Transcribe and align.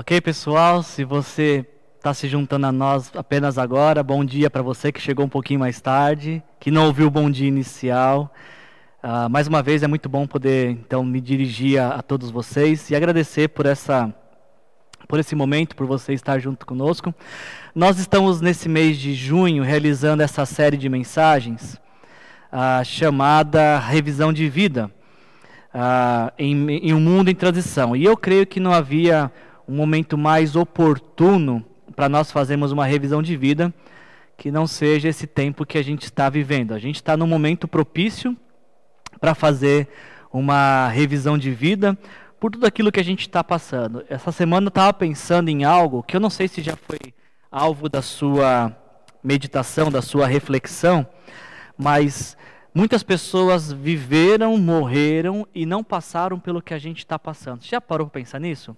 Ok, 0.00 0.18
pessoal? 0.22 0.82
Se 0.82 1.04
você 1.04 1.62
está 1.98 2.14
se 2.14 2.26
juntando 2.26 2.66
a 2.66 2.72
nós 2.72 3.12
apenas 3.14 3.58
agora, 3.58 4.02
bom 4.02 4.24
dia 4.24 4.48
para 4.48 4.62
você 4.62 4.90
que 4.90 4.98
chegou 4.98 5.26
um 5.26 5.28
pouquinho 5.28 5.60
mais 5.60 5.78
tarde, 5.78 6.42
que 6.58 6.70
não 6.70 6.86
ouviu 6.86 7.08
o 7.08 7.10
bom 7.10 7.30
dia 7.30 7.46
inicial. 7.46 8.32
Uh, 9.04 9.28
mais 9.28 9.46
uma 9.46 9.62
vez 9.62 9.82
é 9.82 9.86
muito 9.86 10.08
bom 10.08 10.26
poder 10.26 10.70
então 10.70 11.04
me 11.04 11.20
dirigir 11.20 11.78
a, 11.78 11.96
a, 11.96 12.02
todos 12.02 12.30
vocês 12.30 12.88
e 12.88 12.96
agradecer 12.96 13.48
por 13.48 13.66
essa 13.66 14.10
por 15.06 15.20
esse 15.20 15.34
momento, 15.34 15.76
por 15.76 15.86
você 15.86 16.14
estar 16.14 16.38
junto 16.38 16.64
conosco. 16.64 17.14
Nós 17.74 17.98
estamos 17.98 18.40
nesse 18.40 18.70
mês 18.70 18.96
de 18.96 19.12
junho 19.12 19.62
realizando 19.62 20.22
essa 20.22 20.46
série 20.46 20.78
de 20.78 20.88
mensagens 20.88 21.74
uh, 22.50 22.82
chamada 22.86 23.78
Revisão 23.78 24.32
de 24.32 24.48
Vida 24.48 24.90
uh, 25.74 26.32
em, 26.38 26.70
em 26.70 26.94
um 26.94 27.00
mundo 27.00 27.28
em 27.28 27.34
transição. 27.34 27.94
E 27.94 28.02
eu 28.02 28.16
creio 28.16 28.46
que 28.46 28.58
não 28.58 28.72
havia 28.72 29.30
um 29.70 29.76
momento 29.76 30.18
mais 30.18 30.56
oportuno 30.56 31.64
para 31.94 32.08
nós 32.08 32.32
fazermos 32.32 32.72
uma 32.72 32.84
revisão 32.84 33.22
de 33.22 33.36
vida 33.36 33.72
que 34.36 34.50
não 34.50 34.66
seja 34.66 35.08
esse 35.08 35.28
tempo 35.28 35.64
que 35.64 35.78
a 35.78 35.82
gente 35.82 36.02
está 36.04 36.28
vivendo. 36.28 36.74
A 36.74 36.78
gente 36.78 36.96
está 36.96 37.16
num 37.16 37.26
momento 37.26 37.68
propício 37.68 38.36
para 39.20 39.32
fazer 39.32 39.86
uma 40.32 40.88
revisão 40.88 41.38
de 41.38 41.52
vida 41.52 41.96
por 42.40 42.50
tudo 42.50 42.66
aquilo 42.66 42.90
que 42.90 42.98
a 42.98 43.04
gente 43.04 43.20
está 43.20 43.44
passando. 43.44 44.04
Essa 44.08 44.32
semana 44.32 44.66
eu 44.66 44.70
estava 44.70 44.92
pensando 44.92 45.50
em 45.50 45.62
algo 45.62 46.02
que 46.02 46.16
eu 46.16 46.20
não 46.20 46.30
sei 46.30 46.48
se 46.48 46.62
já 46.62 46.74
foi 46.74 46.98
alvo 47.48 47.88
da 47.88 48.02
sua 48.02 48.76
meditação, 49.22 49.88
da 49.88 50.02
sua 50.02 50.26
reflexão, 50.26 51.06
mas 51.78 52.36
muitas 52.74 53.04
pessoas 53.04 53.70
viveram, 53.70 54.56
morreram 54.56 55.46
e 55.54 55.64
não 55.64 55.84
passaram 55.84 56.40
pelo 56.40 56.60
que 56.60 56.74
a 56.74 56.78
gente 56.78 56.98
está 56.98 57.18
passando. 57.20 57.62
Você 57.62 57.68
já 57.68 57.80
parou 57.80 58.08
para 58.08 58.20
pensar 58.20 58.40
nisso? 58.40 58.76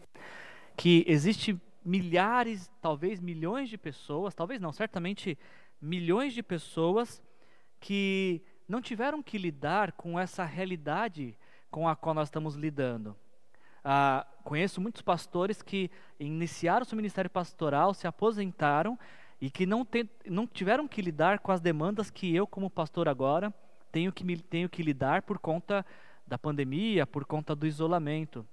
Que 0.77 1.05
existe 1.07 1.61
milhares, 1.85 2.71
talvez 2.81 3.21
milhões 3.21 3.69
de 3.69 3.77
pessoas, 3.77 4.35
talvez 4.35 4.61
não, 4.61 4.73
certamente 4.73 5.39
milhões 5.81 6.33
de 6.33 6.43
pessoas 6.43 7.23
que 7.81 8.43
não 8.69 8.81
tiveram 8.81 9.23
que 9.23 9.37
lidar 9.37 9.93
com 9.93 10.19
essa 10.19 10.45
realidade 10.45 11.37
com 11.71 11.89
a 11.89 11.97
qual 11.97 12.15
nós 12.15 12.29
estamos 12.29 12.55
lidando. 12.55 13.17
Ah, 13.85 14.27
conheço 14.45 14.81
muitos 14.81 15.03
pastores 15.03 15.61
que 15.61 15.91
iniciaram 16.21 16.85
seu 16.85 16.97
ministério 16.97 17.31
pastoral, 17.31 17.93
se 17.93 18.07
aposentaram 18.07 18.97
e 19.41 19.51
que 19.51 19.67
não, 19.67 19.85
te, 19.85 20.09
não 20.25 20.47
tiveram 20.47 20.87
que 20.87 21.03
lidar 21.03 21.41
com 21.41 21.51
as 21.51 21.61
demandas 21.61 22.11
que 22.11 22.33
eu, 22.33 22.47
como 22.47 22.71
pastor 22.71 23.09
agora, 23.09 23.53
tenho 23.91 24.13
que, 24.13 24.37
tenho 24.37 24.69
que 24.69 24.83
lidar 24.83 25.23
por 25.23 25.39
conta 25.39 25.85
da 26.25 26.39
pandemia, 26.39 27.05
por 27.05 27.25
conta 27.25 27.57
do 27.57 27.67
isolamento 27.67 28.47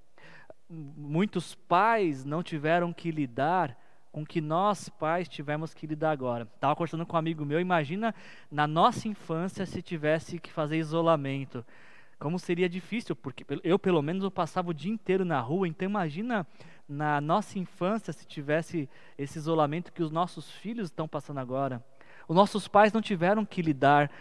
muitos 0.70 1.56
pais 1.56 2.24
não 2.24 2.44
tiveram 2.44 2.94
que 2.94 3.12
lidar 3.12 3.78
com 4.12 4.26
que 4.26 4.42
nós 4.42 4.90
pais 4.90 5.28
tivemos 5.28 5.74
que 5.74 5.88
lidar 5.88 6.12
agora. 6.12 6.48
Estava 6.56 6.76
conversando 6.76 7.06
com 7.06 7.16
um 7.16 7.20
amigo 7.20 7.46
meu, 7.46 7.60
imagina 7.60 8.14
na 8.52 8.68
nossa 8.68 9.08
infância 9.08 9.66
se 9.66 9.82
tivesse 9.82 10.40
que 10.40 10.52
fazer 10.52 10.78
isolamento. 10.78 11.66
Como 12.20 12.38
seria 12.38 12.68
difícil, 12.68 13.16
porque 13.16 13.46
eu 13.64 13.80
pelo 13.80 14.02
menos 14.02 14.24
eu 14.24 14.32
passava 14.32 14.72
o 14.72 14.74
dia 14.74 14.92
inteiro 14.92 15.24
na 15.24 15.40
rua, 15.40 15.68
então 15.68 15.88
imagina 15.88 16.46
na 16.88 17.22
nossa 17.22 17.58
infância 17.58 18.12
se 18.12 18.26
tivesse 18.26 18.90
esse 19.18 19.38
isolamento 19.38 19.94
que 19.94 20.04
os 20.04 20.12
nossos 20.12 20.52
filhos 20.52 20.90
estão 20.90 21.08
passando 21.08 21.40
agora. 21.40 21.84
Os 22.28 22.36
nossos 22.36 22.68
pais 22.68 22.92
não 22.92 23.02
tiveram 23.02 23.46
que 23.46 23.62
lidar 23.62 24.12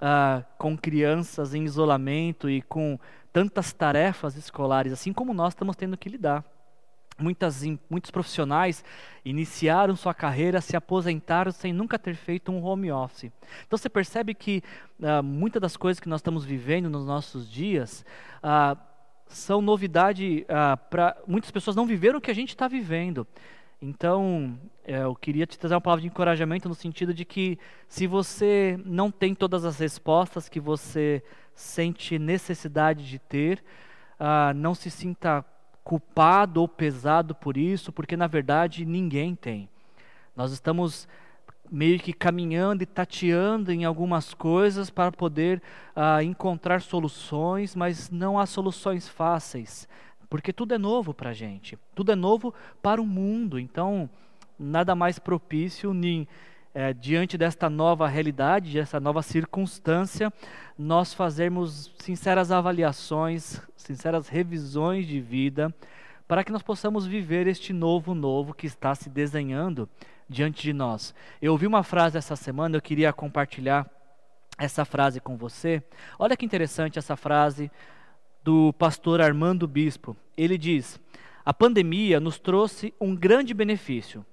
uh, 0.00 0.44
com 0.58 0.76
crianças 0.76 1.54
em 1.54 1.64
isolamento 1.64 2.48
e 2.48 2.62
com 2.62 2.98
tantas 3.32 3.72
tarefas 3.72 4.36
escolares, 4.36 4.92
assim 4.92 5.12
como 5.12 5.34
nós 5.34 5.52
estamos 5.52 5.76
tendo 5.76 5.96
que 5.96 6.08
lidar. 6.08 6.44
Muitas, 7.18 7.62
muitos 7.88 8.10
profissionais 8.10 8.84
iniciaram 9.24 9.96
sua 9.96 10.12
carreira, 10.12 10.60
se 10.60 10.76
aposentaram 10.76 11.50
sem 11.50 11.72
nunca 11.72 11.98
ter 11.98 12.14
feito 12.14 12.52
um 12.52 12.62
home 12.62 12.92
office. 12.92 13.32
Então 13.66 13.78
você 13.78 13.88
percebe 13.88 14.34
que 14.34 14.62
uh, 15.00 15.22
muitas 15.22 15.60
das 15.62 15.76
coisas 15.76 15.98
que 15.98 16.08
nós 16.08 16.20
estamos 16.20 16.44
vivendo 16.44 16.90
nos 16.90 17.06
nossos 17.06 17.50
dias 17.50 18.04
uh, 18.44 18.78
são 19.28 19.62
novidade 19.62 20.44
uh, 20.44 20.76
para 20.90 21.16
muitas 21.26 21.50
pessoas 21.50 21.74
não 21.74 21.86
viveram 21.86 22.18
o 22.18 22.20
que 22.20 22.30
a 22.30 22.34
gente 22.34 22.50
está 22.50 22.68
vivendo. 22.68 23.26
Então, 23.80 24.58
é, 24.84 25.02
eu 25.02 25.14
queria 25.14 25.46
te 25.46 25.58
trazer 25.58 25.74
uma 25.74 25.80
palavra 25.80 26.02
de 26.02 26.08
encorajamento 26.08 26.68
no 26.68 26.74
sentido 26.74 27.12
de 27.12 27.24
que 27.24 27.58
se 27.88 28.06
você 28.06 28.80
não 28.84 29.10
tem 29.10 29.34
todas 29.34 29.64
as 29.64 29.78
respostas 29.78 30.48
que 30.48 30.58
você 30.58 31.22
sente 31.54 32.18
necessidade 32.18 33.06
de 33.06 33.18
ter, 33.18 33.62
uh, 34.18 34.54
não 34.54 34.74
se 34.74 34.90
sinta 34.90 35.44
culpado 35.84 36.60
ou 36.60 36.68
pesado 36.68 37.34
por 37.34 37.56
isso, 37.56 37.92
porque 37.92 38.16
na 38.16 38.26
verdade 38.26 38.84
ninguém 38.84 39.34
tem. 39.34 39.68
Nós 40.34 40.52
estamos 40.52 41.06
meio 41.70 41.98
que 41.98 42.12
caminhando 42.12 42.82
e 42.82 42.86
tateando 42.86 43.72
em 43.72 43.84
algumas 43.84 44.32
coisas 44.34 44.90
para 44.90 45.12
poder 45.12 45.62
uh, 45.96 46.20
encontrar 46.22 46.80
soluções, 46.80 47.74
mas 47.74 48.10
não 48.10 48.38
há 48.38 48.46
soluções 48.46 49.08
fáceis, 49.08 49.88
porque 50.28 50.52
tudo 50.52 50.74
é 50.74 50.78
novo 50.78 51.14
para 51.14 51.30
a 51.30 51.34
gente, 51.34 51.78
tudo 51.94 52.12
é 52.12 52.14
novo 52.14 52.54
para 52.82 53.00
o 53.00 53.06
mundo, 53.06 53.58
então 53.58 54.08
nada 54.58 54.94
mais 54.94 55.18
propício 55.18 55.92
nem 55.92 56.26
é, 56.74 56.92
diante 56.92 57.38
desta 57.38 57.70
nova 57.70 58.06
realidade, 58.06 58.74
dessa 58.74 59.00
nova 59.00 59.22
circunstância, 59.22 60.32
nós 60.78 61.14
fazermos 61.14 61.90
sinceras 61.98 62.52
avaliações, 62.52 63.60
sinceras 63.76 64.28
revisões 64.28 65.06
de 65.06 65.20
vida, 65.20 65.74
para 66.28 66.44
que 66.44 66.52
nós 66.52 66.62
possamos 66.62 67.06
viver 67.06 67.46
este 67.46 67.72
novo 67.72 68.14
novo 68.14 68.52
que 68.52 68.66
está 68.66 68.94
se 68.94 69.08
desenhando 69.08 69.88
diante 70.28 70.62
de 70.62 70.72
nós. 70.72 71.14
Eu 71.40 71.52
ouvi 71.52 71.66
uma 71.66 71.82
frase 71.82 72.18
essa 72.18 72.36
semana, 72.36 72.76
eu 72.76 72.82
queria 72.82 73.12
compartilhar 73.12 73.88
essa 74.58 74.84
frase 74.84 75.20
com 75.20 75.36
você. 75.36 75.82
Olha 76.18 76.36
que 76.36 76.44
interessante 76.44 76.98
essa 76.98 77.16
frase 77.16 77.70
do 78.46 78.72
pastor 78.74 79.20
Armando 79.20 79.66
Bispo. 79.66 80.16
Ele 80.36 80.56
diz: 80.56 81.00
A 81.44 81.52
pandemia 81.52 82.20
nos 82.20 82.38
trouxe 82.38 82.94
um 83.00 83.14
grande 83.14 83.52
benefício 83.52 84.24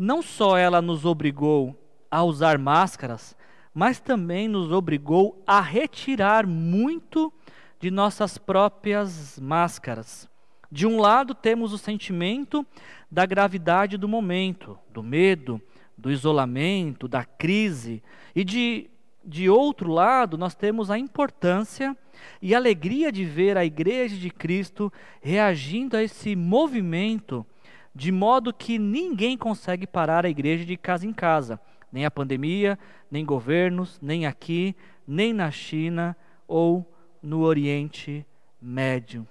não 0.00 0.22
só 0.22 0.56
ela 0.56 0.80
nos 0.80 1.04
obrigou 1.04 1.78
a 2.10 2.22
usar 2.22 2.56
máscaras, 2.56 3.36
mas 3.74 4.00
também 4.00 4.48
nos 4.48 4.72
obrigou 4.72 5.42
a 5.46 5.60
retirar 5.60 6.46
muito 6.46 7.30
de 7.78 7.90
nossas 7.90 8.38
próprias 8.38 9.38
máscaras. 9.38 10.26
De 10.72 10.86
um 10.86 10.98
lado, 10.98 11.34
temos 11.34 11.74
o 11.74 11.78
sentimento 11.78 12.66
da 13.10 13.26
gravidade 13.26 13.98
do 13.98 14.08
momento, 14.08 14.78
do 14.90 15.02
medo, 15.02 15.60
do 15.98 16.10
isolamento, 16.10 17.06
da 17.06 17.22
crise, 17.22 18.02
e 18.34 18.42
de, 18.42 18.88
de 19.22 19.50
outro 19.50 19.92
lado, 19.92 20.38
nós 20.38 20.54
temos 20.54 20.90
a 20.90 20.98
importância 20.98 21.94
e 22.40 22.54
alegria 22.54 23.10
de 23.10 23.24
ver 23.24 23.56
a 23.56 23.64
Igreja 23.64 24.16
de 24.16 24.30
Cristo 24.30 24.92
reagindo 25.20 25.96
a 25.96 26.02
esse 26.02 26.34
movimento 26.34 27.46
de 27.94 28.12
modo 28.12 28.52
que 28.52 28.78
ninguém 28.78 29.36
consegue 29.36 29.86
parar 29.86 30.24
a 30.24 30.30
igreja 30.30 30.64
de 30.64 30.76
casa 30.76 31.06
em 31.06 31.12
casa, 31.12 31.60
nem 31.92 32.04
a 32.04 32.10
pandemia, 32.10 32.78
nem 33.10 33.24
governos, 33.24 33.98
nem 34.00 34.26
aqui, 34.26 34.76
nem 35.06 35.32
na 35.32 35.50
China 35.50 36.16
ou 36.46 36.86
no 37.22 37.40
Oriente 37.40 38.24
Médio. 38.60 39.26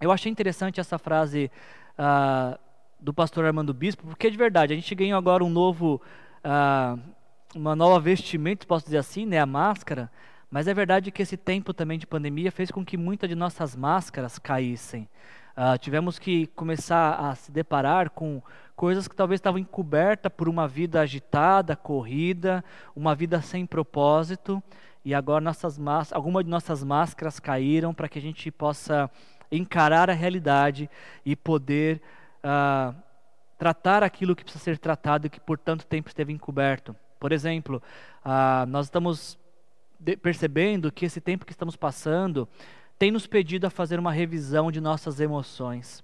Eu 0.00 0.10
achei 0.10 0.32
interessante 0.32 0.80
essa 0.80 0.98
frase 0.98 1.50
uh, 1.98 2.58
do 2.98 3.12
pastor 3.12 3.44
Armando 3.44 3.74
Bispo, 3.74 4.06
porque 4.06 4.30
de 4.30 4.36
verdade 4.36 4.72
a 4.72 4.76
gente 4.76 4.94
ganhou 4.94 5.18
agora 5.18 5.44
um 5.44 5.50
novo, 5.50 6.00
uh, 6.44 6.98
uma 7.54 7.76
nova 7.76 8.00
vestimenta, 8.00 8.66
posso 8.66 8.86
dizer 8.86 8.98
assim, 8.98 9.26
né, 9.26 9.38
a 9.38 9.46
máscara. 9.46 10.10
Mas 10.50 10.68
é 10.68 10.74
verdade 10.74 11.10
que 11.10 11.22
esse 11.22 11.36
tempo 11.36 11.74
também 11.74 11.98
de 11.98 12.06
pandemia 12.06 12.52
fez 12.52 12.70
com 12.70 12.84
que 12.84 12.96
muitas 12.96 13.28
de 13.28 13.34
nossas 13.34 13.74
máscaras 13.74 14.38
caíssem. 14.38 15.08
Uh, 15.56 15.78
tivemos 15.78 16.18
que 16.18 16.48
começar 16.48 17.14
a 17.14 17.34
se 17.34 17.52
deparar 17.52 18.10
com 18.10 18.42
coisas 18.74 19.06
que 19.06 19.14
talvez 19.14 19.38
estavam 19.38 19.58
encobertas 19.58 20.32
por 20.36 20.48
uma 20.48 20.66
vida 20.66 21.00
agitada, 21.00 21.76
corrida, 21.76 22.64
uma 22.94 23.14
vida 23.14 23.40
sem 23.40 23.64
propósito. 23.64 24.62
E 25.04 25.14
agora 25.14 25.40
nossas 25.40 25.78
algumas 26.12 26.44
de 26.44 26.50
nossas 26.50 26.82
máscaras 26.82 27.38
caíram 27.38 27.94
para 27.94 28.08
que 28.08 28.18
a 28.18 28.22
gente 28.22 28.50
possa 28.50 29.10
encarar 29.50 30.10
a 30.10 30.14
realidade 30.14 30.90
e 31.24 31.36
poder 31.36 32.00
uh, 32.42 32.94
tratar 33.56 34.02
aquilo 34.02 34.34
que 34.34 34.42
precisa 34.42 34.64
ser 34.64 34.78
tratado 34.78 35.26
e 35.26 35.30
que 35.30 35.38
por 35.38 35.58
tanto 35.58 35.86
tempo 35.86 36.08
esteve 36.08 36.32
encoberto. 36.32 36.96
Por 37.20 37.30
exemplo, 37.32 37.82
uh, 38.24 38.66
nós 38.66 38.86
estamos 38.86 39.38
percebendo 40.20 40.92
que 40.92 41.04
esse 41.04 41.20
tempo 41.20 41.44
que 41.44 41.52
estamos 41.52 41.76
passando 41.76 42.48
tem 42.98 43.10
nos 43.10 43.26
pedido 43.26 43.66
a 43.66 43.70
fazer 43.70 43.98
uma 43.98 44.12
revisão 44.12 44.70
de 44.70 44.80
nossas 44.80 45.20
emoções. 45.20 46.02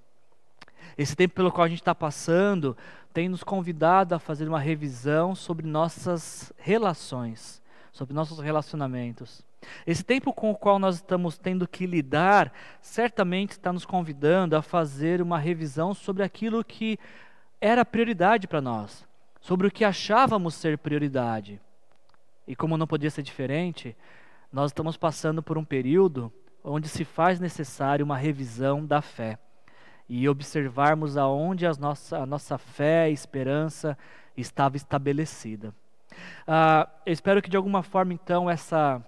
Esse 0.97 1.15
tempo 1.15 1.35
pelo 1.35 1.53
qual 1.53 1.65
a 1.65 1.69
gente 1.69 1.81
está 1.81 1.95
passando 1.95 2.77
tem 3.13 3.29
nos 3.29 3.43
convidado 3.43 4.15
a 4.15 4.19
fazer 4.19 4.49
uma 4.49 4.61
revisão 4.61 5.35
sobre 5.35 5.67
nossas 5.67 6.53
relações, 6.59 7.63
sobre 7.93 8.15
nossos 8.15 8.39
relacionamentos. 8.39 9.45
Esse 9.87 10.03
tempo 10.03 10.33
com 10.33 10.51
o 10.51 10.57
qual 10.57 10.79
nós 10.79 10.97
estamos 10.97 11.37
tendo 11.37 11.69
que 11.69 11.87
lidar, 11.87 12.53
certamente 12.81 13.53
está 13.53 13.73
nos 13.73 13.85
convidando 13.85 14.57
a 14.57 14.63
fazer 14.63 15.21
uma 15.21 15.39
revisão 15.39 15.93
sobre 15.93 16.23
aquilo 16.23 16.65
que 16.65 16.99
era 17.61 17.85
prioridade 17.85 18.49
para 18.49 18.61
nós, 18.61 19.07
sobre 19.41 19.67
o 19.67 19.71
que 19.71 19.85
achávamos 19.85 20.55
ser 20.55 20.79
prioridade. 20.79 21.61
E 22.51 22.57
como 22.57 22.77
não 22.77 22.85
podia 22.85 23.09
ser 23.13 23.23
diferente, 23.23 23.97
nós 24.53 24.73
estamos 24.73 24.97
passando 24.97 25.41
por 25.41 25.57
um 25.57 25.65
período 25.65 26.33
onde 26.65 26.89
se 26.89 27.05
faz 27.05 27.39
necessário 27.39 28.05
uma 28.05 28.17
revisão 28.17 28.85
da 28.85 29.01
fé 29.01 29.39
e 30.09 30.29
observarmos 30.29 31.17
aonde 31.17 31.65
a 31.65 31.73
nossa, 31.75 32.19
a 32.19 32.27
nossa 32.27 32.59
fé 32.59 33.09
e 33.09 33.13
esperança 33.13 33.97
estava 34.37 34.77
estabelecida. 34.77 35.73
Ah, 36.45 36.89
eu 37.07 37.13
espero 37.13 37.41
que 37.41 37.49
de 37.49 37.57
alguma 37.57 37.85
forma, 37.85 38.13
então, 38.13 38.51
essa, 38.51 39.01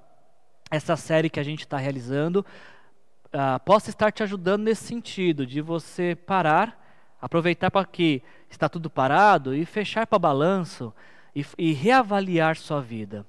essa 0.71 0.95
série 0.95 1.29
que 1.29 1.41
a 1.41 1.43
gente 1.43 1.63
está 1.63 1.79
realizando 1.79 2.47
ah, 3.33 3.59
possa 3.59 3.91
estar 3.91 4.13
te 4.13 4.23
ajudando 4.23 4.63
nesse 4.63 4.85
sentido, 4.85 5.45
de 5.45 5.61
você 5.61 6.15
parar, 6.15 6.81
aproveitar 7.21 7.73
para 7.73 7.85
que 7.85 8.23
está 8.49 8.69
tudo 8.69 8.89
parado 8.89 9.53
e 9.53 9.67
fechar 9.67 10.07
para 10.07 10.17
balanço 10.17 10.95
e, 11.35 11.45
e, 11.59 11.73
reavaliar 11.73 12.57
sua 12.57 12.81
vida. 12.81 13.27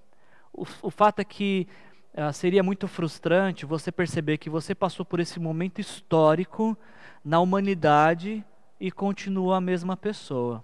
O, 0.54 0.66
o 0.84 0.92
fato 0.92 1.20
é 1.20 1.26
que 1.26 1.68
ah, 2.16 2.32
seria 2.32 2.62
muito 2.62 2.88
frustrante 2.88 3.66
você 3.66 3.92
perceber 3.92 4.38
que 4.38 4.50
você 4.50 4.76
passou 4.76 5.04
por 5.04 5.20
esse 5.20 5.40
momento 5.40 5.82
histórico 5.82 6.78
na 7.26 7.40
humanidade 7.40 8.46
e 8.80 8.92
continua 8.92 9.58
a 9.58 9.62
mesma 9.62 9.98
pessoa. 9.98 10.64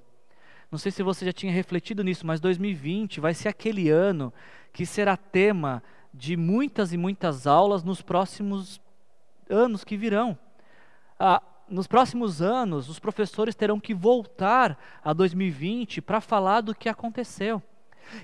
Não 0.71 0.77
sei 0.77 0.91
se 0.91 1.01
você 1.01 1.25
já 1.25 1.33
tinha 1.33 1.51
refletido 1.51 2.03
nisso, 2.03 2.27
mas 2.27 2.39
2020 2.39 3.19
vai 3.19 3.33
ser 3.33 3.47
aquele 3.47 3.89
ano 3.89 4.31
que 4.71 4.85
será 4.85 5.17
tema 5.17 5.81
de 6.13 6.37
muitas 6.37 6.93
e 6.93 6.97
muitas 6.97 7.47
aulas 7.47 7.83
nos 7.83 8.01
próximos 8.01 8.79
anos 9.49 9.83
que 9.83 9.97
virão. 9.97 10.37
Ah, 11.19 11.41
nos 11.67 11.87
próximos 11.87 12.41
anos, 12.41 12.89
os 12.89 12.99
professores 12.99 13.55
terão 13.55 13.79
que 13.79 13.95
voltar 13.95 14.77
a 15.03 15.13
2020 15.13 16.01
para 16.01 16.21
falar 16.21 16.61
do 16.61 16.75
que 16.75 16.87
aconteceu. 16.87 17.61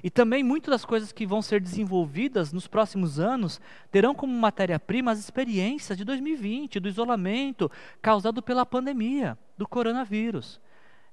E 0.04 0.10
também 0.10 0.44
muitas 0.44 0.72
das 0.72 0.86
coisas 0.86 1.12
que 1.12 1.26
vão 1.26 1.42
ser 1.42 1.60
desenvolvidas 1.62 2.52
nos 2.54 2.68
próximos 2.68 3.20
anos 3.20 3.60
terão 3.92 4.14
como 4.14 4.34
matéria-prima 4.34 5.12
as 5.12 5.20
experiências 5.20 5.98
de 5.98 6.04
2020, 6.04 6.80
do 6.80 6.90
isolamento 6.90 7.70
causado 8.02 8.42
pela 8.42 8.66
pandemia, 8.66 9.38
do 9.58 9.68
coronavírus. 9.68 10.60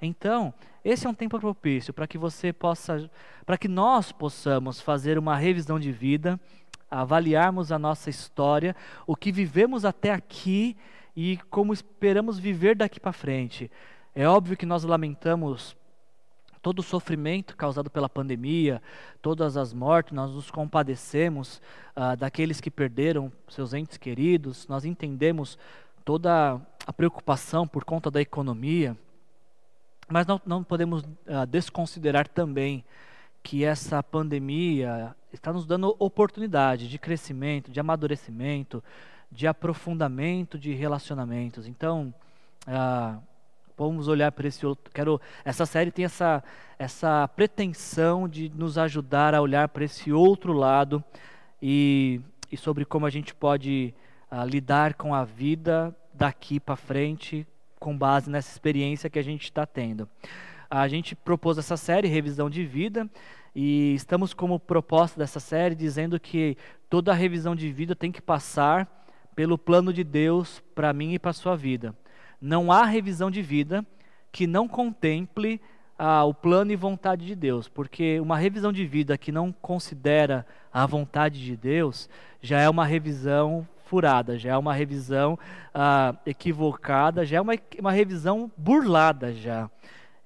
Então, 0.00 0.52
esse 0.84 1.06
é 1.06 1.10
um 1.10 1.14
tempo 1.14 1.38
propício 1.38 1.94
para 1.94 2.08
que 2.08 2.18
você 2.18 2.52
possa, 2.52 3.08
para 3.46 3.56
que 3.56 3.68
nós 3.68 4.10
possamos 4.10 4.80
fazer 4.80 5.16
uma 5.16 5.36
revisão 5.36 5.78
de 5.78 5.92
vida, 5.92 6.40
avaliarmos 6.90 7.70
a 7.70 7.78
nossa 7.78 8.10
história, 8.10 8.74
o 9.06 9.14
que 9.14 9.30
vivemos 9.30 9.84
até 9.84 10.10
aqui 10.10 10.76
e 11.16 11.38
como 11.48 11.72
esperamos 11.72 12.38
viver 12.38 12.74
daqui 12.74 12.98
para 12.98 13.12
frente. 13.12 13.70
É 14.14 14.26
óbvio 14.26 14.56
que 14.56 14.66
nós 14.66 14.82
lamentamos 14.84 15.76
todo 16.62 16.78
o 16.78 16.82
sofrimento 16.82 17.56
causado 17.56 17.90
pela 17.90 18.08
pandemia, 18.08 18.80
todas 19.20 19.56
as 19.56 19.74
mortes, 19.74 20.12
nós 20.12 20.30
nos 20.30 20.50
compadecemos 20.50 21.60
ah, 21.94 22.14
daqueles 22.14 22.60
que 22.60 22.70
perderam 22.70 23.32
seus 23.48 23.74
entes 23.74 23.98
queridos, 23.98 24.68
nós 24.68 24.84
entendemos 24.84 25.58
toda 26.04 26.60
a 26.86 26.92
preocupação 26.92 27.66
por 27.66 27.84
conta 27.84 28.10
da 28.10 28.20
economia, 28.20 28.96
mas 30.08 30.26
não, 30.26 30.40
não 30.46 30.62
podemos 30.62 31.02
ah, 31.26 31.44
desconsiderar 31.44 32.28
também 32.28 32.84
que 33.42 33.64
essa 33.64 34.00
pandemia 34.00 35.16
está 35.32 35.52
nos 35.52 35.66
dando 35.66 35.96
oportunidade 35.98 36.88
de 36.88 36.98
crescimento, 36.98 37.72
de 37.72 37.80
amadurecimento, 37.80 38.82
de 39.32 39.48
aprofundamento 39.48 40.56
de 40.56 40.72
relacionamentos. 40.74 41.66
Então, 41.66 42.14
ah, 42.68 43.18
Vamos 43.82 44.06
olhar 44.06 44.30
para 44.30 44.46
esse 44.46 44.64
outro. 44.64 44.92
Quero, 44.92 45.20
essa 45.44 45.66
série 45.66 45.90
tem 45.90 46.04
essa, 46.04 46.42
essa 46.78 47.26
pretensão 47.28 48.28
de 48.28 48.48
nos 48.54 48.78
ajudar 48.78 49.34
a 49.34 49.40
olhar 49.40 49.68
para 49.68 49.84
esse 49.84 50.12
outro 50.12 50.52
lado 50.52 51.02
e, 51.60 52.20
e 52.50 52.56
sobre 52.56 52.84
como 52.84 53.06
a 53.06 53.10
gente 53.10 53.34
pode 53.34 53.92
uh, 54.30 54.46
lidar 54.46 54.94
com 54.94 55.12
a 55.12 55.24
vida 55.24 55.94
daqui 56.14 56.60
para 56.60 56.76
frente, 56.76 57.44
com 57.80 57.96
base 57.98 58.30
nessa 58.30 58.52
experiência 58.52 59.10
que 59.10 59.18
a 59.18 59.24
gente 59.24 59.42
está 59.42 59.66
tendo. 59.66 60.08
A 60.70 60.86
gente 60.86 61.16
propôs 61.16 61.58
essa 61.58 61.76
série, 61.76 62.06
Revisão 62.06 62.48
de 62.48 62.64
Vida, 62.64 63.10
e 63.54 63.94
estamos 63.94 64.32
como 64.32 64.60
proposta 64.60 65.18
dessa 65.18 65.40
série 65.40 65.74
dizendo 65.74 66.20
que 66.20 66.56
toda 66.88 67.12
revisão 67.12 67.56
de 67.56 67.70
vida 67.72 67.96
tem 67.96 68.12
que 68.12 68.22
passar 68.22 69.04
pelo 69.34 69.58
plano 69.58 69.92
de 69.92 70.04
Deus 70.04 70.62
para 70.72 70.92
mim 70.92 71.14
e 71.14 71.18
para 71.18 71.32
sua 71.32 71.56
vida 71.56 71.94
não 72.42 72.72
há 72.72 72.84
revisão 72.84 73.30
de 73.30 73.40
vida 73.40 73.86
que 74.32 74.48
não 74.48 74.66
contemple 74.66 75.60
ah, 75.96 76.24
o 76.24 76.34
plano 76.34 76.72
e 76.72 76.76
vontade 76.76 77.24
de 77.24 77.36
Deus, 77.36 77.68
porque 77.68 78.18
uma 78.18 78.36
revisão 78.36 78.72
de 78.72 78.84
vida 78.84 79.16
que 79.16 79.30
não 79.30 79.52
considera 79.52 80.44
a 80.72 80.84
vontade 80.84 81.42
de 81.42 81.56
Deus 81.56 82.10
já 82.40 82.60
é 82.60 82.68
uma 82.68 82.84
revisão 82.84 83.66
furada, 83.84 84.36
já 84.36 84.50
é 84.50 84.58
uma 84.58 84.74
revisão 84.74 85.38
ah, 85.72 86.16
equivocada, 86.26 87.24
já 87.24 87.36
é 87.36 87.40
uma, 87.40 87.52
uma 87.78 87.92
revisão 87.92 88.50
burlada 88.56 89.32
já. 89.32 89.70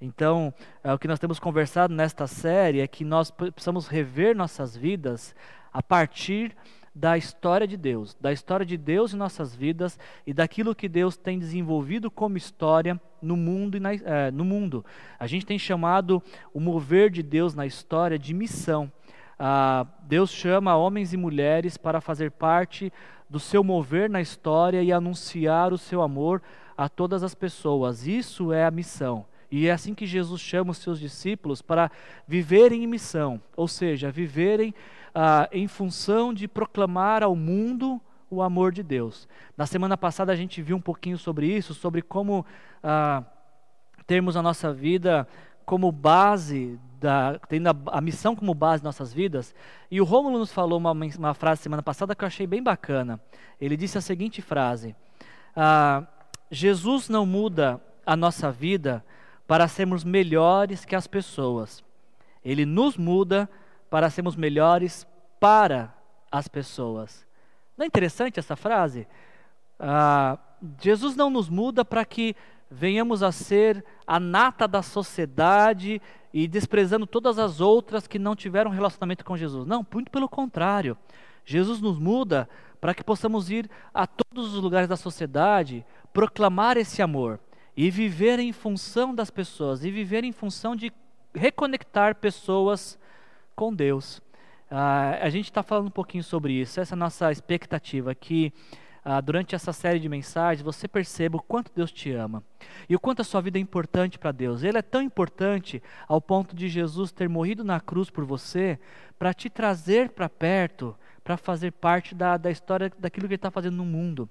Então, 0.00 0.52
é, 0.84 0.92
o 0.92 0.98
que 0.98 1.08
nós 1.08 1.18
temos 1.18 1.38
conversado 1.38 1.94
nesta 1.94 2.26
série 2.26 2.80
é 2.80 2.86
que 2.86 3.04
nós 3.04 3.30
precisamos 3.30 3.88
rever 3.88 4.36
nossas 4.36 4.76
vidas 4.76 5.34
a 5.72 5.82
partir 5.82 6.56
da 6.96 7.18
história 7.18 7.66
de 7.66 7.76
Deus, 7.76 8.16
da 8.18 8.32
história 8.32 8.64
de 8.64 8.78
Deus 8.78 9.12
em 9.12 9.18
nossas 9.18 9.54
vidas 9.54 9.98
e 10.26 10.32
daquilo 10.32 10.74
que 10.74 10.88
Deus 10.88 11.14
tem 11.14 11.38
desenvolvido 11.38 12.10
como 12.10 12.38
história 12.38 12.98
no 13.20 13.36
mundo. 13.36 13.78
Na, 13.78 13.92
é, 13.92 14.30
no 14.30 14.46
mundo. 14.46 14.82
A 15.18 15.26
gente 15.26 15.44
tem 15.44 15.58
chamado 15.58 16.22
o 16.54 16.58
mover 16.58 17.10
de 17.10 17.22
Deus 17.22 17.54
na 17.54 17.66
história 17.66 18.18
de 18.18 18.32
missão. 18.32 18.90
Ah, 19.38 19.86
Deus 20.04 20.30
chama 20.30 20.74
homens 20.74 21.12
e 21.12 21.18
mulheres 21.18 21.76
para 21.76 22.00
fazer 22.00 22.30
parte 22.30 22.90
do 23.28 23.38
seu 23.38 23.62
mover 23.62 24.08
na 24.08 24.22
história 24.22 24.82
e 24.82 24.90
anunciar 24.90 25.74
o 25.74 25.78
seu 25.78 26.00
amor 26.00 26.40
a 26.78 26.88
todas 26.88 27.22
as 27.22 27.34
pessoas. 27.34 28.06
Isso 28.06 28.54
é 28.54 28.64
a 28.64 28.70
missão. 28.70 29.26
E 29.50 29.68
é 29.68 29.72
assim 29.72 29.92
que 29.94 30.06
Jesus 30.06 30.40
chama 30.40 30.70
os 30.70 30.78
seus 30.78 30.98
discípulos 30.98 31.60
para 31.60 31.90
viverem 32.26 32.84
em 32.84 32.86
missão, 32.86 33.40
ou 33.54 33.68
seja, 33.68 34.10
viverem 34.10 34.74
ah, 35.18 35.48
em 35.50 35.66
função 35.66 36.34
de 36.34 36.46
proclamar 36.46 37.22
ao 37.22 37.34
mundo 37.34 37.98
o 38.28 38.42
amor 38.42 38.70
de 38.70 38.82
Deus. 38.82 39.26
Na 39.56 39.64
semana 39.64 39.96
passada 39.96 40.30
a 40.30 40.36
gente 40.36 40.60
viu 40.60 40.76
um 40.76 40.80
pouquinho 40.80 41.16
sobre 41.16 41.46
isso, 41.46 41.72
sobre 41.72 42.02
como 42.02 42.44
ah, 42.82 43.24
termos 44.06 44.36
a 44.36 44.42
nossa 44.42 44.74
vida 44.74 45.26
como 45.64 45.90
base, 45.90 46.78
da, 47.00 47.38
tendo 47.48 47.68
a, 47.68 47.74
a, 47.92 48.00
missão 48.02 48.36
como 48.36 48.52
base 48.52 48.82
de 48.82 48.84
nossas 48.84 49.10
vidas. 49.10 49.54
E 49.90 50.02
o 50.02 50.04
Rômulo 50.04 50.38
nos 50.38 50.52
falou 50.52 50.78
uma, 50.78 50.92
uma 50.92 51.34
frase 51.34 51.62
semana 51.62 51.82
passada 51.82 52.14
que 52.14 52.22
eu 52.22 52.26
achei 52.26 52.46
bem 52.46 52.62
bacana. 52.62 53.18
Ele 53.58 53.74
disse 53.74 53.96
a 53.96 54.02
seguinte 54.02 54.42
frase: 54.42 54.94
ah, 55.56 56.06
Jesus 56.50 57.08
não 57.08 57.24
muda 57.24 57.80
a 58.04 58.14
nossa 58.14 58.52
vida 58.52 59.02
para 59.46 59.66
sermos 59.66 60.04
melhores 60.04 60.84
que 60.84 60.94
as 60.94 61.06
pessoas. 61.06 61.82
Ele 62.44 62.66
nos 62.66 62.98
muda 62.98 63.48
para 63.48 63.65
sermos 64.10 64.36
melhores 64.36 65.06
para 65.38 65.94
as 66.30 66.48
pessoas. 66.48 67.26
Não 67.76 67.84
é 67.84 67.86
interessante 67.86 68.38
essa 68.38 68.56
frase? 68.56 69.06
Ah, 69.78 70.38
Jesus 70.80 71.14
não 71.14 71.30
nos 71.30 71.48
muda 71.48 71.84
para 71.84 72.04
que 72.04 72.34
venhamos 72.70 73.22
a 73.22 73.30
ser 73.30 73.84
a 74.06 74.18
nata 74.18 74.66
da 74.66 74.82
sociedade 74.82 76.00
e 76.32 76.48
desprezando 76.48 77.06
todas 77.06 77.38
as 77.38 77.60
outras 77.60 78.06
que 78.06 78.18
não 78.18 78.34
tiveram 78.34 78.70
relacionamento 78.70 79.24
com 79.24 79.36
Jesus. 79.36 79.66
Não, 79.66 79.86
muito 79.92 80.10
pelo 80.10 80.28
contrário. 80.28 80.96
Jesus 81.44 81.80
nos 81.80 81.98
muda 81.98 82.48
para 82.80 82.94
que 82.94 83.04
possamos 83.04 83.50
ir 83.50 83.70
a 83.94 84.06
todos 84.06 84.54
os 84.54 84.62
lugares 84.62 84.88
da 84.88 84.96
sociedade, 84.96 85.84
proclamar 86.12 86.76
esse 86.76 87.00
amor 87.00 87.40
e 87.76 87.90
viver 87.90 88.38
em 88.38 88.52
função 88.52 89.14
das 89.14 89.30
pessoas, 89.30 89.84
e 89.84 89.90
viver 89.90 90.24
em 90.24 90.32
função 90.32 90.74
de 90.74 90.92
reconectar 91.34 92.16
pessoas 92.16 92.98
com 93.56 93.74
Deus. 93.74 94.18
Uh, 94.70 95.16
a 95.22 95.30
gente 95.30 95.46
está 95.46 95.62
falando 95.62 95.86
um 95.86 95.90
pouquinho 95.90 96.22
sobre 96.22 96.52
isso, 96.52 96.78
essa 96.78 96.94
é 96.94 96.96
a 96.96 96.98
nossa 96.98 97.32
expectativa, 97.32 98.14
que 98.14 98.52
uh, 99.04 99.22
durante 99.22 99.54
essa 99.54 99.72
série 99.72 99.98
de 99.98 100.08
mensagens 100.08 100.62
você 100.62 100.86
perceba 100.86 101.38
o 101.38 101.42
quanto 101.42 101.72
Deus 101.74 101.90
te 101.90 102.10
ama 102.12 102.44
e 102.88 102.94
o 102.94 103.00
quanto 103.00 103.22
a 103.22 103.24
sua 103.24 103.40
vida 103.40 103.58
é 103.58 103.60
importante 103.60 104.18
para 104.18 104.30
Deus. 104.30 104.62
Ele 104.62 104.76
é 104.76 104.82
tão 104.82 105.00
importante 105.00 105.82
ao 106.06 106.20
ponto 106.20 106.54
de 106.54 106.68
Jesus 106.68 107.10
ter 107.12 107.28
morrido 107.28 107.64
na 107.64 107.80
cruz 107.80 108.10
por 108.10 108.24
você 108.24 108.78
para 109.18 109.32
te 109.32 109.48
trazer 109.48 110.10
para 110.10 110.28
perto, 110.28 110.94
para 111.24 111.36
fazer 111.36 111.72
parte 111.72 112.14
da, 112.14 112.36
da 112.36 112.50
história 112.50 112.92
daquilo 112.98 113.26
que 113.26 113.34
Ele 113.34 113.38
está 113.38 113.50
fazendo 113.50 113.76
no 113.76 113.86
mundo. 113.86 114.28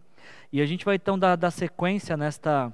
E 0.52 0.62
a 0.62 0.66
gente 0.66 0.86
vai 0.86 0.96
então 0.96 1.18
dar, 1.18 1.36
dar 1.36 1.52
sequência 1.52 2.16
nesta 2.16 2.74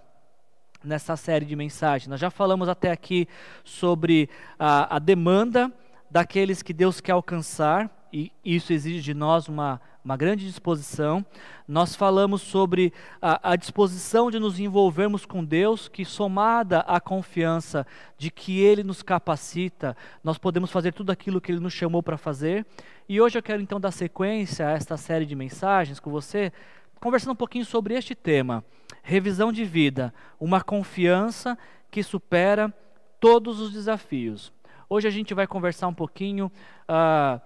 nessa 0.84 1.16
série 1.16 1.46
de 1.46 1.56
mensagens. 1.56 2.08
Nós 2.08 2.20
já 2.20 2.32
falamos 2.32 2.68
até 2.68 2.90
aqui 2.90 3.28
sobre 3.64 4.28
a, 4.58 4.96
a 4.96 5.00
demanda 5.00 5.72
daqueles 6.12 6.62
que 6.62 6.74
Deus 6.74 7.00
quer 7.02 7.14
alcançar 7.14 7.90
e 8.14 8.32
isso 8.44 8.74
exige 8.74 9.00
de 9.02 9.14
nós 9.14 9.48
uma, 9.48 9.80
uma 10.04 10.18
grande 10.18 10.46
disposição. 10.46 11.26
Nós 11.66 11.96
falamos 11.96 12.42
sobre 12.42 12.92
a, 13.22 13.52
a, 13.52 13.56
disposição 13.56 14.30
de 14.30 14.38
nos 14.38 14.60
envolvermos 14.60 15.26
com 15.26 15.44
Deus, 15.44 15.88
que 15.88 16.04
somada 16.04 16.82
à 16.82 17.00
confiança 17.00 17.88
de 18.18 18.30
que 18.30 18.60
Ele 18.60 18.84
nos 18.84 19.02
capacita, 19.02 19.96
nós 20.22 20.38
podemos 20.38 20.70
fazer 20.70 20.92
tudo 20.92 21.12
aquilo 21.12 21.40
que 21.40 21.54
Ele 21.54 21.62
nos 21.62 21.74
chamou 21.74 22.04
para 22.04 22.18
fazer. 22.18 22.66
E 23.08 23.22
hoje 23.22 23.38
eu 23.38 23.44
quero 23.44 23.62
então 23.62 23.80
dar 23.80 23.92
sequência 23.92 24.68
a 24.68 24.72
esta 24.72 24.98
série 24.98 25.26
de 25.26 25.36
mensagens 25.36 26.00
com 26.00 26.12
você, 26.12 26.52
conversando 27.00 27.32
um 27.32 27.36
pouquinho 27.36 27.66
sobre 27.66 27.94
este 27.94 28.14
tema: 28.14 28.62
revisão 29.02 29.54
de 29.54 29.64
vida, 29.64 30.14
uma 30.38 30.62
confiança 30.62 31.58
que 31.90 32.04
supera 32.04 32.74
todos 33.22 33.62
os 33.62 33.72
desafios. 33.72 34.52
Hoje 34.94 35.08
a 35.08 35.12
gente 35.12 35.34
vai 35.34 35.48
conversar 35.48 35.88
um 35.88 35.94
pouquinho 35.94 36.52
uh, 36.82 37.40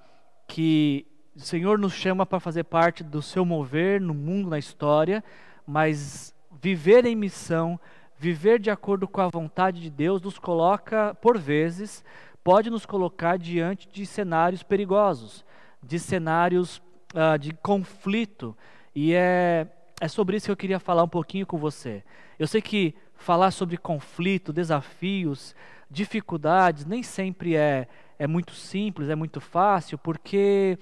que 0.47 1.05
o 1.35 1.39
Senhor 1.39 1.77
nos 1.77 1.93
chama 1.93 2.25
para 2.25 2.39
fazer 2.39 2.63
parte 2.63 3.03
do 3.03 3.21
seu 3.21 3.45
mover 3.45 4.01
no 4.01 4.15
mundo, 4.15 4.49
na 4.49 4.57
história, 4.57 5.23
mas 5.63 6.33
viver 6.59 7.05
em 7.05 7.15
missão, 7.15 7.79
viver 8.17 8.57
de 8.57 8.71
acordo 8.71 9.07
com 9.07 9.21
a 9.21 9.27
vontade 9.27 9.79
de 9.79 9.91
Deus, 9.91 10.23
nos 10.23 10.39
coloca, 10.39 11.13
por 11.21 11.37
vezes, 11.37 12.03
pode 12.43 12.71
nos 12.71 12.83
colocar 12.83 13.37
diante 13.37 13.87
de 13.89 14.07
cenários 14.07 14.63
perigosos, 14.63 15.45
de 15.83 15.99
cenários 15.99 16.81
uh, 17.13 17.37
de 17.37 17.53
conflito. 17.53 18.57
E 18.95 19.13
é, 19.13 19.67
é 20.01 20.07
sobre 20.07 20.37
isso 20.37 20.47
que 20.47 20.51
eu 20.51 20.57
queria 20.57 20.79
falar 20.79 21.03
um 21.03 21.07
pouquinho 21.07 21.45
com 21.45 21.59
você. 21.59 22.03
Eu 22.39 22.47
sei 22.47 22.59
que 22.59 22.95
falar 23.13 23.51
sobre 23.51 23.77
conflito, 23.77 24.51
desafios, 24.51 25.55
dificuldades, 25.89 26.85
nem 26.85 27.03
sempre 27.03 27.55
é, 27.55 27.87
é 28.17 28.27
muito 28.27 28.53
simples, 28.53 29.09
é 29.09 29.15
muito 29.15 29.39
fácil, 29.39 29.97
porque 29.97 30.77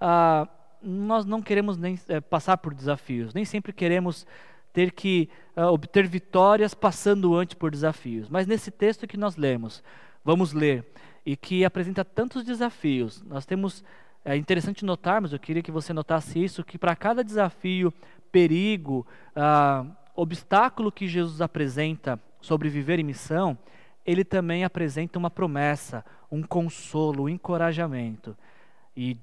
ah, 0.00 0.48
nós 0.82 1.24
não 1.24 1.40
queremos 1.42 1.76
nem 1.76 1.98
é, 2.08 2.20
passar 2.20 2.58
por 2.58 2.74
desafios, 2.74 3.32
nem 3.34 3.44
sempre 3.44 3.72
queremos 3.72 4.26
ter 4.72 4.92
que 4.92 5.28
ah, 5.56 5.70
obter 5.70 6.06
vitórias 6.06 6.74
passando 6.74 7.34
antes 7.34 7.54
por 7.54 7.70
desafios. 7.70 8.28
Mas 8.28 8.46
nesse 8.46 8.70
texto 8.70 9.06
que 9.06 9.16
nós 9.16 9.36
lemos, 9.36 9.82
vamos 10.24 10.52
ler, 10.52 10.84
e 11.24 11.36
que 11.36 11.64
apresenta 11.64 12.04
tantos 12.04 12.44
desafios, 12.44 13.22
nós 13.22 13.46
temos, 13.46 13.82
é 14.24 14.36
interessante 14.36 14.84
notarmos, 14.84 15.32
eu 15.32 15.38
queria 15.38 15.62
que 15.62 15.70
você 15.70 15.92
notasse 15.92 16.42
isso, 16.42 16.62
que 16.62 16.76
para 16.76 16.94
cada 16.94 17.24
desafio, 17.24 17.92
perigo, 18.30 19.06
ah, 19.34 19.86
obstáculo 20.14 20.92
que 20.92 21.08
Jesus 21.08 21.40
apresenta 21.40 22.20
sobre 22.40 22.68
viver 22.68 22.98
em 22.98 23.04
missão, 23.04 23.56
ele 24.06 24.24
também 24.24 24.64
apresenta 24.64 25.18
uma 25.18 25.30
promessa, 25.30 26.04
um 26.30 26.42
consolo, 26.42 27.24
um 27.24 27.28
encorajamento. 27.28 28.36
E 28.96 29.16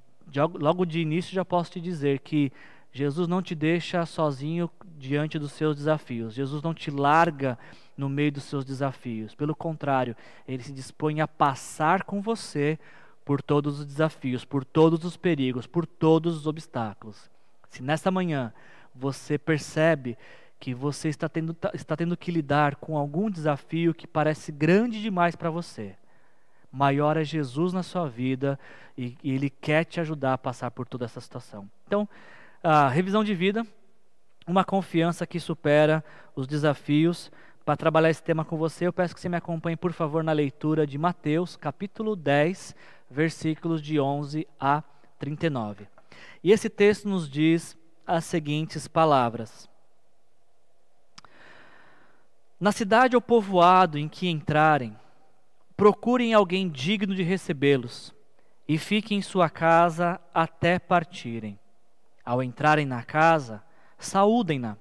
logo 0.59 0.85
de 0.85 0.99
início 0.99 1.33
já 1.33 1.45
posso 1.45 1.71
te 1.71 1.81
dizer 1.81 2.19
que 2.19 2.51
Jesus 2.91 3.27
não 3.27 3.41
te 3.41 3.55
deixa 3.55 4.05
sozinho 4.05 4.69
diante 4.97 5.39
dos 5.39 5.53
seus 5.53 5.75
desafios. 5.75 6.33
Jesus 6.33 6.61
não 6.61 6.73
te 6.73 6.91
larga 6.91 7.57
no 7.97 8.09
meio 8.09 8.31
dos 8.31 8.43
seus 8.43 8.65
desafios. 8.65 9.33
Pelo 9.35 9.55
contrário, 9.55 10.15
ele 10.47 10.63
se 10.63 10.73
dispõe 10.73 11.21
a 11.21 11.27
passar 11.27 12.03
com 12.03 12.21
você 12.21 12.77
por 13.23 13.41
todos 13.41 13.79
os 13.79 13.85
desafios, 13.85 14.43
por 14.43 14.65
todos 14.65 15.05
os 15.05 15.15
perigos, 15.15 15.67
por 15.67 15.85
todos 15.85 16.35
os 16.35 16.47
obstáculos. 16.47 17.29
Se 17.69 17.81
nesta 17.81 18.11
manhã 18.11 18.53
você 18.93 19.37
percebe 19.37 20.17
que 20.61 20.75
você 20.75 21.09
está 21.09 21.27
tendo, 21.27 21.55
tá, 21.55 21.71
está 21.73 21.97
tendo 21.97 22.15
que 22.15 22.29
lidar 22.29 22.75
com 22.75 22.95
algum 22.95 23.31
desafio 23.31 23.95
que 23.95 24.05
parece 24.05 24.51
grande 24.51 25.01
demais 25.01 25.35
para 25.35 25.49
você. 25.49 25.95
Maior 26.71 27.17
é 27.17 27.23
Jesus 27.23 27.73
na 27.73 27.81
sua 27.81 28.07
vida 28.07 28.59
e, 28.95 29.17
e, 29.23 29.31
Ele 29.33 29.49
quer 29.49 29.85
te 29.85 29.99
ajudar 29.99 30.33
a 30.33 30.37
passar 30.37 30.69
por 30.69 30.87
toda 30.87 31.05
essa 31.05 31.19
situação. 31.19 31.67
Então, 31.87 32.07
a 32.63 32.87
revisão 32.87 33.23
de 33.23 33.33
vida, 33.33 33.65
uma 34.45 34.63
confiança 34.63 35.25
que 35.25 35.39
supera 35.39 36.03
os 36.35 36.45
desafios. 36.45 37.31
Para 37.65 37.75
trabalhar 37.75 38.11
esse 38.11 38.21
tema 38.21 38.45
com 38.45 38.55
você, 38.55 38.85
eu 38.85 38.93
peço 38.93 39.15
que 39.15 39.19
você 39.19 39.29
me 39.29 39.37
acompanhe, 39.37 39.75
por 39.75 39.93
favor, 39.93 40.23
na 40.23 40.31
leitura 40.31 40.85
de 40.85 40.95
Mateus, 40.95 41.55
capítulo 41.55 42.15
10, 42.15 42.75
versículos 43.09 43.81
de 43.81 43.99
11 43.99 44.47
a 44.59 44.83
39. 45.17 45.87
E 46.43 46.51
esse 46.51 46.69
texto 46.69 47.09
nos 47.09 47.27
diz 47.27 47.75
as 48.05 48.25
seguintes 48.25 48.87
palavras. 48.87 49.70
Na 52.61 52.71
cidade 52.71 53.15
ou 53.15 53.21
povoado 53.21 53.97
em 53.97 54.07
que 54.07 54.29
entrarem, 54.29 54.95
procurem 55.75 56.31
alguém 56.31 56.69
digno 56.69 57.15
de 57.15 57.23
recebê-los 57.23 58.13
e 58.67 58.77
fiquem 58.77 59.17
em 59.17 59.21
sua 59.23 59.49
casa 59.49 60.21
até 60.31 60.77
partirem. 60.77 61.59
Ao 62.23 62.43
entrarem 62.43 62.85
na 62.85 63.01
casa, 63.01 63.63
saúdem-na. 63.97 64.77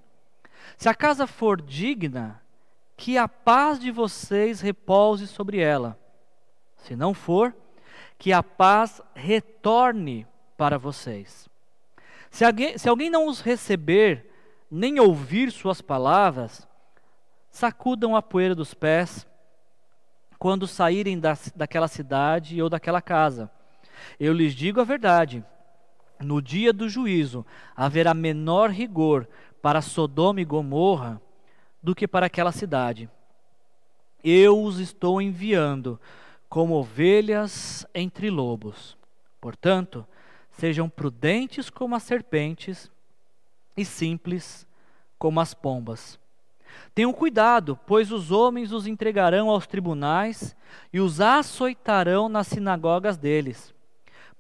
Se 0.77 0.91
a 0.91 0.95
casa 0.95 1.27
for 1.27 1.59
digna, 1.59 2.43
que 2.99 3.17
a 3.17 3.27
paz 3.27 3.81
de 3.81 3.91
vocês 3.91 4.61
repouse 4.61 5.27
sobre 5.27 5.59
ela. 5.59 5.99
Se 6.77 6.95
não 6.95 7.15
for, 7.15 7.57
que 8.19 8.31
a 8.31 8.43
paz 8.43 9.01
retorne 9.15 10.27
para 10.55 10.77
vocês. 10.77 11.49
Se 12.31 12.45
alguém, 12.45 12.77
se 12.77 12.91
alguém 12.91 13.09
não 13.09 13.27
os 13.27 13.41
receber, 13.41 14.31
nem 14.71 15.01
ouvir 15.01 15.51
suas 15.51 15.81
palavras, 15.81 16.69
sacudam 17.50 18.14
a 18.14 18.23
poeira 18.23 18.54
dos 18.54 18.73
pés 18.75 19.26
quando 20.38 20.66
saírem 20.66 21.19
da, 21.19 21.37
daquela 21.54 21.88
cidade 21.88 22.62
ou 22.62 22.69
daquela 22.69 23.02
casa. 23.02 23.50
Eu 24.19 24.33
lhes 24.33 24.54
digo 24.54 24.80
a 24.80 24.85
verdade: 24.85 25.45
no 26.19 26.40
dia 26.40 26.73
do 26.73 26.88
juízo 26.88 27.45
haverá 27.76 28.14
menor 28.14 28.71
rigor 28.71 29.28
para 29.61 29.83
Sodoma 29.83 30.40
e 30.40 30.45
Gomorra 30.45 31.21
do 31.83 31.95
que 31.95 32.09
para 32.09 32.26
aquela 32.26 32.52
cidade. 32.52 33.09
Eu 34.23 34.62
os 34.62 34.78
estou 34.78 35.21
enviando 35.21 35.99
como 36.49 36.75
ovelhas 36.75 37.87
entre 37.95 38.28
lobos. 38.28 38.97
Portanto, 39.40 40.07
sejam 40.52 40.88
prudentes 40.88 41.71
como 41.71 41.95
as 41.95 42.02
serpentes 42.02 42.90
e 43.76 43.85
simples 43.85 44.66
como 45.19 45.40
as 45.40 45.54
pombas. 45.54 46.19
Tenham 46.95 47.12
cuidado, 47.12 47.79
pois 47.87 48.11
os 48.12 48.31
homens 48.31 48.73
os 48.73 48.87
entregarão 48.87 49.49
aos 49.49 49.67
tribunais 49.67 50.57
e 50.93 51.00
os 51.00 51.21
açoitarão 51.21 52.29
nas 52.29 52.49
sinagogas 52.49 53.17
deles. 53.17 53.75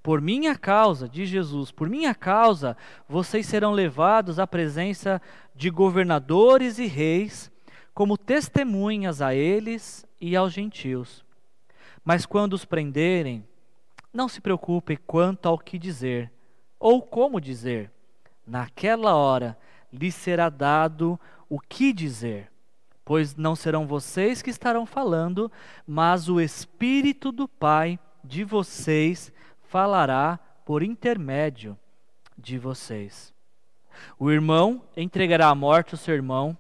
Por 0.02 0.20
minha 0.20 0.56
causa, 0.56 1.08
diz 1.08 1.28
Jesus, 1.28 1.70
por 1.70 1.88
minha 1.88 2.14
causa, 2.14 2.76
vocês 3.08 3.46
serão 3.46 3.72
levados 3.72 4.38
à 4.38 4.46
presença 4.46 5.20
de 5.54 5.68
governadores 5.68 6.78
e 6.78 6.86
reis, 6.86 7.50
como 7.92 8.16
testemunhas 8.16 9.20
a 9.20 9.34
eles 9.34 10.06
e 10.20 10.34
aos 10.34 10.52
gentios. 10.52 11.22
Mas 12.02 12.24
quando 12.24 12.54
os 12.54 12.64
prenderem, 12.64 13.44
não 14.12 14.26
se 14.28 14.40
preocupem 14.40 14.98
quanto 15.06 15.46
ao 15.46 15.58
que 15.58 15.78
dizer, 15.78 16.32
ou 16.78 17.02
como 17.02 17.40
dizer. 17.40 17.90
Naquela 18.46 19.14
hora 19.14 19.56
lhes 19.92 20.14
será 20.14 20.48
dado 20.48 21.20
o 21.50 21.58
que 21.58 21.92
dizer, 21.92 22.50
pois 23.04 23.34
não 23.34 23.56
serão 23.56 23.86
vocês 23.86 24.40
que 24.40 24.50
estarão 24.50 24.86
falando, 24.86 25.50
mas 25.84 26.28
o 26.28 26.40
Espírito 26.40 27.32
do 27.32 27.48
Pai 27.48 27.98
de 28.22 28.44
vocês 28.44 29.32
falará 29.64 30.38
por 30.64 30.82
intermédio 30.82 31.76
de 32.38 32.56
vocês. 32.56 33.34
O 34.16 34.30
irmão 34.30 34.84
entregará 34.96 35.48
à 35.48 35.54
morte 35.54 35.94
o 35.94 35.96
seu 35.96 36.14
irmão, 36.14 36.56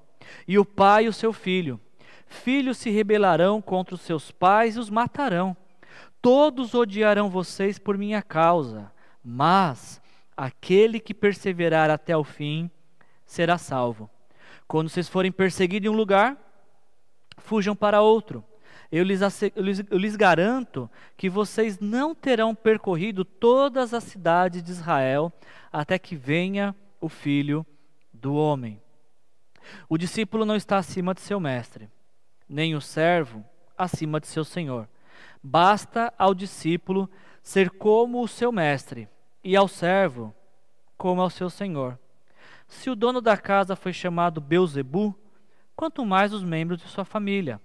e 0.46 0.58
o 0.58 0.64
pai 0.64 1.06
o 1.08 1.12
seu 1.12 1.32
filho. 1.32 1.80
Filhos 2.26 2.78
se 2.78 2.90
rebelarão 2.90 3.62
contra 3.62 3.94
os 3.94 4.00
seus 4.00 4.30
pais 4.30 4.76
e 4.76 4.78
os 4.78 4.90
matarão. 4.90 5.56
Todos 6.20 6.74
odiarão 6.74 7.30
vocês 7.30 7.78
por 7.78 7.96
minha 7.96 8.22
causa, 8.22 8.92
mas 9.24 10.00
aquele 10.36 11.00
que 11.00 11.14
perseverar 11.14 11.90
até 11.90 12.16
o 12.16 12.24
fim 12.24 12.70
será 13.24 13.56
salvo. 13.56 14.10
Quando 14.70 14.88
vocês 14.88 15.08
forem 15.08 15.32
perseguidos 15.32 15.88
em 15.88 15.92
um 15.92 15.96
lugar, 15.96 16.36
fujam 17.38 17.74
para 17.74 18.02
outro. 18.02 18.44
Eu 18.92 19.02
lhes, 19.02 19.20
eu, 19.56 19.98
lhes, 19.98 20.14
garanto 20.14 20.88
que 21.16 21.28
vocês 21.28 21.80
não 21.80 22.14
terão 22.14 22.54
percorrido 22.54 23.24
todas 23.24 23.92
as 23.92 24.04
cidades 24.04 24.62
de 24.62 24.70
Israel 24.70 25.32
até 25.72 25.98
que 25.98 26.14
venha 26.14 26.72
o 27.00 27.08
filho 27.08 27.66
do 28.14 28.36
homem. 28.36 28.80
O 29.88 29.98
discípulo 29.98 30.44
não 30.44 30.54
está 30.54 30.78
acima 30.78 31.14
de 31.14 31.20
seu 31.20 31.40
mestre, 31.40 31.90
nem 32.48 32.76
o 32.76 32.80
servo 32.80 33.44
acima 33.76 34.20
de 34.20 34.28
seu 34.28 34.44
senhor. 34.44 34.88
Basta 35.42 36.14
ao 36.16 36.32
discípulo 36.32 37.10
ser 37.42 37.70
como 37.70 38.22
o 38.22 38.28
seu 38.28 38.52
mestre, 38.52 39.08
e 39.42 39.56
ao 39.56 39.66
servo 39.66 40.32
como 40.96 41.20
ao 41.20 41.28
seu 41.28 41.50
senhor. 41.50 41.98
Se 42.70 42.88
o 42.88 42.94
dono 42.94 43.20
da 43.20 43.36
casa 43.36 43.74
foi 43.74 43.92
chamado 43.92 44.40
Beuzebu, 44.40 45.14
quanto 45.74 46.06
mais 46.06 46.32
os 46.32 46.44
membros 46.44 46.80
de 46.80 46.88
sua 46.88 47.04
família. 47.04 47.60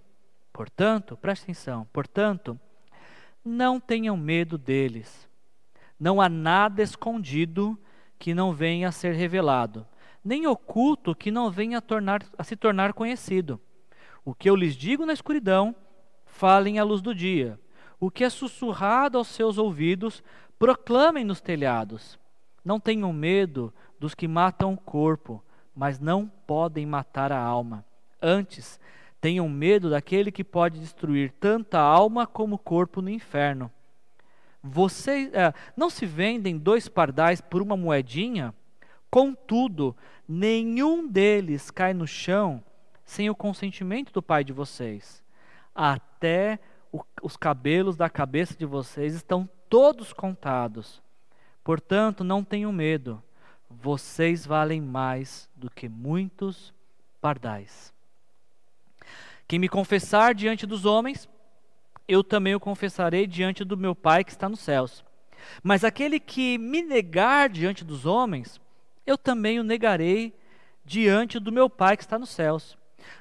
Portanto, 0.51 1.15
preste 1.15 1.43
atenção, 1.43 1.87
portanto, 1.93 2.59
não 3.43 3.79
tenham 3.79 4.17
medo 4.17 4.57
deles. 4.57 5.29
Não 5.99 6.19
há 6.19 6.27
nada 6.27 6.81
escondido 6.81 7.79
que 8.17 8.33
não 8.33 8.51
venha 8.51 8.87
a 8.87 8.91
ser 8.91 9.13
revelado, 9.13 9.87
nem 10.23 10.47
oculto 10.47 11.13
que 11.13 11.29
não 11.29 11.51
venha 11.51 11.77
a, 11.77 11.81
tornar, 11.81 12.25
a 12.35 12.43
se 12.43 12.55
tornar 12.55 12.91
conhecido. 12.91 13.61
O 14.25 14.33
que 14.33 14.49
eu 14.49 14.55
lhes 14.55 14.75
digo 14.75 15.05
na 15.05 15.13
escuridão, 15.13 15.75
falem 16.25 16.79
à 16.79 16.83
luz 16.83 16.99
do 16.99 17.13
dia. 17.13 17.59
O 17.99 18.09
que 18.09 18.23
é 18.23 18.29
sussurrado 18.29 19.19
aos 19.19 19.27
seus 19.27 19.59
ouvidos, 19.59 20.23
proclamem 20.57 21.23
nos 21.23 21.41
telhados. 21.41 22.17
Não 22.63 22.79
tenham 22.79 23.13
medo 23.13 23.71
dos 23.99 24.13
que 24.13 24.27
matam 24.27 24.73
o 24.73 24.77
corpo, 24.77 25.43
mas 25.75 25.99
não 25.99 26.27
podem 26.47 26.85
matar 26.85 27.31
a 27.31 27.39
alma. 27.39 27.85
Antes, 28.21 28.79
tenham 29.19 29.49
medo 29.49 29.89
daquele 29.89 30.31
que 30.31 30.43
pode 30.43 30.79
destruir 30.79 31.31
tanto 31.39 31.75
a 31.75 31.81
alma 31.81 32.27
como 32.27 32.55
o 32.55 32.59
corpo 32.59 33.01
no 33.01 33.09
inferno. 33.09 33.71
Vocês 34.61 35.31
é, 35.33 35.53
não 35.75 35.89
se 35.89 36.05
vendem 36.05 36.57
dois 36.57 36.87
pardais 36.87 37.41
por 37.41 37.61
uma 37.61 37.77
moedinha? 37.77 38.53
Contudo, 39.09 39.95
nenhum 40.27 41.07
deles 41.07 41.69
cai 41.69 41.93
no 41.93 42.07
chão 42.07 42.63
sem 43.03 43.29
o 43.29 43.35
consentimento 43.35 44.11
do 44.11 44.21
Pai 44.21 44.43
de 44.43 44.51
vocês. 44.51 45.23
Até 45.73 46.59
o, 46.91 47.01
os 47.21 47.37
cabelos 47.37 47.95
da 47.95 48.09
cabeça 48.09 48.55
de 48.55 48.65
vocês 48.65 49.13
estão 49.13 49.47
todos 49.69 50.11
contados. 50.13 51.01
Portanto, 51.63 52.23
não 52.23 52.43
tenham 52.43 52.71
medo. 52.71 53.21
Vocês 53.69 54.45
valem 54.45 54.81
mais 54.81 55.49
do 55.55 55.69
que 55.69 55.89
muitos 55.89 56.73
pardais. 57.19 57.93
Quem 59.47 59.59
me 59.59 59.69
confessar 59.69 60.33
diante 60.33 60.65
dos 60.65 60.85
homens, 60.85 61.29
eu 62.07 62.23
também 62.23 62.55
o 62.55 62.59
confessarei 62.59 63.27
diante 63.27 63.63
do 63.63 63.77
meu 63.77 63.95
Pai 63.95 64.23
que 64.23 64.31
está 64.31 64.49
nos 64.49 64.59
céus. 64.59 65.03
Mas 65.61 65.83
aquele 65.83 66.19
que 66.19 66.57
me 66.57 66.81
negar 66.81 67.49
diante 67.49 67.83
dos 67.83 68.05
homens, 68.05 68.59
eu 69.05 69.17
também 69.17 69.59
o 69.59 69.63
negarei 69.63 70.33
diante 70.83 71.39
do 71.39 71.51
meu 71.51 71.69
Pai 71.69 71.95
que 71.97 72.03
está 72.03 72.17
nos 72.17 72.29
céus. 72.29 72.77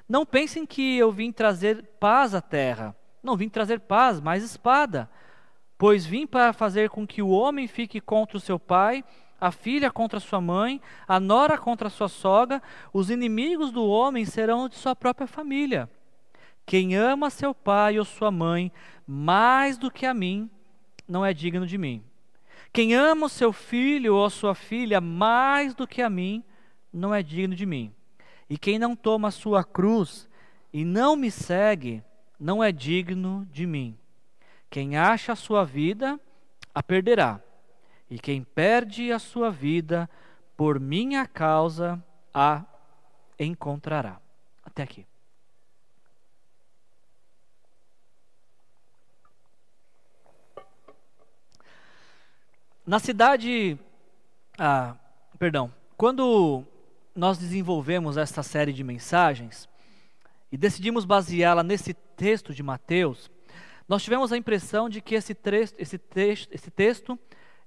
Não 0.08 0.24
pensem 0.24 0.64
que 0.64 0.96
eu 0.96 1.10
vim 1.10 1.32
trazer 1.32 1.82
paz 1.98 2.34
à 2.34 2.40
terra. 2.40 2.96
Não 3.22 3.36
vim 3.36 3.48
trazer 3.48 3.80
paz, 3.80 4.20
mas 4.20 4.42
espada. 4.42 5.10
Pois 5.76 6.06
vim 6.06 6.26
para 6.26 6.52
fazer 6.52 6.90
com 6.90 7.06
que 7.06 7.22
o 7.22 7.28
homem 7.28 7.66
fique 7.66 8.00
contra 8.00 8.36
o 8.36 8.40
seu 8.40 8.58
pai, 8.58 9.04
a 9.40 9.50
filha 9.50 9.90
contra 9.90 10.20
sua 10.20 10.40
mãe, 10.40 10.80
a 11.06 11.20
nora 11.20 11.58
contra 11.58 11.90
sua 11.90 12.08
sogra, 12.08 12.62
os 12.92 13.10
inimigos 13.10 13.70
do 13.70 13.84
homem 13.84 14.24
serão 14.24 14.68
de 14.68 14.76
sua 14.76 14.94
própria 14.96 15.26
família. 15.26 15.88
Quem 16.66 16.96
ama 16.96 17.30
seu 17.30 17.54
pai 17.54 17.98
ou 17.98 18.04
sua 18.04 18.30
mãe 18.30 18.72
mais 19.06 19.76
do 19.76 19.90
que 19.90 20.06
a 20.06 20.14
mim, 20.14 20.50
não 21.06 21.24
é 21.24 21.34
digno 21.34 21.66
de 21.66 21.76
mim. 21.76 22.02
Quem 22.72 22.94
ama 22.94 23.26
o 23.26 23.28
seu 23.28 23.52
filho 23.52 24.14
ou 24.14 24.28
sua 24.30 24.54
filha 24.54 25.00
mais 25.00 25.74
do 25.74 25.86
que 25.86 26.00
a 26.00 26.08
mim, 26.08 26.42
não 26.92 27.14
é 27.14 27.22
digno 27.22 27.54
de 27.54 27.66
mim. 27.66 27.92
E 28.48 28.56
quem 28.56 28.78
não 28.78 28.96
toma 28.96 29.28
a 29.28 29.32
sua 29.32 29.62
cruz 29.62 30.28
e 30.72 30.84
não 30.84 31.16
me 31.16 31.30
segue, 31.30 32.02
não 32.38 32.62
é 32.64 32.72
digno 32.72 33.46
de 33.52 33.66
mim. 33.66 33.96
Quem 34.70 34.96
acha 34.96 35.32
a 35.32 35.36
sua 35.36 35.64
vida, 35.64 36.18
a 36.74 36.82
perderá. 36.82 37.40
E 38.10 38.18
quem 38.18 38.42
perde 38.42 39.10
a 39.10 39.18
sua 39.18 39.50
vida, 39.50 40.08
por 40.56 40.78
minha 40.78 41.26
causa, 41.26 42.02
a 42.32 42.64
encontrará. 43.38 44.20
Até 44.64 44.82
aqui. 44.82 45.06
Na 52.86 52.98
cidade. 52.98 53.78
Ah, 54.58 54.94
perdão. 55.38 55.72
Quando 55.96 56.64
nós 57.14 57.38
desenvolvemos 57.38 58.16
esta 58.16 58.42
série 58.42 58.72
de 58.72 58.84
mensagens 58.84 59.68
e 60.52 60.56
decidimos 60.56 61.04
baseá-la 61.04 61.62
nesse 61.62 61.94
texto 61.94 62.52
de 62.52 62.62
Mateus, 62.62 63.30
nós 63.88 64.02
tivemos 64.02 64.32
a 64.32 64.36
impressão 64.36 64.88
de 64.88 65.00
que 65.00 65.14
esse, 65.14 65.34
texto, 65.34 65.76
esse, 65.78 65.96
texto, 65.98 66.52
esse 66.52 66.70
texto 66.70 67.18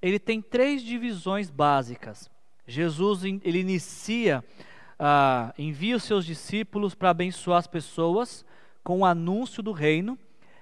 ele 0.02 0.20
tem 0.20 0.42
três 0.42 0.82
divisões 0.82 1.50
básicas. 1.50 2.30
Jesus 2.66 3.24
ele 3.24 3.60
inicia, 3.60 4.44
ah, 5.00 5.54
envia 5.58 5.96
os 5.96 6.04
seus 6.04 6.26
discípulos 6.26 6.94
para 6.94 7.10
abençoar 7.10 7.60
as 7.60 7.68
pessoas 7.68 8.46
com 8.84 9.00
o 9.00 9.06
anúncio 9.06 9.64
do 9.64 9.72
reino. 9.72 10.18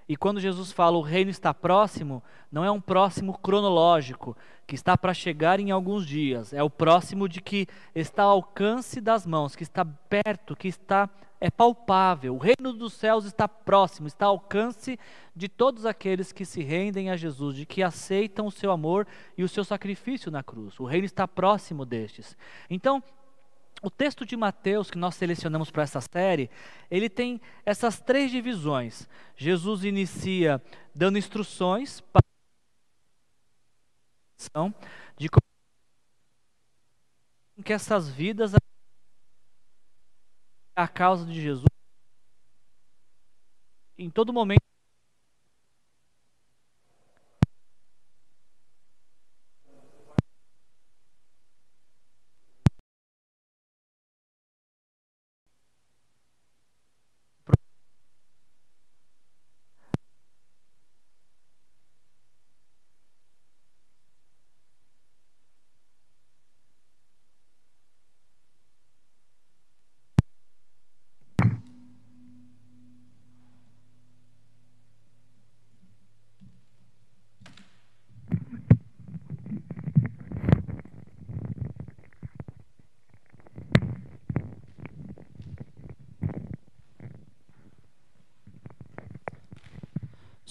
E 0.08 0.16
quando 0.16 0.40
Jesus 0.40 0.72
fala 0.72 0.98
o 0.98 1.02
reino 1.02 1.32
está 1.32 1.54
próximo, 1.54 2.22
não 2.52 2.64
é 2.64 2.70
um 2.70 2.80
próximo 2.80 3.38
cronológico, 3.38 4.38
que 4.68 4.76
está 4.76 4.98
para 4.98 5.14
chegar 5.14 5.60
em 5.60 5.72
alguns 5.72 6.06
dias. 6.06 6.54
É 6.54 6.62
o 6.62 6.70
próximo 6.70 7.28
de 7.28 7.42
que 7.42 7.68
está 7.94 8.24
ao 8.24 8.32
alcance 8.32 9.02
das 9.02 9.26
mãos, 9.26 9.56
que 9.56 9.64
está 9.64 9.86
perto, 9.86 10.56
que 10.56 10.68
está 10.68 11.10
é 11.40 11.50
palpável. 11.52 12.36
O 12.36 12.40
reino 12.40 12.74
dos 12.74 12.94
céus 12.94 13.26
está 13.26 13.48
próximo, 13.48 14.08
está 14.08 14.26
ao 14.26 14.34
alcance 14.34 14.98
de 15.36 15.50
todos 15.50 15.86
aqueles 15.86 16.32
que 16.32 16.46
se 16.46 16.64
rendem 16.64 17.10
a 17.10 17.18
Jesus, 17.18 17.56
de 17.56 17.66
que 17.66 17.84
aceitam 17.84 18.48
o 18.48 18.52
seu 18.52 18.72
amor 18.72 19.06
e 19.38 19.44
o 19.44 19.50
seu 19.50 19.64
sacrifício 19.64 20.32
na 20.32 20.42
cruz. 20.42 20.80
O 20.80 20.86
reino 20.86 21.06
está 21.06 21.28
próximo 21.28 21.86
destes. 21.86 22.38
Então, 22.70 23.04
o 23.82 23.90
texto 23.90 24.26
de 24.26 24.36
Mateus 24.36 24.90
que 24.90 24.98
nós 24.98 25.16
selecionamos 25.16 25.70
para 25.70 25.84
essa 25.84 26.02
série, 26.02 26.50
ele 26.90 27.10
tem 27.10 27.42
essas 27.66 28.00
três 28.00 28.32
divisões. 28.32 29.08
Jesus 29.36 29.84
inicia 29.84 30.62
dando 30.94 31.18
instruções 31.18 32.02
para 32.02 32.22
de 35.18 35.30
que 37.64 37.74
essas 37.74 38.10
vidas 38.10 38.54
a 40.76 40.88
causa 40.88 41.26
de 41.26 41.42
Jesus 41.42 41.66
em 43.98 44.10
todo 44.10 44.34
momento 44.34 44.62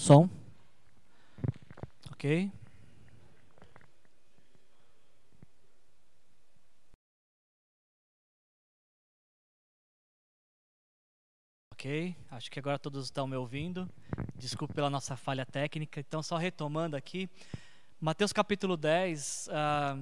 Som. 0.04 0.28
Ok. 2.12 2.52
Ok, 11.72 12.14
acho 12.30 12.50
que 12.50 12.58
agora 12.58 12.78
todos 12.78 13.06
estão 13.06 13.26
me 13.26 13.34
ouvindo. 13.34 13.88
Desculpe 14.36 14.74
pela 14.74 14.90
nossa 14.90 15.16
falha 15.16 15.46
técnica. 15.46 16.00
Então, 16.00 16.22
só 16.22 16.36
retomando 16.36 16.96
aqui, 16.96 17.30
Mateus 17.98 18.30
capítulo 18.30 18.76
10, 18.76 19.46
uh, 19.46 19.50
ah, 19.54 19.98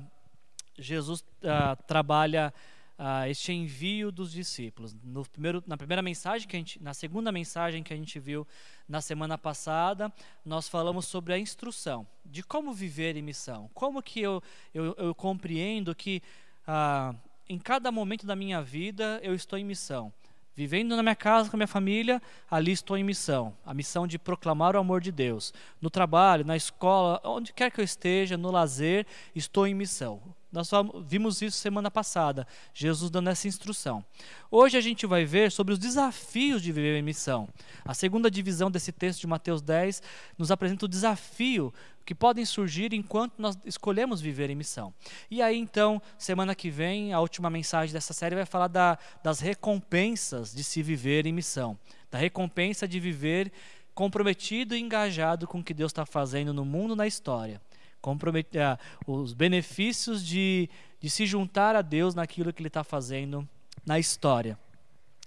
Jesus 0.76 1.20
uh, 1.20 1.80
trabalha 1.86 2.52
uh, 2.98 3.28
este 3.28 3.52
envio 3.52 4.10
dos 4.12 4.32
discípulos. 4.32 4.94
No 5.02 5.24
primeiro, 5.28 5.62
na 5.66 5.76
primeira 5.76 6.02
mensagem 6.02 6.46
que 6.46 6.56
a 6.56 6.58
gente, 6.58 6.82
na 6.82 6.94
segunda 6.94 7.32
mensagem 7.32 7.82
que 7.82 7.92
a 7.92 7.96
gente 7.96 8.18
viu 8.18 8.46
na 8.88 9.00
semana 9.00 9.36
passada, 9.36 10.12
nós 10.44 10.68
falamos 10.68 11.06
sobre 11.06 11.32
a 11.32 11.38
instrução 11.38 12.06
de 12.24 12.42
como 12.42 12.72
viver 12.72 13.16
em 13.16 13.22
missão. 13.22 13.70
Como 13.74 14.02
que 14.02 14.20
eu, 14.20 14.42
eu, 14.72 14.94
eu 14.98 15.14
compreendo 15.14 15.94
que 15.94 16.22
uh, 16.66 17.16
em 17.48 17.58
cada 17.58 17.90
momento 17.92 18.26
da 18.26 18.36
minha 18.36 18.62
vida 18.62 19.20
eu 19.22 19.34
estou 19.34 19.58
em 19.58 19.64
missão. 19.64 20.12
Vivendo 20.54 20.94
na 20.94 21.02
minha 21.02 21.16
casa 21.16 21.48
com 21.48 21.56
a 21.56 21.58
minha 21.58 21.66
família, 21.66 22.20
ali 22.50 22.72
estou 22.72 22.98
em 22.98 23.04
missão. 23.04 23.56
A 23.64 23.72
missão 23.72 24.06
de 24.06 24.18
proclamar 24.18 24.76
o 24.76 24.78
amor 24.78 25.00
de 25.00 25.10
Deus. 25.10 25.52
No 25.80 25.88
trabalho, 25.88 26.44
na 26.44 26.54
escola, 26.54 27.20
onde 27.24 27.54
quer 27.54 27.70
que 27.70 27.80
eu 27.80 27.84
esteja, 27.84 28.36
no 28.36 28.50
lazer, 28.50 29.06
estou 29.34 29.66
em 29.66 29.74
missão. 29.74 30.20
Nós 30.52 30.70
vimos 31.06 31.40
isso 31.40 31.56
semana 31.56 31.90
passada, 31.90 32.46
Jesus 32.74 33.10
dando 33.10 33.30
essa 33.30 33.48
instrução. 33.48 34.04
Hoje 34.50 34.76
a 34.76 34.82
gente 34.82 35.06
vai 35.06 35.24
ver 35.24 35.50
sobre 35.50 35.72
os 35.72 35.78
desafios 35.78 36.60
de 36.62 36.70
viver 36.70 36.98
em 36.98 37.02
missão. 37.02 37.48
A 37.82 37.94
segunda 37.94 38.30
divisão 38.30 38.70
desse 38.70 38.92
texto 38.92 39.22
de 39.22 39.26
Mateus 39.26 39.62
10 39.62 40.02
nos 40.36 40.50
apresenta 40.50 40.84
o 40.84 40.88
desafio 40.88 41.72
que 42.04 42.14
podem 42.14 42.44
surgir 42.44 42.92
enquanto 42.92 43.32
nós 43.38 43.58
escolhemos 43.64 44.20
viver 44.20 44.50
em 44.50 44.54
missão. 44.54 44.92
E 45.30 45.40
aí, 45.40 45.56
então, 45.56 46.02
semana 46.18 46.54
que 46.54 46.68
vem, 46.68 47.14
a 47.14 47.20
última 47.20 47.48
mensagem 47.48 47.94
dessa 47.94 48.12
série 48.12 48.34
vai 48.34 48.44
falar 48.44 48.68
da, 48.68 48.98
das 49.22 49.40
recompensas 49.40 50.54
de 50.54 50.62
se 50.62 50.82
viver 50.82 51.24
em 51.24 51.32
missão, 51.32 51.78
da 52.10 52.18
recompensa 52.18 52.86
de 52.86 53.00
viver 53.00 53.50
comprometido 53.94 54.76
e 54.76 54.80
engajado 54.80 55.46
com 55.46 55.60
o 55.60 55.64
que 55.64 55.72
Deus 55.72 55.92
está 55.92 56.04
fazendo 56.04 56.52
no 56.52 56.64
mundo, 56.64 56.94
na 56.94 57.06
história 57.06 57.58
comprometer 58.02 58.78
os 59.06 59.32
benefícios 59.32 60.22
de, 60.26 60.68
de 61.00 61.08
se 61.08 61.24
juntar 61.24 61.74
a 61.74 61.80
Deus 61.80 62.14
naquilo 62.14 62.52
que 62.52 62.60
Ele 62.60 62.68
está 62.68 62.84
fazendo 62.84 63.48
na 63.86 63.98
história. 63.98 64.58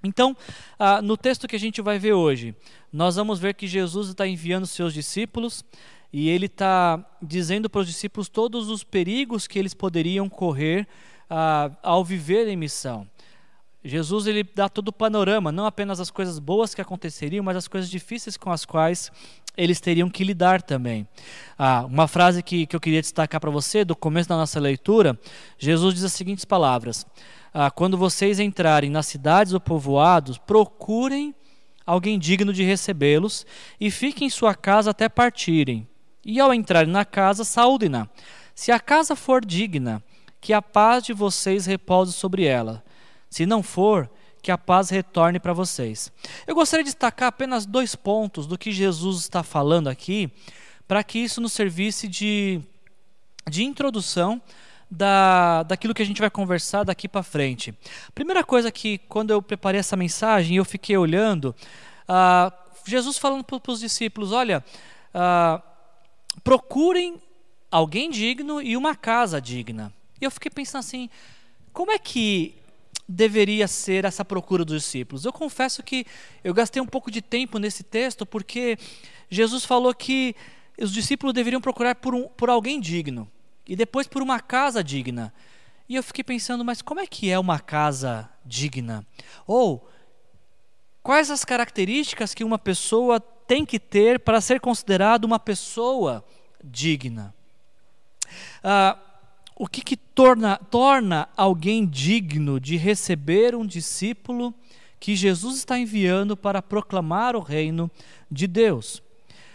Então, 0.04 0.38
ah, 0.78 1.02
no 1.02 1.18
texto 1.18 1.48
que 1.48 1.56
a 1.56 1.60
gente 1.60 1.82
vai 1.82 1.98
ver 1.98 2.14
hoje, 2.14 2.54
nós 2.94 3.16
vamos 3.16 3.40
ver 3.40 3.56
que 3.56 3.66
Jesus 3.66 4.10
está 4.10 4.28
enviando 4.28 4.68
seus 4.68 4.94
discípulos 4.94 5.66
e 6.14 6.30
ele 6.30 6.46
está 6.46 7.04
dizendo 7.22 7.70
para 7.70 7.82
os 7.82 7.88
discípulos 7.88 8.30
todos 8.30 8.70
os 8.70 8.84
perigos 8.84 9.48
que 9.48 9.58
eles 9.58 9.74
poderiam 9.74 10.30
correr 10.30 10.88
ah, 11.30 11.72
ao 11.82 12.06
viver 12.06 12.48
em 12.48 12.56
missão. 12.56 13.08
Jesus 13.84 14.26
ele 14.26 14.44
dá 14.44 14.68
todo 14.68 14.90
o 14.90 14.94
panorama, 14.94 15.52
não 15.52 15.66
apenas 15.66 16.00
as 16.00 16.10
coisas 16.10 16.40
boas 16.40 16.74
que 16.74 16.82
aconteceriam, 16.82 17.44
mas 17.44 17.56
as 17.56 17.68
coisas 17.68 17.90
difíceis 17.90 18.36
com 18.36 18.52
as 18.52 18.66
quais 18.66 19.12
eles 19.58 19.80
teriam 19.80 20.10
que 20.10 20.24
lidar 20.24 20.62
também. 20.62 21.08
Ah, 21.58 21.86
uma 21.86 22.08
frase 22.08 22.44
que, 22.44 22.66
que 22.66 22.76
eu 22.76 22.80
queria 22.80 23.02
destacar 23.02 23.40
para 23.40 23.52
você, 23.52 23.86
do 23.86 23.96
começo 23.96 24.30
da 24.30 24.36
nossa 24.36 24.60
leitura, 24.60 25.20
Jesus 25.58 25.94
diz 25.96 26.04
as 26.04 26.14
seguintes 26.14 26.46
palavras: 26.46 27.06
ah, 27.54 27.72
Quando 27.72 27.98
vocês 27.98 28.40
entrarem 28.40 28.90
nas 28.90 29.06
cidades 29.06 29.54
ou 29.54 29.60
povoados, 29.60 30.38
procurem 30.38 31.34
alguém 31.86 32.18
digno 32.18 32.52
de 32.52 32.64
recebê-los 32.64 33.46
e 33.80 33.92
fiquem 33.92 34.28
em 34.28 34.30
sua 34.30 34.56
casa 34.56 34.92
até 34.92 35.08
partirem. 35.08 35.88
E 36.24 36.40
ao 36.40 36.54
entrarem 36.54 36.92
na 36.92 37.06
casa, 37.06 37.44
saúdem-na. 37.44 38.10
Se 38.56 38.72
a 38.72 38.80
casa 38.80 39.16
for 39.16 39.46
digna, 39.46 40.04
que 40.42 40.54
a 40.54 40.62
paz 40.62 41.04
de 41.04 41.14
vocês 41.14 41.66
repouse 41.66 42.14
sobre 42.14 42.46
ela. 42.46 42.84
Se 43.30 43.46
não 43.46 43.62
for, 43.62 44.10
que 44.46 44.52
a 44.52 44.60
paz 44.60 44.92
retorne 44.92 45.40
para 45.40 45.54
vocês. 45.54 46.12
Eu 46.46 46.54
gostaria 46.54 46.84
de 46.84 46.92
destacar 46.92 47.30
apenas 47.30 47.66
dois 47.66 47.96
pontos 47.96 48.46
do 48.46 48.60
que 48.60 48.72
Jesus 48.72 49.22
está 49.22 49.42
falando 49.42 49.88
aqui, 49.88 50.32
para 50.88 51.04
que 51.04 51.18
isso 51.18 51.42
nos 51.42 51.52
servisse 51.52 52.08
de, 52.08 52.62
de 53.50 53.64
introdução 53.64 54.40
da, 54.90 55.64
daquilo 55.64 55.96
que 55.96 56.04
a 56.04 56.06
gente 56.06 56.22
vai 56.22 56.30
conversar 56.30 56.84
daqui 56.84 57.08
para 57.08 57.24
frente. 57.24 57.74
Primeira 58.14 58.44
coisa 58.44 58.72
que, 58.72 59.00
quando 59.10 59.32
eu 59.32 59.42
preparei 59.42 59.80
essa 59.80 59.96
mensagem, 59.96 60.58
eu 60.58 60.64
fiquei 60.64 60.96
olhando, 60.96 61.56
ah, 62.08 62.54
Jesus 62.86 63.18
falando 63.18 63.44
para 63.44 63.72
os 63.72 63.80
discípulos: 63.80 64.32
olha, 64.32 64.64
ah, 65.12 65.60
procurem 66.44 67.20
alguém 67.72 68.12
digno 68.12 68.62
e 68.62 68.78
uma 68.78 68.96
casa 68.96 69.42
digna. 69.42 69.92
E 70.22 70.26
eu 70.26 70.30
fiquei 70.30 70.52
pensando 70.52 70.82
assim: 70.82 71.10
como 71.74 71.92
é 71.92 71.98
que 71.98 72.54
deveria 73.08 73.68
ser 73.68 74.06
essa 74.06 74.26
procura 74.26 74.66
dos 74.66 74.84
discípulos? 74.84 75.26
Eu 75.26 75.34
confesso 75.34 75.84
que 75.84 76.06
eu 76.44 76.54
gastei 76.54 76.82
um 76.82 76.88
pouco 76.88 77.12
de 77.12 77.22
tempo 77.22 77.60
nesse 77.60 77.84
texto 77.84 78.26
porque 78.26 78.78
Jesus 79.30 79.66
falou 79.66 79.94
que 79.94 80.36
os 80.80 80.92
discípulos 80.92 81.34
deveriam 81.34 81.62
procurar 81.62 81.96
por, 81.96 82.14
um, 82.14 82.28
por 82.28 82.50
alguém 82.50 82.80
digno 82.80 83.30
e 83.68 83.76
depois 83.76 84.08
por 84.08 84.22
uma 84.22 84.40
casa 84.40 84.84
digna. 84.84 85.34
E 85.88 85.96
eu 85.96 86.04
fiquei 86.04 86.24
pensando, 86.24 86.66
mas 86.66 86.82
como 86.82 87.00
é 87.00 87.08
que 87.08 87.30
é 87.30 87.38
uma 87.38 87.60
casa 87.60 88.30
digna? 88.44 89.06
Ou 89.46 89.88
quais 91.04 91.30
as 91.30 91.46
características 91.46 92.34
que 92.34 92.44
uma 92.44 92.58
pessoa 92.58 93.20
tem 93.20 93.66
que 93.66 93.80
ter 93.80 94.20
para 94.20 94.42
ser 94.42 94.60
considerada 94.60 95.28
uma 95.28 95.40
pessoa 95.40 96.26
digna? 96.64 97.34
Ah, 98.64 98.98
o 99.56 99.68
que, 99.68 99.82
que 99.82 99.96
torna, 99.96 100.58
torna 100.58 101.30
alguém 101.38 101.86
digno 101.86 102.60
de 102.60 102.76
receber 102.76 103.56
um 103.56 103.66
discípulo 103.66 104.54
que 105.00 105.16
Jesus 105.16 105.56
está 105.56 105.80
enviando 105.80 106.36
para 106.36 106.62
proclamar 106.62 107.36
o 107.36 107.40
reino 107.40 107.90
de 108.30 108.48
Deus? 108.48 109.02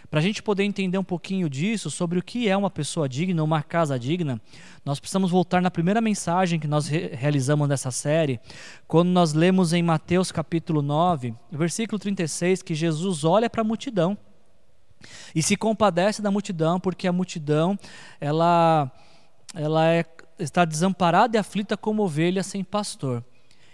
Para 0.09 0.19
a 0.19 0.23
gente 0.23 0.43
poder 0.43 0.63
entender 0.63 0.97
um 0.97 1.03
pouquinho 1.03 1.49
disso, 1.49 1.89
sobre 1.89 2.19
o 2.19 2.23
que 2.23 2.49
é 2.49 2.57
uma 2.57 2.69
pessoa 2.69 3.07
digna, 3.07 3.43
uma 3.43 3.63
casa 3.63 3.97
digna, 3.97 4.41
nós 4.83 4.99
precisamos 4.99 5.31
voltar 5.31 5.61
na 5.61 5.71
primeira 5.71 6.01
mensagem 6.01 6.59
que 6.59 6.67
nós 6.67 6.87
re 6.87 7.11
realizamos 7.13 7.69
nessa 7.69 7.91
série, 7.91 8.39
quando 8.87 9.07
nós 9.09 9.33
lemos 9.33 9.71
em 9.71 9.81
Mateus 9.81 10.31
capítulo 10.31 10.81
9, 10.81 11.33
versículo 11.51 11.97
36, 11.97 12.61
que 12.61 12.75
Jesus 12.75 13.23
olha 13.23 13.49
para 13.49 13.61
a 13.61 13.63
multidão 13.63 14.17
e 15.33 15.41
se 15.41 15.55
compadece 15.55 16.21
da 16.21 16.29
multidão, 16.29 16.79
porque 16.79 17.07
a 17.07 17.13
multidão, 17.13 17.79
ela 18.19 18.91
ela 19.53 19.87
é, 19.87 20.05
está 20.39 20.65
desamparada 20.65 21.35
e 21.35 21.39
aflita 21.39 21.75
como 21.75 22.03
ovelha 22.03 22.43
sem 22.43 22.63
pastor. 22.63 23.23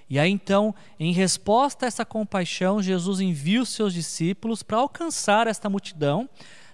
E 0.10 0.18
aí 0.18 0.32
então, 0.32 0.74
em 1.00 1.12
resposta 1.12 1.86
a 1.86 1.88
essa 1.88 2.06
compaixão, 2.06 2.82
Jesus 2.82 3.20
envia 3.20 3.62
os 3.62 3.70
seus 3.70 3.94
discípulos 3.94 4.63
para 4.63 4.78
alcançar 4.78 5.48
esta 5.48 5.70
multidão, 5.70 6.30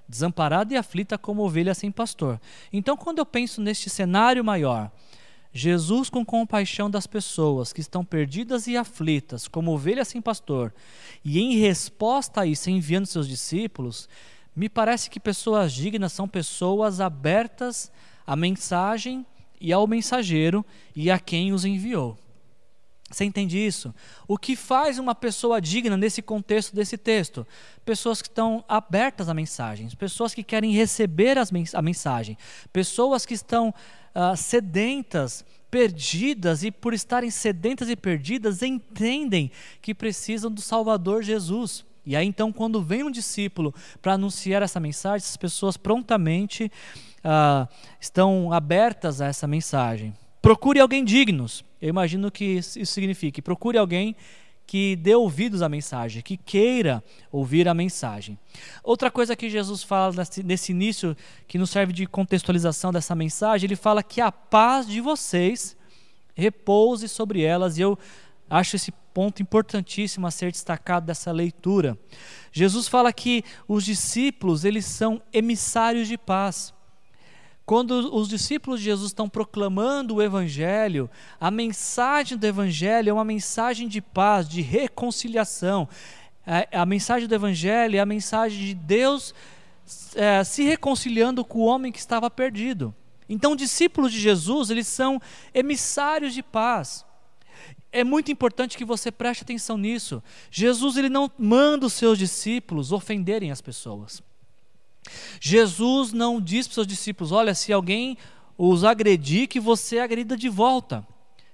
desamparada 0.07 0.73
e 0.73 0.77
aflita 0.77 1.17
como 1.17 1.43
ovelha 1.43 1.73
sem 1.73 1.91
pastor. 1.91 2.39
Então, 2.71 2.95
quando 2.95 3.19
eu 3.19 3.25
penso 3.25 3.59
neste 3.59 3.89
cenário 3.89 4.43
maior, 4.43 4.91
Jesus 5.51 6.09
com 6.09 6.25
compaixão 6.25 6.89
das 6.89 7.07
pessoas 7.07 7.73
que 7.73 7.81
estão 7.81 8.03
perdidas 8.03 8.67
e 8.67 8.75
aflitas, 8.77 9.47
como 9.47 9.71
ovelhas 9.71 10.07
sem 10.07 10.21
pastor, 10.21 10.73
e 11.23 11.39
em 11.39 11.57
resposta 11.57 12.41
a 12.41 12.45
isso 12.45 12.69
enviando 12.69 13.05
seus 13.05 13.27
discípulos, 13.27 14.07
me 14.55 14.69
parece 14.69 15.09
que 15.09 15.19
pessoas 15.19 15.73
dignas 15.73 16.13
são 16.13 16.27
pessoas 16.27 16.99
abertas 16.99 17.91
mensagem 18.35 19.25
e 19.59 19.71
ao 19.71 19.87
mensageiro 19.87 20.65
e 20.95 21.09
a 21.09 21.19
quem 21.19 21.53
os 21.53 21.65
enviou. 21.65 22.17
Você 23.13 23.25
entende 23.25 23.57
isso? 23.57 23.93
O 24.27 24.37
que 24.37 24.55
faz 24.55 24.97
uma 24.97 25.13
pessoa 25.13 25.61
digna 25.61 25.95
nesse 25.95 26.21
contexto 26.21 26.75
desse 26.75 26.97
texto? 26.97 27.45
Pessoas 27.85 28.21
que 28.21 28.27
estão 28.27 28.65
abertas 28.67 29.29
a 29.29 29.33
mensagens, 29.33 29.93
pessoas 29.93 30.33
que 30.33 30.43
querem 30.43 30.71
receber 30.71 31.37
mens 31.51 31.75
a 31.75 31.81
mensagem, 31.81 32.37
pessoas 32.71 33.25
que 33.25 33.35
estão 33.35 33.69
uh, 33.69 34.35
sedentas, 34.35 35.45
perdidas 35.69 36.63
e, 36.63 36.71
por 36.71 36.93
estarem 36.93 37.29
sedentas 37.29 37.89
e 37.89 37.95
perdidas, 37.95 38.61
entendem 38.61 39.51
que 39.81 39.93
precisam 39.93 40.51
do 40.51 40.61
Salvador 40.61 41.23
Jesus. 41.23 41.85
E 42.05 42.15
aí, 42.15 42.27
então, 42.27 42.51
quando 42.51 42.81
vem 42.81 43.03
um 43.03 43.11
discípulo 43.11 43.73
para 44.01 44.13
anunciar 44.13 44.61
essa 44.61 44.79
mensagem, 44.79 45.17
essas 45.23 45.37
pessoas 45.37 45.77
prontamente 45.77 46.71
ah, 47.23 47.67
estão 47.99 48.51
abertas 48.51 49.21
a 49.21 49.27
essa 49.27 49.47
mensagem. 49.47 50.13
Procure 50.41 50.79
alguém 50.79 51.03
dignos. 51.05 51.63
Eu 51.81 51.89
imagino 51.89 52.29
que 52.29 52.43
isso 52.43 52.85
signifique 52.85 53.41
procure 53.41 53.77
alguém 53.77 54.15
que 54.65 54.95
dê 54.95 55.13
ouvidos 55.13 55.61
à 55.61 55.69
mensagem, 55.69 56.21
que 56.21 56.37
queira 56.37 57.03
ouvir 57.31 57.67
a 57.67 57.73
mensagem. 57.73 58.37
Outra 58.83 59.11
coisa 59.11 59.35
que 59.35 59.49
Jesus 59.49 59.83
fala 59.83 60.13
nesse, 60.43 60.71
início, 60.71 61.15
que 61.47 61.57
nos 61.57 61.69
serve 61.69 61.93
de 61.93 62.05
contextualização 62.05 62.91
dessa 62.91 63.13
mensagem, 63.13 63.67
ele 63.67 63.75
fala 63.75 64.01
que 64.01 64.21
a 64.21 64.31
paz 64.31 64.87
de 64.87 65.01
vocês 65.01 65.77
repouse 66.33 67.07
sobre 67.07 67.43
elas, 67.43 67.77
e 67.77 67.81
eu 67.81 67.97
acho 68.49 68.75
esse 68.75 68.91
ponto 69.13 69.41
importantíssimo 69.41 70.25
a 70.25 70.31
ser 70.31 70.51
destacado 70.51 71.05
dessa 71.05 71.31
leitura. 71.31 71.97
Jesus 72.51 72.87
fala 72.87 73.13
que 73.13 73.43
os 73.67 73.85
discípulos, 73.85 74.65
eles 74.65 74.85
são 74.85 75.21
emissários 75.31 76.07
de 76.07 76.17
paz. 76.17 76.72
Quando 77.65 78.13
os 78.13 78.27
discípulos 78.27 78.79
de 78.79 78.85
Jesus 78.85 79.11
estão 79.11 79.29
proclamando 79.29 80.15
o 80.15 80.21
Evangelho, 80.21 81.09
a 81.39 81.49
mensagem 81.49 82.37
do 82.37 82.45
Evangelho 82.45 83.09
é 83.09 83.13
uma 83.13 83.23
mensagem 83.23 83.87
de 83.87 84.01
paz, 84.01 84.49
de 84.49 84.61
reconciliação. 84.61 85.87
É, 86.45 86.67
a 86.77 86.85
mensagem 86.85 87.27
do 87.27 87.33
Evangelho 87.33 87.95
é 87.95 87.99
a 87.99 88.05
mensagem 88.05 88.59
de 88.59 88.73
Deus 88.73 89.33
é, 90.15 90.43
se 90.43 90.63
reconciliando 90.63 91.45
com 91.45 91.59
o 91.59 91.65
homem 91.65 91.91
que 91.91 91.99
estava 91.99 92.29
perdido. 92.29 92.93
Então, 93.29 93.55
discípulos 93.55 94.11
de 94.11 94.19
Jesus, 94.19 94.69
eles 94.69 94.87
são 94.87 95.21
emissários 95.53 96.33
de 96.33 96.43
paz. 96.43 97.05
É 97.93 98.03
muito 98.03 98.29
importante 98.29 98.77
que 98.77 98.83
você 98.83 99.09
preste 99.09 99.43
atenção 99.43 99.77
nisso. 99.77 100.21
Jesus 100.51 100.97
ele 100.97 101.09
não 101.09 101.31
manda 101.37 101.85
os 101.85 101.93
seus 101.93 102.17
discípulos 102.17 102.91
ofenderem 102.91 103.51
as 103.51 103.61
pessoas. 103.61 104.21
Jesus 105.39 106.13
não 106.13 106.39
diz 106.39 106.67
para 106.67 106.71
os 106.71 106.75
seus 106.75 106.87
discípulos: 106.87 107.31
olha, 107.31 107.53
se 107.53 107.71
alguém 107.73 108.17
os 108.57 108.83
agredir, 108.83 109.47
que 109.47 109.59
você 109.59 109.99
agrida 109.99 110.37
de 110.37 110.49
volta. 110.49 111.05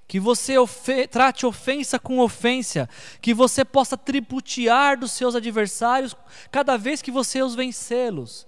Que 0.07 0.19
você 0.19 0.57
ofe 0.57 1.07
trate 1.07 1.45
ofensa 1.45 1.99
com 1.99 2.19
ofensa, 2.19 2.89
que 3.21 3.31
você 3.31 3.63
possa 3.63 3.95
tributear 3.95 4.97
dos 4.97 5.11
seus 5.11 5.35
adversários 5.35 6.15
cada 6.51 6.77
vez 6.77 6.99
que 7.01 7.11
você 7.11 7.43
os 7.43 7.53
vencê-los. 7.53 8.47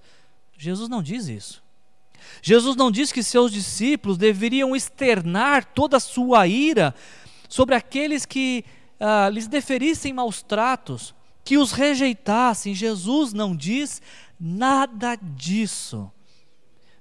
Jesus 0.58 0.90
não 0.90 1.04
diz 1.04 1.28
isso. 1.28 1.62
Jesus 2.42 2.76
não 2.76 2.90
diz 2.90 3.12
que 3.12 3.22
seus 3.22 3.52
discípulos 3.52 4.18
deveriam 4.18 4.76
externar 4.76 5.66
toda 5.66 5.98
a 5.98 6.00
sua 6.00 6.48
ira 6.48 6.96
sobre 7.48 7.76
aqueles 7.76 8.26
que 8.26 8.66
ah, 9.00 9.30
lhes 9.30 9.48
deferissem 9.48 10.14
maus 10.14 10.42
tratos, 10.42 11.14
que 11.44 11.58
os 11.58 11.72
rejeitassem. 11.72 12.74
Jesus 12.74 13.34
não 13.34 13.56
diz 13.56 14.02
nada 14.42 15.16
disso. 15.16 16.12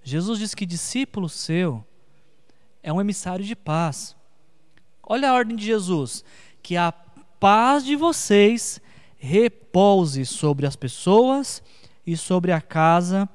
Jesus 0.02 0.38
diz 0.38 0.54
que 0.54 0.66
discípulo 0.66 1.28
seu 1.28 1.82
é 2.82 2.92
um 2.92 3.00
emissário 3.00 3.44
de 3.44 3.56
paz. 3.56 4.14
Olha 5.02 5.30
a 5.30 5.34
ordem 5.34 5.56
de 5.56 5.64
Jesus: 5.64 6.22
que 6.62 6.76
a 6.76 6.92
paz 6.92 7.84
de 7.84 7.96
vocês 7.96 8.80
repouse 9.16 10.26
sobre 10.26 10.66
as 10.66 10.76
pessoas 10.76 11.62
e 12.06 12.16
sobre 12.16 12.52
a 12.52 12.60
casa 12.60 13.28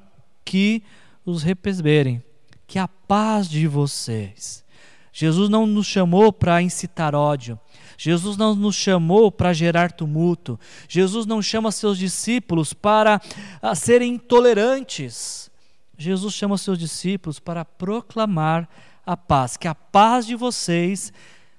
que 0.44 0.84
os 1.26 1.42
receberem. 1.42 2.24
Que 2.68 2.80
a 2.80 2.88
paz 2.88 3.50
de 3.50 3.68
vocês. 3.68 4.64
Jesus 5.12 5.50
não 5.50 5.66
nos 5.66 5.86
chamou 5.86 6.34
para 6.34 6.62
incitar 6.62 7.16
ódio. 7.16 7.60
Jesus 7.98 8.38
não 8.38 8.56
nos 8.56 8.76
chamou 8.76 9.32
para 9.32 9.54
gerar 9.54 9.92
tumulto. 9.92 10.60
Jesus 10.88 11.26
não 11.26 11.42
chama 11.42 11.72
seus 11.72 11.98
discípulos 11.98 12.74
para 12.74 13.22
ah, 13.62 13.76
serem 13.76 14.16
intolerantes. 14.16 15.50
Jesus 15.98 16.34
chama 16.34 16.58
seus 16.58 16.78
discípulos 16.78 17.40
para 17.40 17.64
proclamar 17.64 18.70
a 19.06 19.16
paz. 19.16 19.58
Que 19.58 19.68
a 19.68 19.76
paz 19.76 20.26
de 20.26 20.36
vocês 20.36 21.14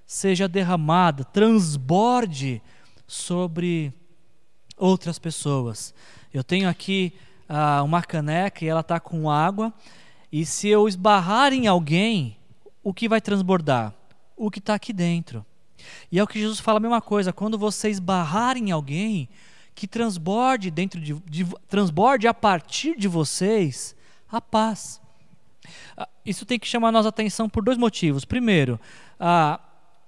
seja 0.06 0.46
derramada, 0.46 1.24
transborde 1.24 2.62
sobre 3.06 3.92
outras 4.76 5.18
pessoas. 5.18 5.94
Eu 6.32 6.44
tenho 6.44 6.68
aqui 6.68 7.14
ah, 7.48 7.82
uma 7.82 8.02
caneca 8.02 8.64
e 8.64 8.68
ela 8.68 8.80
está 8.80 9.00
com 9.00 9.30
água, 9.30 9.72
e 10.30 10.44
se 10.44 10.68
eu 10.68 10.88
esbarrar 10.88 11.52
em 11.52 11.66
alguém, 11.66 12.36
o 12.82 12.92
que 12.92 13.08
vai 13.08 13.20
transbordar? 13.20 13.94
O 14.36 14.50
que 14.50 14.58
está 14.58 14.74
aqui 14.74 14.92
dentro. 14.92 15.44
E 16.10 16.18
é 16.18 16.22
o 16.22 16.26
que 16.26 16.40
Jesus 16.40 16.60
fala 16.60 16.78
a 16.78 16.80
mesma 16.80 17.00
coisa, 17.00 17.32
quando 17.32 17.58
você 17.58 17.88
esbarrar 17.88 18.56
em 18.56 18.70
alguém, 18.70 19.28
que 19.74 19.86
transborde 19.86 20.70
dentro 20.70 21.00
de, 21.00 21.12
de 21.26 21.46
transborde 21.68 22.26
a 22.26 22.34
partir 22.34 22.96
de 22.96 23.06
vocês 23.06 23.94
a 24.30 24.40
paz. 24.40 25.00
Ah, 25.96 26.08
isso 26.24 26.46
tem 26.46 26.58
que 26.58 26.66
chamar 26.66 26.88
a 26.88 26.92
nossa 26.92 27.10
atenção 27.10 27.48
por 27.48 27.62
dois 27.62 27.76
motivos. 27.76 28.24
Primeiro, 28.24 28.80
ah, 29.20 29.60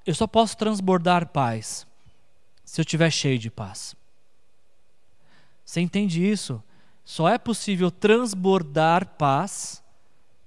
eu 0.07 0.14
só 0.14 0.27
posso 0.27 0.57
transbordar 0.57 1.29
paz 1.29 1.87
se 2.64 2.81
eu 2.81 2.83
estiver 2.83 3.11
cheio 3.11 3.38
de 3.38 3.51
paz. 3.51 3.95
Você 5.64 5.83
entende 5.83 6.27
isso? 6.27 6.62
Só 7.05 7.29
é 7.29 7.37
possível 7.37 7.91
transbordar 7.91 9.07
paz 9.17 9.83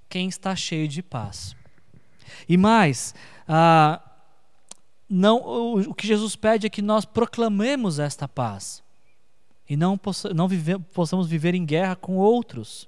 quem 0.09 0.27
está 0.27 0.55
cheio 0.55 0.87
de 0.87 1.03
paz. 1.03 1.55
E 2.49 2.57
mais, 2.57 3.13
ah, 3.47 4.01
não, 5.13 5.41
o, 5.41 5.79
o, 5.89 5.93
que 5.93 6.07
Jesus 6.07 6.37
pede 6.37 6.65
é 6.65 6.69
que 6.69 6.81
nós 6.81 7.03
proclamemos 7.03 7.99
esta 7.99 8.29
paz 8.29 8.81
e 9.69 9.75
não, 9.75 9.97
possa, 9.97 10.33
não 10.33 10.47
vive, 10.47 10.79
possamos 10.79 11.27
viver 11.27 11.53
em 11.53 11.65
guerra 11.65 11.97
com 11.97 12.15
outros. 12.15 12.87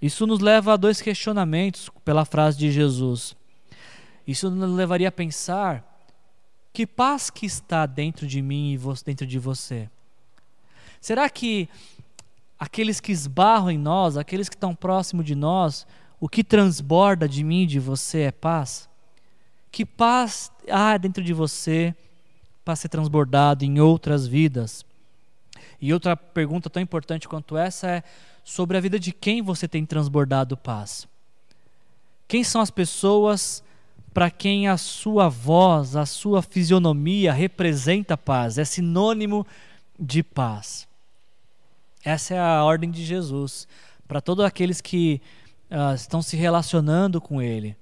Isso 0.00 0.26
nos 0.26 0.40
leva 0.40 0.72
a 0.72 0.76
dois 0.78 1.02
questionamentos 1.02 1.90
pela 2.02 2.24
frase 2.24 2.56
de 2.56 2.72
Jesus. 2.72 3.36
Isso 4.26 4.50
nos 4.50 4.74
levaria 4.74 5.08
a 5.08 5.12
pensar 5.12 5.84
que 6.72 6.86
paz 6.86 7.28
que 7.28 7.44
está 7.44 7.84
dentro 7.84 8.26
de 8.26 8.40
mim 8.40 8.72
e 8.72 9.04
dentro 9.04 9.26
de 9.26 9.38
você. 9.38 9.90
Será 10.98 11.28
que 11.28 11.68
aqueles 12.58 13.00
que 13.00 13.12
esbarram 13.12 13.70
em 13.70 13.78
nós, 13.78 14.16
aqueles 14.16 14.48
que 14.48 14.56
estão 14.56 14.74
próximo 14.74 15.22
de 15.22 15.34
nós, 15.34 15.86
o 16.18 16.26
que 16.26 16.42
transborda 16.42 17.28
de 17.28 17.44
mim 17.44 17.64
e 17.64 17.66
de 17.66 17.78
você 17.78 18.20
é 18.20 18.32
paz? 18.32 18.88
Que 19.72 19.86
paz 19.86 20.52
há 20.70 20.98
dentro 20.98 21.24
de 21.24 21.32
você 21.32 21.94
para 22.62 22.76
ser 22.76 22.90
transbordado 22.90 23.64
em 23.64 23.80
outras 23.80 24.26
vidas? 24.26 24.84
E 25.80 25.94
outra 25.94 26.14
pergunta 26.14 26.68
tão 26.68 26.82
importante 26.82 27.26
quanto 27.26 27.56
essa 27.56 27.88
é 27.88 28.02
sobre 28.44 28.76
a 28.76 28.80
vida 28.80 29.00
de 29.00 29.12
quem 29.12 29.40
você 29.40 29.66
tem 29.66 29.86
transbordado 29.86 30.58
paz. 30.58 31.08
Quem 32.28 32.44
são 32.44 32.60
as 32.60 32.70
pessoas 32.70 33.64
para 34.12 34.30
quem 34.30 34.68
a 34.68 34.76
sua 34.76 35.30
voz, 35.30 35.96
a 35.96 36.04
sua 36.04 36.42
fisionomia 36.42 37.32
representa 37.32 38.16
paz, 38.16 38.58
é 38.58 38.64
sinônimo 38.64 39.46
de 39.98 40.22
paz? 40.22 40.86
Essa 42.04 42.34
é 42.34 42.38
a 42.38 42.62
ordem 42.62 42.90
de 42.90 43.04
Jesus 43.04 43.66
para 44.06 44.20
todos 44.20 44.44
aqueles 44.44 44.82
que 44.82 45.22
uh, 45.70 45.94
estão 45.94 46.20
se 46.20 46.36
relacionando 46.36 47.22
com 47.22 47.40
Ele. 47.40 47.74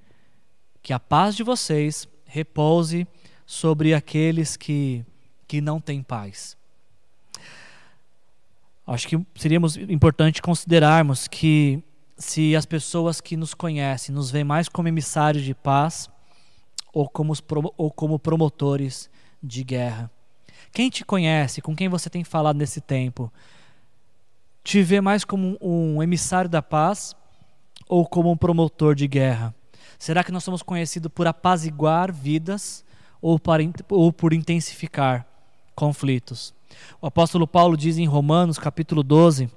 Que 0.83 0.93
a 0.93 0.99
paz 0.99 1.37
de 1.37 1.43
vocês 1.43 2.09
repouse 2.25 3.07
sobre 3.47 3.95
aqueles 3.95 4.57
que, 4.57 5.05
que 5.47 5.61
não 5.61 5.81
têm 5.81 6.03
paz. 6.03 6.57
Acho 8.87 9.09
que 9.09 9.21
seria 9.37 9.59
importante 9.89 10.43
considerarmos 10.43 11.29
que 11.29 11.83
se 12.17 12.55
as 12.55 12.67
pessoas 12.67 13.21
que 13.21 13.37
nos 13.37 13.55
conhecem 13.55 14.15
nos 14.15 14.31
veem 14.31 14.45
mais 14.45 14.69
como 14.69 14.89
emissários 14.89 15.45
de 15.45 15.55
paz 15.55 16.09
ou 16.93 17.09
como, 17.09 17.33
ou 17.77 17.91
como 17.91 18.19
promotores 18.19 19.09
de 19.43 19.65
guerra. 19.65 20.11
Quem 20.73 20.91
te 20.91 21.05
conhece, 21.05 21.63
com 21.63 21.75
quem 21.75 21.89
você 21.89 22.11
tem 22.11 22.23
falado 22.23 22.57
nesse 22.57 22.81
tempo, 22.81 23.33
te 24.63 24.83
vê 24.83 25.01
mais 25.01 25.25
como 25.25 25.57
um 25.61 26.03
emissário 26.03 26.51
da 26.51 26.63
paz 26.63 27.15
ou 27.89 28.07
como 28.07 28.31
um 28.31 28.37
promotor 28.37 28.95
de 28.95 29.09
guerra? 29.09 29.55
Será 30.01 30.25
que 30.25 30.33
nós 30.33 30.43
somos 30.43 30.63
conhecidos 30.63 31.13
por 31.15 31.27
apaziguar 31.27 32.11
vidas 32.11 32.83
ou, 33.21 33.39
para, 33.39 33.63
ou 33.91 34.11
por 34.11 34.33
intensificar 34.33 35.27
conflitos? 35.75 36.55
O 37.03 37.07
apóstolo 37.07 37.47
Paulo 37.47 37.77
diz 37.77 37.99
em 37.99 38.07
Romanos, 38.07 38.59
capítulo 38.59 39.03
12, 39.03 39.51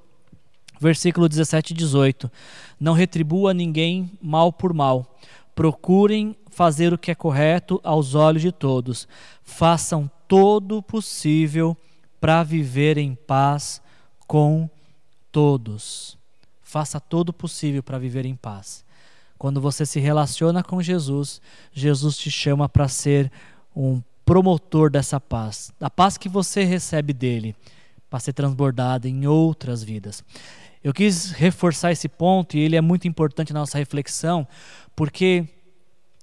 versículo 0.82 1.29
17 1.29 1.71
e 1.71 1.77
18: 1.77 2.29
Não 2.77 2.91
retribua 2.91 3.53
ninguém 3.53 4.12
mal 4.21 4.51
por 4.51 4.73
mal. 4.73 5.17
Procurem 5.56 6.36
fazer 6.49 6.91
o 6.91 6.97
que 6.97 7.10
é 7.10 7.15
correto 7.15 7.79
aos 7.82 8.13
olhos 8.13 8.41
de 8.41 8.51
todos. 8.51 9.08
Façam 9.45 10.12
todo 10.27 10.79
o 10.79 10.84
possível 10.84 11.77
para 12.19 12.43
viver 12.43 12.97
em 12.97 13.15
paz 13.15 13.82
com 14.27 14.69
todos. 15.32 16.17
Faça 16.62 16.99
todo 16.99 17.29
o 17.29 17.34
possível 17.34 17.82
para 17.82 17.97
viver 17.97 18.25
em 18.25 18.36
paz. 18.36 18.82
Quando 19.43 19.60
você 19.60 19.86
se 19.86 19.99
relaciona 19.99 20.63
com 20.63 20.82
Jesus, 20.82 21.41
Jesus 21.73 22.15
te 22.15 22.32
chama 22.32 22.69
para 22.69 22.88
ser 22.88 23.29
um 23.75 24.01
promotor 24.23 24.89
dessa 24.89 25.19
paz, 25.19 25.69
da 25.77 25.89
paz 25.89 26.17
que 26.17 26.29
você 26.29 26.63
recebe 26.63 27.12
dele, 27.12 27.53
para 28.10 28.21
ser 28.21 28.32
transbordada 28.32 29.06
em 29.06 29.27
outras 29.27 29.84
vidas. 29.84 30.23
Eu 30.82 30.93
quis 30.93 31.32
reforçar 31.32 31.91
esse 31.91 32.08
ponto 32.08 32.56
e 32.56 32.62
ele 32.62 32.77
é 32.77 32.82
muito 32.82 33.06
importante 33.06 33.51
na 33.51 33.60
nossa 33.60 33.77
reflexão, 33.77 34.47
porque 34.95 35.45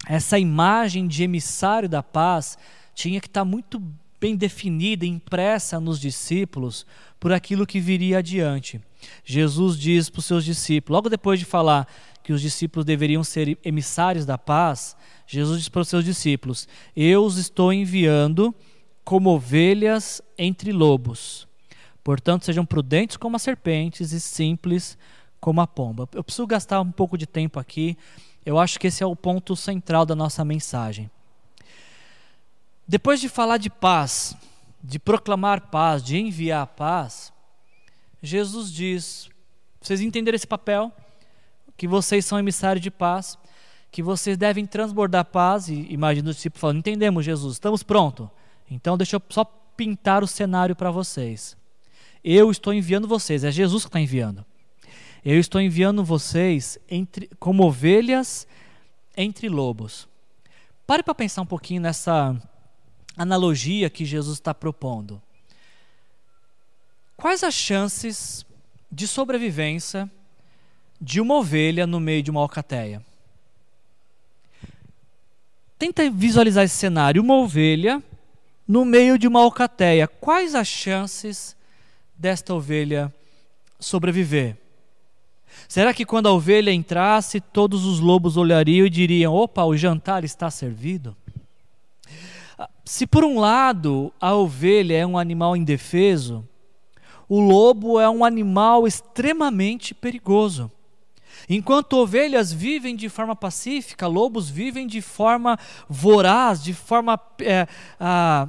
essa 0.09 0.39
imagem 0.39 1.07
de 1.07 1.23
emissário 1.23 1.91
da 1.91 2.03
paz 2.03 2.57
tinha 2.95 3.21
que 3.21 3.27
estar 3.27 3.45
muito 3.45 3.83
bem 4.19 4.35
definida, 4.35 5.05
impressa 5.05 5.79
nos 5.79 6.01
discípulos 6.01 6.87
por 7.19 7.35
aquilo 7.35 7.67
que 7.67 7.81
viria 7.81 8.21
adiante. 8.21 8.81
Jesus 9.25 9.79
diz 9.79 10.09
para 10.09 10.21
os 10.21 10.27
seus 10.27 10.43
discípulos, 10.43 10.97
logo 10.97 11.11
depois 11.11 11.39
de 11.39 11.45
falar 11.45 11.87
que 12.23 12.33
os 12.33 12.41
discípulos 12.41 12.85
deveriam 12.85 13.25
ser 13.25 13.59
emissários 13.65 14.27
da 14.27 14.37
paz, 14.37 14.97
Jesus 15.27 15.59
diz 15.59 15.69
para 15.69 15.83
os 15.83 15.89
seus 15.89 16.05
discípulos: 16.05 16.69
Eu 16.95 17.25
os 17.25 17.37
estou 17.37 17.73
enviando 17.73 18.55
como 19.05 19.31
ovelhas 19.31 20.23
entre 20.39 20.73
lobos. 20.73 21.49
Portanto, 22.03 22.45
sejam 22.45 22.65
prudentes 22.65 23.17
como 23.17 23.37
as 23.37 23.43
serpentes 23.43 24.13
e 24.13 24.21
simples 24.21 24.97
como 25.41 25.61
a 25.61 25.67
pomba. 25.67 26.09
Eu 26.13 26.25
preciso 26.25 26.47
gastar 26.47 26.81
um 26.81 26.91
pouco 26.91 27.17
de 27.17 27.27
tempo 27.27 27.59
aqui. 27.59 27.97
Eu 28.45 28.59
acho 28.59 28.79
que 28.79 28.87
esse 28.87 29.03
é 29.03 29.07
o 29.07 29.17
ponto 29.17 29.55
central 29.55 30.07
da 30.07 30.15
nossa 30.15 30.45
mensagem. 30.45 31.11
Depois 32.87 33.21
de 33.21 33.29
falar 33.29 33.59
de 33.59 33.71
paz, 33.71 34.37
de 34.83 34.99
proclamar 34.99 35.71
paz, 35.71 36.03
de 36.03 36.19
enviar 36.19 36.67
paz, 36.67 37.33
Jesus 38.23 38.73
diz: 38.73 39.31
vocês 39.81 40.03
entenderam 40.03 40.37
esse 40.37 40.47
papel? 40.47 40.93
Que 41.81 41.89
vocês 41.89 42.27
são 42.27 42.39
emissários 42.39 42.83
de 42.83 42.91
paz, 42.91 43.39
que 43.91 44.03
vocês 44.03 44.37
devem 44.37 44.67
transbordar 44.67 45.25
paz. 45.25 45.71
E 45.71 45.87
imagina 45.89 46.29
o 46.29 46.35
discípulo 46.35 46.61
falando: 46.61 46.77
entendemos, 46.77 47.25
Jesus, 47.25 47.55
estamos 47.55 47.83
prontos. 47.83 48.29
Então 48.71 48.99
deixa 48.99 49.17
eu 49.17 49.23
só 49.31 49.47
pintar 49.47 50.23
o 50.23 50.27
cenário 50.27 50.77
para 50.77 50.91
vocês. 50.91 51.57
Eu 52.23 52.51
estou 52.51 52.75
enviando 52.75 53.09
vocês, 53.09 53.45
é 53.45 53.51
Jesus 53.51 53.85
que 53.85 53.89
está 53.89 53.99
enviando. 53.99 54.45
Eu 55.25 55.41
estou 55.41 55.59
enviando 55.59 56.05
vocês 56.05 56.79
entre, 56.87 57.31
como 57.39 57.65
ovelhas 57.65 58.47
entre 59.17 59.49
lobos. 59.49 60.07
Pare 60.87 61.03
para 61.03 61.15
pensar 61.15 61.41
um 61.41 61.47
pouquinho 61.47 61.81
nessa 61.81 62.39
analogia 63.17 63.89
que 63.89 64.05
Jesus 64.05 64.37
está 64.37 64.53
propondo. 64.53 65.19
Quais 67.17 67.43
as 67.43 67.55
chances 67.55 68.45
de 68.93 69.09
sobrevivência 69.09 70.11
de 71.01 71.21
uma 71.21 71.37
ovelha 71.37 71.87
no 71.87 71.99
meio 71.99 72.23
de 72.23 72.31
uma 72.31 72.41
alcateia. 72.41 73.03
Tenta 75.79 76.11
visualizar 76.11 76.65
esse 76.65 76.77
cenário: 76.77 77.23
uma 77.23 77.37
ovelha 77.37 78.03
no 78.69 78.85
meio 78.85 79.19
de 79.19 79.27
uma 79.27 79.41
alcateia. 79.41 80.07
Quais 80.07 80.55
as 80.55 80.69
chances 80.69 81.57
desta 82.17 82.55
ovelha 82.55 83.13
sobreviver? 83.79 84.57
Será 85.67 85.95
que 85.95 86.05
quando 86.05 86.29
a 86.29 86.33
ovelha 86.33 86.73
entrasse, 86.73 87.41
todos 87.41 87.85
os 87.85 87.99
lobos 87.99 88.37
olhariam 88.37 88.87
e 88.87 88.91
diriam: 88.91 89.35
opa, 89.35 89.65
o 89.65 89.77
jantar 89.77 90.23
está 90.23 90.51
servido? 90.51 91.17
Se 92.85 93.07
por 93.07 93.25
um 93.25 93.39
lado 93.39 94.13
a 94.21 94.35
ovelha 94.35 94.97
é 94.97 95.07
um 95.07 95.17
animal 95.17 95.57
indefeso, 95.57 96.47
o 97.29 97.41
lobo 97.41 97.99
é 97.99 98.11
um 98.11 98.25
animal 98.25 98.87
extremamente 98.87 99.95
perigoso. 99.95 100.71
Enquanto 101.53 101.95
ovelhas 101.95 102.53
vivem 102.53 102.95
de 102.95 103.09
forma 103.09 103.35
pacífica, 103.35 104.07
lobos 104.07 104.49
vivem 104.49 104.87
de 104.87 105.03
forma 105.03 105.59
voraz, 105.89 106.63
de 106.63 106.73
forma 106.73 107.21
é, 107.41 107.67
a, 107.99 108.47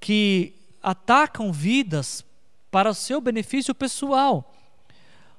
que 0.00 0.54
atacam 0.82 1.52
vidas 1.52 2.24
para 2.70 2.88
o 2.88 2.94
seu 2.94 3.20
benefício 3.20 3.74
pessoal. 3.74 4.50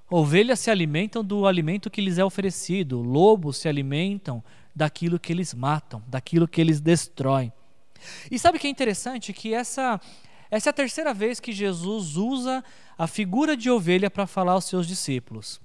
Ovelhas 0.07 0.59
se 0.59 0.69
alimentam 0.69 1.23
do 1.23 1.47
alimento 1.47 1.89
que 1.89 1.99
lhes 1.99 2.19
é 2.19 2.23
oferecido, 2.23 3.01
lobos 3.01 3.57
se 3.57 3.67
alimentam 3.67 4.43
daquilo 4.75 5.19
que 5.19 5.33
eles 5.33 5.55
matam, 5.55 6.03
daquilo 6.07 6.47
que 6.47 6.61
eles 6.61 6.79
destroem. 6.79 7.51
E 8.29 8.37
sabe 8.37 8.59
o 8.59 8.61
que 8.61 8.67
é 8.67 8.69
interessante? 8.69 9.33
Que 9.33 9.51
essa, 9.51 9.99
essa 10.51 10.69
é 10.69 10.71
a 10.71 10.73
terceira 10.73 11.11
vez 11.11 11.39
que 11.39 11.51
Jesus 11.51 12.17
usa 12.17 12.63
a 12.95 13.07
figura 13.07 13.57
de 13.57 13.67
ovelha 13.67 14.11
para 14.11 14.27
falar 14.27 14.51
aos 14.51 14.65
seus 14.65 14.87
discípulos. 14.87 15.59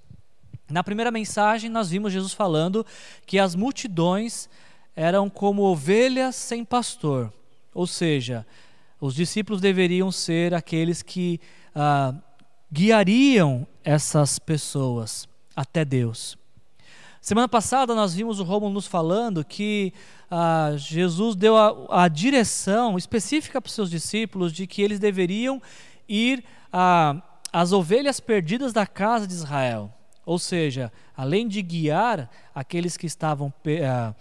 Na 0.72 0.82
primeira 0.82 1.10
mensagem, 1.10 1.68
nós 1.68 1.90
vimos 1.90 2.14
Jesus 2.14 2.32
falando 2.32 2.84
que 3.26 3.38
as 3.38 3.54
multidões 3.54 4.48
eram 4.96 5.28
como 5.28 5.62
ovelhas 5.62 6.34
sem 6.34 6.64
pastor, 6.64 7.30
ou 7.74 7.86
seja, 7.86 8.46
os 8.98 9.14
discípulos 9.14 9.60
deveriam 9.60 10.10
ser 10.10 10.54
aqueles 10.54 11.02
que 11.02 11.38
ah, 11.74 12.14
guiariam 12.72 13.66
essas 13.84 14.38
pessoas 14.38 15.28
até 15.54 15.84
Deus. 15.84 16.38
Semana 17.20 17.48
passada 17.48 17.94
nós 17.94 18.14
vimos 18.14 18.40
o 18.40 18.42
Romulo 18.42 18.72
nos 18.72 18.86
falando 18.86 19.44
que 19.44 19.92
ah, 20.30 20.72
Jesus 20.76 21.36
deu 21.36 21.54
a, 21.54 22.04
a, 22.04 22.08
direção 22.08 22.96
específica 22.96 23.60
para 23.60 23.68
os 23.68 23.74
seus 23.74 23.90
discípulos 23.90 24.54
de 24.54 24.66
que 24.66 24.80
eles 24.80 24.98
deveriam 24.98 25.60
ir 26.08 26.42
às 27.52 27.72
ovelhas 27.72 28.20
perdidas 28.20 28.72
da 28.72 28.86
casa 28.86 29.26
de 29.26 29.34
Israel. 29.34 29.92
Ou 30.24 30.38
seja, 30.38 30.92
além 31.16 31.48
de 31.48 31.60
guiar 31.62 32.30
aqueles 32.54 32.96
que 32.96 33.06
estavam 33.06 33.52
ah, 33.84 34.14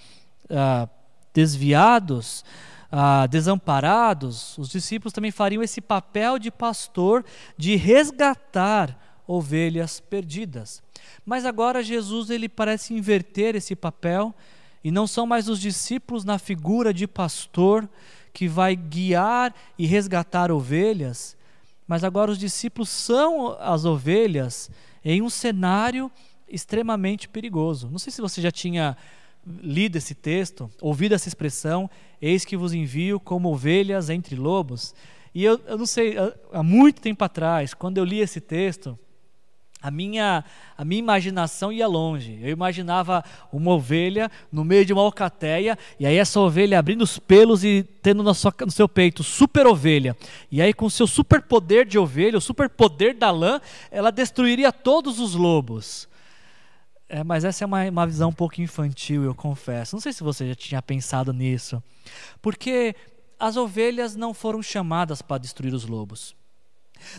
ah, 0.50 0.90
desviados, 1.34 2.44
ah, 2.92 3.28
desamparados, 3.28 4.58
os 4.58 4.70
discípulos 4.70 5.14
também 5.14 5.32
fariam 5.32 5.64
esse 5.64 5.80
papel 5.80 6.40
de 6.40 6.52
pastor 6.52 7.24
de 7.58 7.76
resgatar 7.76 8.98
ovelhas 9.28 10.00
perdidas. 10.00 10.82
Mas 11.26 11.46
agora 11.46 11.84
Jesus 11.84 12.30
ele 12.30 12.50
parece 12.50 12.94
inverter 12.94 13.56
esse 13.56 13.76
papel 13.76 14.34
e 14.84 14.92
não 14.92 15.06
são 15.06 15.28
mais 15.28 15.48
os 15.48 15.60
discípulos 15.60 16.26
na 16.26 16.40
figura 16.40 16.94
de 16.94 17.08
pastor 17.08 17.88
que 18.34 18.48
vai 18.48 18.76
guiar 18.76 19.54
e 19.78 19.86
resgatar 19.86 20.52
ovelhas, 20.52 21.38
mas 21.88 22.04
agora 22.04 22.32
os 22.32 22.38
discípulos 22.38 22.90
são 22.90 23.58
as 23.60 23.86
ovelhas 23.86 24.72
em 25.04 25.22
um 25.22 25.30
cenário 25.30 26.12
extremamente 26.48 27.30
perigoso. 27.30 27.90
Não 27.90 28.00
sei 28.00 28.12
se 28.12 28.22
você 28.22 28.42
já 28.42 28.52
tinha 28.52 28.98
lido 29.46 29.98
esse 29.98 30.14
texto, 30.14 30.70
ouvido 30.80 31.16
essa 31.16 31.28
expressão, 31.28 31.90
eis 32.22 32.46
que 32.46 32.58
vos 32.58 32.74
envio 32.74 33.20
como 33.20 33.52
ovelhas 33.52 34.10
entre 34.10 34.36
lobos. 34.36 34.94
E 35.34 35.44
eu, 35.44 35.60
eu 35.66 35.78
não 35.78 35.86
sei, 35.86 36.16
há 36.52 36.62
muito 36.62 37.02
tempo 37.02 37.24
atrás, 37.24 37.74
quando 37.74 37.98
eu 37.98 38.04
li 38.04 38.20
esse 38.20 38.40
texto, 38.40 38.98
a 39.82 39.90
minha, 39.90 40.46
a 40.78 40.86
minha 40.86 41.00
imaginação 41.00 41.72
ia 41.72 41.88
longe. 41.88 42.40
Eu 42.42 42.50
imaginava 42.50 43.24
uma 43.52 43.72
ovelha 43.72 44.30
no 44.52 44.64
meio 44.64 44.86
de 44.86 44.94
uma 44.94 45.02
alcateia, 45.02 45.78
e 46.00 46.06
aí 46.06 46.18
essa 46.18 46.40
ovelha 46.40 46.78
abrindo 46.78 47.02
os 47.02 47.18
pelos 47.18 47.64
e 47.64 47.84
tendo 48.02 48.22
no, 48.22 48.34
sua, 48.34 48.54
no 48.62 48.72
seu 48.72 48.88
peito 48.88 49.24
super 49.24 49.66
ovelha. 49.66 50.16
E 50.52 50.62
aí, 50.62 50.74
com 50.74 50.90
seu 50.90 51.08
super 51.08 51.42
poder 51.42 51.86
de 51.86 51.98
ovelha, 51.98 52.38
o 52.38 52.42
super 52.42 52.70
poder 52.70 53.16
da 53.16 53.32
lã, 53.32 53.60
ela 53.90 54.12
destruiria 54.12 54.72
todos 54.72 55.20
os 55.20 55.34
lobos. 55.34 56.08
É, 57.10 57.24
mas 57.24 57.44
essa 57.44 57.64
é 57.64 57.68
uma, 57.68 57.84
uma 57.90 58.08
visão 58.08 58.30
um 58.30 58.34
pouco 58.34 58.62
infantil, 58.62 59.24
eu 59.24 59.36
confesso. 59.36 59.96
Não 59.96 60.02
sei 60.02 60.14
se 60.14 60.24
você 60.24 60.48
já 60.48 60.56
tinha 60.56 60.82
pensado 60.82 61.34
nisso. 61.34 61.84
Porque 62.42 62.96
as 63.40 63.58
ovelhas 63.58 64.16
não 64.16 64.34
foram 64.34 64.62
chamadas 64.62 65.22
para 65.22 65.40
destruir 65.40 65.74
os 65.74 65.86
lobos. 65.86 66.36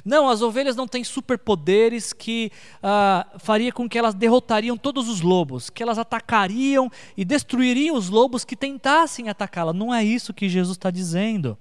Não, 0.05 0.29
as 0.29 0.43
ovelhas 0.43 0.77
não 0.77 0.87
têm 0.87 1.05
superpoderes 1.05 2.13
que 2.13 2.51
ah, 2.83 3.27
faria 3.39 3.73
com 3.73 3.89
que 3.89 3.99
elas 3.99 4.15
derrotariam 4.15 4.77
todos 4.77 5.09
os 5.09 5.21
lobos, 5.21 5.71
que 5.71 5.83
elas 5.83 5.99
atacariam 5.99 6.91
e 7.17 7.25
destruiriam 7.25 7.97
os 7.97 8.09
lobos 8.09 8.45
que 8.45 8.57
tentassem 8.57 9.29
atacá-la. 9.29 9.73
Não 9.73 9.95
é 9.95 10.05
isso 10.05 10.35
que 10.35 10.49
Jesus 10.49 10.77
está 10.77 10.91
dizendo. 10.91 11.57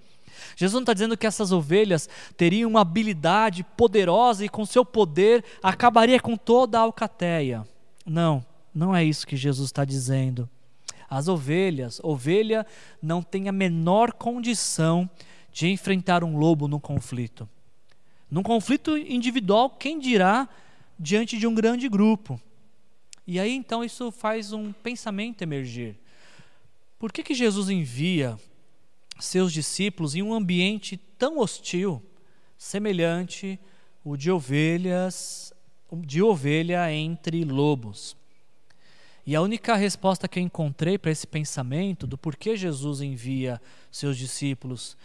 Jesus 0.55 0.73
não 0.73 0.81
está 0.81 0.93
dizendo 0.93 1.17
que 1.17 1.27
essas 1.27 1.51
ovelhas 1.51 2.09
teriam 2.35 2.69
uma 2.69 2.81
habilidade 2.81 3.63
poderosa 3.63 4.45
e 4.45 4.49
com 4.49 4.65
seu 4.65 4.83
poder 4.83 5.43
acabaria 5.61 6.19
com 6.19 6.35
toda 6.35 6.77
a 6.77 6.81
alcateia. 6.81 7.65
Não, 8.05 8.45
não 8.73 8.95
é 8.95 9.03
isso 9.03 9.27
que 9.27 9.35
Jesus 9.35 9.69
está 9.69 9.85
dizendo. 9.85 10.49
As 11.09 11.27
ovelhas, 11.27 11.99
ovelha 12.03 12.65
não 13.01 13.21
tem 13.21 13.49
a 13.49 13.51
menor 13.51 14.13
condição 14.13 15.09
de 15.51 15.67
enfrentar 15.67 16.23
um 16.23 16.37
lobo 16.37 16.67
no 16.67 16.79
conflito. 16.79 17.47
Num 18.31 18.41
conflito 18.41 18.97
individual, 18.97 19.69
quem 19.69 19.99
dirá 19.99 20.49
diante 20.97 21.37
de 21.37 21.45
um 21.45 21.53
grande 21.53 21.87
grupo? 21.87 22.41
E 23.27 23.39
aí 23.39 23.53
então 23.53 23.83
isso 23.83 24.11
faz 24.11 24.53
um 24.53 24.71
pensamento 24.71 25.43
emergir. 25.43 25.99
Por 26.97 27.11
que, 27.11 27.21
que 27.21 27.35
Jesus 27.35 27.69
envia 27.69 28.39
seus 29.19 29.53
discípulos 29.53 30.15
em 30.15 30.23
um 30.23 30.33
ambiente 30.33 30.97
tão 31.17 31.39
hostil, 31.39 32.01
semelhante 32.57 33.59
o 34.03 34.17
de 34.17 34.31
ovelhas 34.31 35.53
de 35.93 36.23
ovelha 36.23 36.91
entre 36.91 37.43
lobos. 37.43 38.15
E 39.25 39.35
a 39.35 39.41
única 39.41 39.75
resposta 39.75 40.27
que 40.27 40.39
eu 40.39 40.43
encontrei 40.43 40.97
para 40.97 41.11
esse 41.11 41.27
pensamento 41.27 42.07
do 42.07 42.17
porquê 42.17 42.55
Jesus 42.55 43.01
envia 43.01 43.61
seus 43.91 44.17
discípulos 44.17 44.97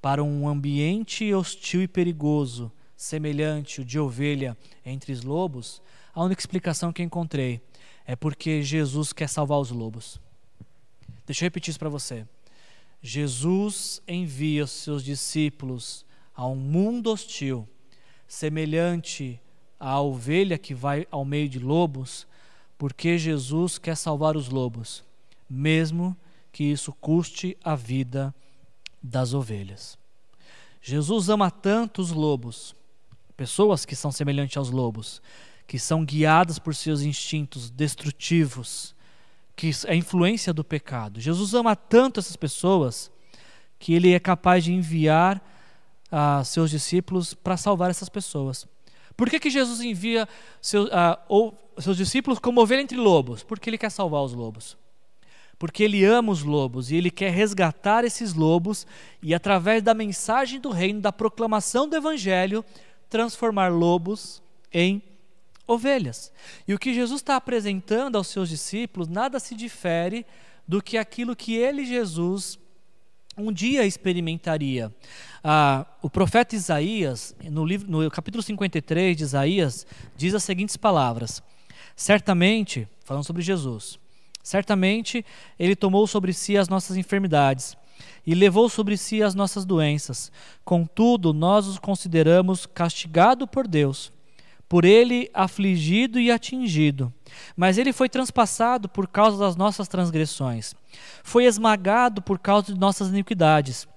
para 0.00 0.22
um 0.24 0.48
ambiente 0.48 1.32
hostil 1.34 1.82
e 1.82 1.88
perigoso, 1.88 2.72
semelhante 2.96 3.80
o 3.80 3.84
de 3.84 3.98
ovelha 3.98 4.56
entre 4.84 5.12
os 5.12 5.22
lobos, 5.22 5.82
a 6.14 6.22
única 6.22 6.40
explicação 6.40 6.92
que 6.92 7.02
encontrei 7.02 7.60
é 8.06 8.16
porque 8.16 8.62
Jesus 8.62 9.12
quer 9.12 9.28
salvar 9.28 9.58
os 9.60 9.70
lobos. 9.70 10.20
Deixa 11.26 11.44
eu 11.44 11.46
repetir 11.46 11.70
isso 11.70 11.78
para 11.78 11.88
você. 11.88 12.26
Jesus 13.02 14.02
envia 14.06 14.64
os 14.64 14.70
seus 14.70 15.04
discípulos 15.04 16.04
a 16.34 16.46
um 16.46 16.56
mundo 16.56 17.10
hostil, 17.10 17.68
semelhante 18.26 19.40
a 19.78 20.00
ovelha 20.00 20.58
que 20.58 20.74
vai 20.74 21.06
ao 21.10 21.24
meio 21.24 21.48
de 21.48 21.58
lobos, 21.58 22.26
porque 22.76 23.16
Jesus 23.16 23.78
quer 23.78 23.96
salvar 23.96 24.36
os 24.36 24.48
lobos, 24.48 25.04
mesmo 25.48 26.16
que 26.52 26.64
isso 26.64 26.92
custe 26.92 27.56
a 27.62 27.74
vida 27.74 28.34
das 29.02 29.34
ovelhas. 29.34 29.98
Jesus 30.82 31.28
ama 31.28 31.50
tanto 31.50 32.00
os 32.00 32.10
lobos, 32.10 32.74
pessoas 33.36 33.84
que 33.84 33.94
são 33.94 34.10
semelhantes 34.10 34.56
aos 34.56 34.70
lobos, 34.70 35.20
que 35.66 35.78
são 35.78 36.04
guiadas 36.04 36.58
por 36.58 36.74
seus 36.74 37.02
instintos 37.02 37.70
destrutivos, 37.70 38.94
que 39.54 39.70
é 39.86 39.92
a 39.92 39.94
influência 39.94 40.52
do 40.52 40.64
pecado. 40.64 41.20
Jesus 41.20 41.54
ama 41.54 41.76
tanto 41.76 42.18
essas 42.18 42.36
pessoas 42.36 43.10
que 43.78 43.94
ele 43.94 44.12
é 44.12 44.18
capaz 44.18 44.64
de 44.64 44.72
enviar 44.72 45.40
a 46.10 46.42
seus 46.44 46.70
discípulos 46.70 47.34
para 47.34 47.56
salvar 47.56 47.90
essas 47.90 48.08
pessoas. 48.08 48.66
Por 49.16 49.28
que, 49.28 49.38
que 49.38 49.50
Jesus 49.50 49.80
envia 49.80 50.28
seu, 50.60 50.84
uh, 50.84 51.16
ou, 51.28 51.56
seus 51.78 51.96
discípulos 51.96 52.38
como 52.38 52.60
ovelha 52.60 52.80
entre 52.80 52.96
lobos? 52.96 53.42
Porque 53.42 53.68
ele 53.70 53.78
quer 53.78 53.90
salvar 53.90 54.22
os 54.22 54.32
lobos. 54.32 54.76
Porque 55.60 55.82
ele 55.82 56.02
ama 56.02 56.32
os 56.32 56.42
lobos 56.42 56.90
e 56.90 56.96
ele 56.96 57.10
quer 57.10 57.30
resgatar 57.30 58.02
esses 58.02 58.32
lobos 58.32 58.86
e, 59.22 59.34
através 59.34 59.82
da 59.82 59.92
mensagem 59.92 60.58
do 60.58 60.70
reino, 60.70 61.02
da 61.02 61.12
proclamação 61.12 61.86
do 61.86 61.94
evangelho, 61.94 62.64
transformar 63.10 63.68
lobos 63.68 64.42
em 64.72 65.02
ovelhas. 65.66 66.32
E 66.66 66.72
o 66.72 66.78
que 66.78 66.94
Jesus 66.94 67.20
está 67.20 67.36
apresentando 67.36 68.16
aos 68.16 68.28
seus 68.28 68.48
discípulos 68.48 69.06
nada 69.06 69.38
se 69.38 69.54
difere 69.54 70.24
do 70.66 70.82
que 70.82 70.96
aquilo 70.96 71.36
que 71.36 71.56
ele, 71.56 71.84
Jesus, 71.84 72.58
um 73.36 73.52
dia 73.52 73.84
experimentaria. 73.84 74.90
Ah, 75.44 75.84
o 76.00 76.08
profeta 76.08 76.56
Isaías, 76.56 77.36
no, 77.50 77.66
livro, 77.66 77.90
no 77.90 78.10
capítulo 78.10 78.42
53 78.42 79.14
de 79.14 79.24
Isaías, 79.24 79.86
diz 80.16 80.34
as 80.34 80.42
seguintes 80.42 80.78
palavras: 80.78 81.42
Certamente, 81.94 82.88
falando 83.04 83.26
sobre 83.26 83.42
Jesus, 83.42 83.99
certamente 84.42 85.24
ele 85.58 85.76
tomou 85.76 86.06
sobre 86.06 86.32
si 86.32 86.56
as 86.56 86.68
nossas 86.68 86.96
enfermidades 86.96 87.76
e 88.26 88.34
levou 88.34 88.68
sobre 88.68 88.96
si 88.96 89.22
as 89.22 89.34
nossas 89.34 89.64
doenças. 89.64 90.30
Contudo, 90.64 91.32
nós 91.32 91.66
os 91.66 91.78
consideramos 91.78 92.66
castigado 92.66 93.46
por 93.46 93.66
Deus, 93.66 94.12
por 94.68 94.84
ele 94.84 95.30
afligido 95.34 96.18
e 96.18 96.30
atingido. 96.30 97.12
Mas 97.56 97.78
ele 97.78 97.92
foi 97.92 98.08
transpassado 98.08 98.88
por 98.88 99.08
causa 99.08 99.38
das 99.38 99.56
nossas 99.56 99.88
transgressões, 99.88 100.74
foi 101.22 101.44
esmagado 101.44 102.22
por 102.22 102.38
causa 102.38 102.72
de 102.72 102.78
nossas 102.78 103.08
iniquidades. 103.08 103.88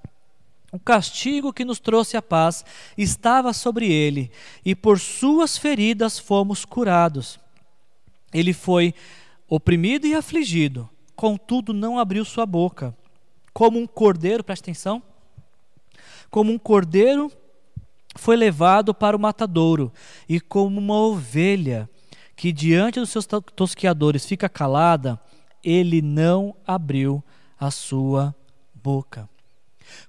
O 0.72 0.80
castigo 0.80 1.54
que 1.54 1.64
nos 1.64 1.80
trouxe 1.80 2.18
a 2.18 2.22
paz 2.22 2.66
estava 2.98 3.54
sobre 3.54 3.91
ele, 3.91 4.32
e 4.66 4.74
por 4.74 5.00
suas 5.00 5.56
feridas 5.56 6.18
fomos 6.18 6.66
curados. 6.66 7.39
Ele 8.34 8.54
foi 8.54 8.96
oprimido 9.56 10.08
e 10.08 10.16
afligido, 10.16 10.89
contudo 11.16 11.74
não 11.74 11.99
abriu 11.99 12.26
sua 12.26 12.43
boca. 12.43 12.97
Como 13.54 13.78
um 13.78 13.86
cordeiro, 13.86 14.43
presta 14.43 14.66
atenção, 14.66 14.99
como 16.32 16.51
um 16.51 16.58
cordeiro 16.58 17.32
foi 18.16 18.36
levado 18.36 18.95
para 18.95 19.16
o 19.16 19.20
matadouro, 19.20 19.93
e 20.28 20.39
como 20.39 20.80
uma 20.80 20.95
ovelha 20.95 21.88
que 22.36 22.51
diante 22.51 22.99
dos 22.99 23.12
seus 23.12 23.28
tosqueadores 23.56 24.26
fica 24.26 24.49
calada, 24.49 25.20
ele 25.64 26.01
não 26.01 26.56
abriu 26.66 27.24
a 27.60 27.70
sua 27.70 28.34
boca. 28.74 29.30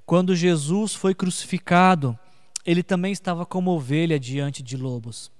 Quando 0.06 0.34
Jesus 0.34 0.94
foi 0.94 1.14
crucificado, 1.14 2.18
ele 2.64 2.82
também 2.82 3.12
estava 3.12 3.44
como 3.44 3.72
ovelha 3.72 4.18
diante 4.18 4.62
de 4.62 4.78
lobos, 4.78 5.30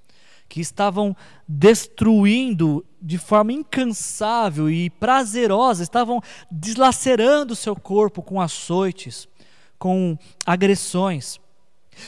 que 0.55 0.61
estavam 0.61 1.17
destruindo 1.49 2.87
de 3.03 3.19
forma 3.19 3.53
incansável 3.53 4.71
e 4.71 4.89
prazerosa, 4.89 5.83
estavam 5.83 6.23
deslacerando 6.49 7.57
seu 7.57 7.75
corpo 7.75 8.23
com 8.23 8.41
açoites, 8.41 9.27
com 9.77 10.17
agressões. 10.47 11.41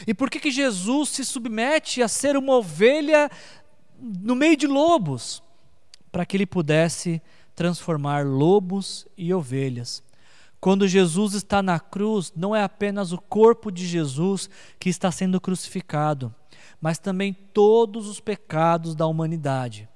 E 0.07 0.15
por 0.15 0.31
que, 0.31 0.39
que 0.39 0.53
Jesus 0.53 1.09
se 1.09 1.25
submete 1.25 2.01
a 2.01 2.07
ser 2.07 2.37
uma 2.37 2.55
ovelha 2.55 3.29
no 4.01 4.37
meio 4.37 4.57
de 4.57 4.69
lobos? 4.69 5.43
Para 6.13 6.25
que 6.25 6.37
ele 6.37 6.47
pudesse 6.47 7.21
transformar 7.53 8.25
lobos 8.25 9.09
e 9.19 9.35
ovelhas. 9.35 10.05
Quando 10.67 10.89
Jesus 10.89 11.35
está 11.35 11.63
na 11.63 11.79
cruz, 11.79 12.33
não 12.35 12.53
é 12.53 12.65
apenas 12.65 13.13
o 13.13 13.19
corpo 13.19 13.71
de 13.71 13.87
Jesus 13.87 14.51
que 14.81 14.89
está 14.89 15.13
sendo 15.13 15.41
crucificado, 15.41 16.35
mas 16.81 16.99
também 16.99 17.33
todos 17.33 18.09
os 18.09 18.19
pecados 18.19 18.97
da 18.97 19.07
humanidade. 19.07 19.89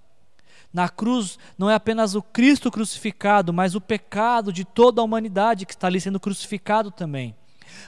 Na 0.73 0.89
cruz 0.89 1.41
não 1.59 1.69
é 1.69 1.75
apenas 1.75 2.15
o 2.15 2.23
Cristo 2.23 2.71
crucificado, 2.71 3.53
mas 3.53 3.75
o 3.75 3.81
pecado 3.81 4.53
de 4.53 4.65
toda 4.65 5.01
a 5.01 5.05
humanidade 5.05 5.67
que 5.67 5.73
está 5.73 5.89
ali 5.89 6.01
sendo 6.01 6.21
crucificado 6.21 6.93
também. 6.93 7.35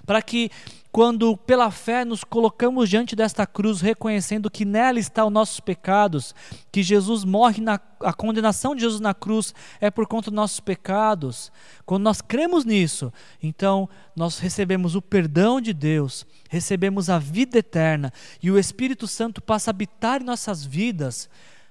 Para 0.04 0.20
que 0.20 0.50
quando 0.92 1.34
pela 1.38 1.70
fé 1.70 2.04
nos 2.04 2.22
colocamos 2.22 2.86
diante 2.86 3.16
desta 3.16 3.46
cruz, 3.46 3.80
reconhecendo 3.80 4.50
que 4.50 4.62
nela 4.62 4.98
estão 4.98 5.28
os 5.28 5.32
nossos 5.32 5.58
pecados, 5.58 6.34
que 6.70 6.82
Jesus 6.82 7.24
morre 7.24 7.62
na 7.62 7.80
a 8.00 8.12
condenação 8.12 8.74
de 8.74 8.80
Jesus 8.82 9.00
na 9.00 9.14
cruz 9.14 9.54
é 9.80 9.88
por 9.88 10.08
conta 10.08 10.28
dos 10.28 10.34
nossos 10.34 10.58
pecados. 10.58 11.52
Quando 11.86 12.02
nós 12.02 12.20
cremos 12.20 12.64
nisso, 12.64 13.12
então 13.40 13.88
nós 14.14 14.40
recebemos 14.40 14.96
o 14.96 15.00
perdão 15.00 15.60
de 15.60 15.72
Deus, 15.72 16.26
recebemos 16.50 17.08
a 17.08 17.18
vida 17.18 17.58
eterna 17.58 18.12
e 18.42 18.50
o 18.50 18.58
Espírito 18.58 19.06
Santo 19.06 19.40
passa 19.40 19.70
a 19.70 19.72
habitar 19.72 20.20
em 20.20 20.24
nossas 20.24 20.64
vidas, 20.64 21.30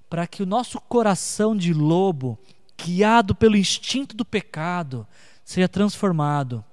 para 0.10 0.26
que 0.26 0.42
o 0.42 0.46
nosso 0.46 0.80
coração 0.80 1.56
de 1.56 1.74
lobo, 1.74 2.40
guiado 2.82 3.36
pelo 3.36 3.58
instinto 3.58 4.16
do 4.16 4.24
pecado, 4.24 5.06
seja 5.44 5.68
transformado 5.68 6.64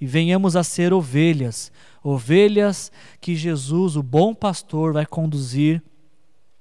e 0.00 0.06
venhamos 0.06 0.56
a 0.56 0.62
ser 0.62 0.92
ovelhas, 0.92 1.72
ovelhas 2.02 2.92
que 3.20 3.34
Jesus, 3.34 3.96
o 3.96 4.02
bom 4.02 4.34
pastor, 4.34 4.92
vai 4.92 5.06
conduzir 5.06 5.82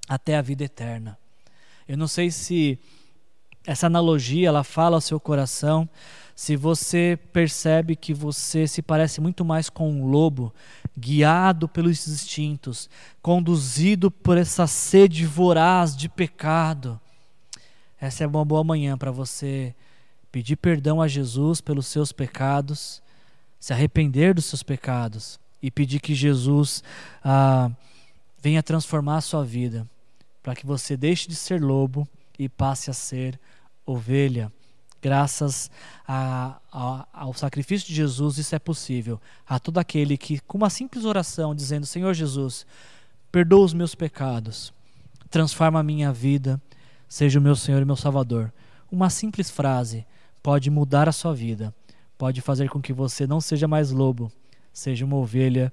até 0.08 0.38
a 0.38 0.42
vida 0.42 0.64
eterna. 0.64 1.18
Eu 1.88 1.98
não 1.98 2.08
sei 2.08 2.32
se 2.32 2.80
essa 3.66 3.88
analogia 3.88 4.48
ela 4.48 4.64
fala 4.64 4.98
ao 4.98 5.02
seu 5.02 5.20
coração, 5.20 5.90
se 6.36 6.56
você 6.56 7.18
percebe 7.32 7.96
que 7.96 8.14
você 8.14 8.68
se 8.68 8.82
parece 8.82 9.22
muito 9.22 9.44
mais 9.46 9.70
com 9.70 9.90
um 9.90 10.06
lobo, 10.06 10.54
guiado 10.98 11.68
pelos 11.68 12.08
instintos, 12.08 12.90
conduzido 13.22 14.12
por 14.12 14.38
essa 14.38 14.68
sede 14.68 15.26
voraz 15.26 15.96
de 15.96 16.10
pecado. 16.10 17.00
Essa 18.00 18.24
é 18.24 18.28
uma 18.28 18.46
boa 18.46 18.64
manhã 18.64 18.98
para 18.98 19.12
você 19.12 19.74
pedir 20.32 20.58
perdão 20.58 21.02
a 21.02 21.08
Jesus 21.08 21.62
pelos 21.62 21.88
seus 21.88 22.12
pecados 22.12 23.02
se 23.60 23.74
arrepender 23.74 24.34
dos 24.34 24.46
seus 24.46 24.64
pecados 24.64 25.40
e 25.62 25.72
pedir 25.72 26.00
que 26.00 26.14
Jesus 26.14 26.84
ah, 27.24 27.72
venha 28.40 28.62
transformar 28.62 29.18
a 29.18 29.22
sua 29.22 29.44
vida, 29.44 29.88
para 30.44 30.56
que 30.56 30.66
você 30.66 30.96
deixe 30.96 31.28
de 31.28 31.36
ser 31.36 31.62
lobo 31.62 32.08
e 32.38 32.48
passe 32.48 32.92
a 32.92 32.94
ser 32.94 33.40
ovelha. 33.86 34.52
Graças 35.02 35.70
a, 36.08 36.60
a, 36.72 37.08
ao 37.12 37.34
sacrifício 37.34 37.88
de 37.88 37.96
Jesus, 37.96 38.38
isso 38.38 38.56
é 38.56 38.60
possível. 38.60 39.20
A 39.48 39.60
todo 39.60 39.78
aquele 39.78 40.18
que, 40.18 40.40
com 40.42 40.58
uma 40.58 40.70
simples 40.70 41.06
oração, 41.06 41.56
dizendo: 41.56 41.86
Senhor 41.86 42.14
Jesus, 42.14 42.66
perdoa 43.32 43.66
os 43.66 43.74
meus 43.74 43.96
pecados, 43.96 44.74
transforma 45.30 45.80
a 45.80 45.84
minha 45.84 46.12
vida, 46.12 46.62
seja 47.08 47.40
o 47.40 47.42
meu 47.42 47.56
Senhor 47.56 47.82
e 47.82 47.86
meu 47.86 47.96
Salvador. 47.96 48.54
Uma 48.92 49.10
simples 49.10 49.50
frase 49.50 50.06
pode 50.44 50.70
mudar 50.70 51.10
a 51.10 51.12
sua 51.12 51.34
vida 51.34 51.74
pode 52.18 52.42
fazer 52.42 52.70
com 52.70 52.82
que 52.82 52.94
você 52.94 53.28
não 53.28 53.42
seja 53.42 53.68
mais 53.68 53.92
lobo, 53.92 54.32
seja 54.72 55.06
uma 55.06 55.18
ovelha 55.18 55.72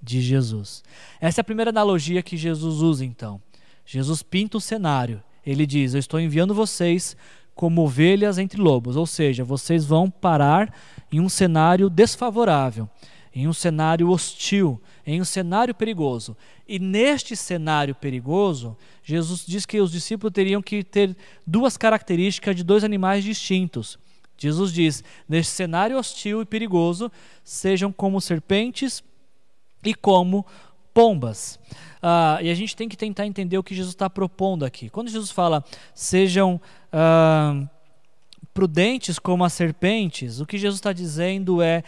de 0.00 0.20
Jesus. 0.20 0.82
Essa 1.20 1.40
é 1.40 1.42
a 1.42 1.44
primeira 1.44 1.70
analogia 1.70 2.22
que 2.22 2.36
Jesus 2.36 2.80
usa, 2.80 3.04
então. 3.04 3.40
Jesus 3.84 4.22
pinta 4.22 4.56
o 4.56 4.60
cenário. 4.60 5.22
Ele 5.44 5.66
diz: 5.66 5.94
Eu 5.94 6.00
estou 6.00 6.20
enviando 6.20 6.54
vocês 6.54 7.16
como 7.54 7.82
ovelhas 7.82 8.38
entre 8.38 8.60
lobos, 8.60 8.96
ou 8.96 9.06
seja, 9.06 9.44
vocês 9.44 9.84
vão 9.84 10.10
parar 10.10 10.74
em 11.10 11.20
um 11.20 11.28
cenário 11.28 11.90
desfavorável, 11.90 12.88
em 13.34 13.46
um 13.46 13.52
cenário 13.52 14.08
hostil, 14.08 14.80
em 15.06 15.20
um 15.20 15.24
cenário 15.24 15.74
perigoso. 15.74 16.36
E 16.66 16.78
neste 16.78 17.36
cenário 17.36 17.94
perigoso, 17.94 18.76
Jesus 19.02 19.44
diz 19.46 19.66
que 19.66 19.80
os 19.80 19.92
discípulos 19.92 20.32
teriam 20.32 20.62
que 20.62 20.82
ter 20.82 21.14
duas 21.46 21.76
características 21.76 22.56
de 22.56 22.64
dois 22.64 22.84
animais 22.84 23.22
distintos. 23.22 23.98
Jesus 24.36 24.72
diz: 24.72 25.04
neste 25.28 25.52
cenário 25.52 25.98
hostil 25.98 26.42
e 26.42 26.46
perigoso, 26.46 27.10
sejam 27.44 27.92
como 27.92 28.20
serpentes 28.20 29.02
e 29.84 29.94
como 29.94 30.46
pombas. 30.92 31.58
Ah, 32.02 32.38
e 32.42 32.50
a 32.50 32.54
gente 32.54 32.76
tem 32.76 32.88
que 32.88 32.96
tentar 32.96 33.26
entender 33.26 33.56
o 33.56 33.62
que 33.62 33.74
Jesus 33.74 33.94
está 33.94 34.10
propondo 34.10 34.64
aqui. 34.64 34.88
Quando 34.88 35.10
Jesus 35.10 35.30
fala, 35.30 35.64
sejam 35.94 36.60
ah, 36.92 37.62
prudentes 38.52 39.18
como 39.18 39.44
as 39.44 39.52
serpentes, 39.52 40.40
o 40.40 40.46
que 40.46 40.58
Jesus 40.58 40.78
está 40.78 40.92
dizendo 40.92 41.62
é 41.62 41.82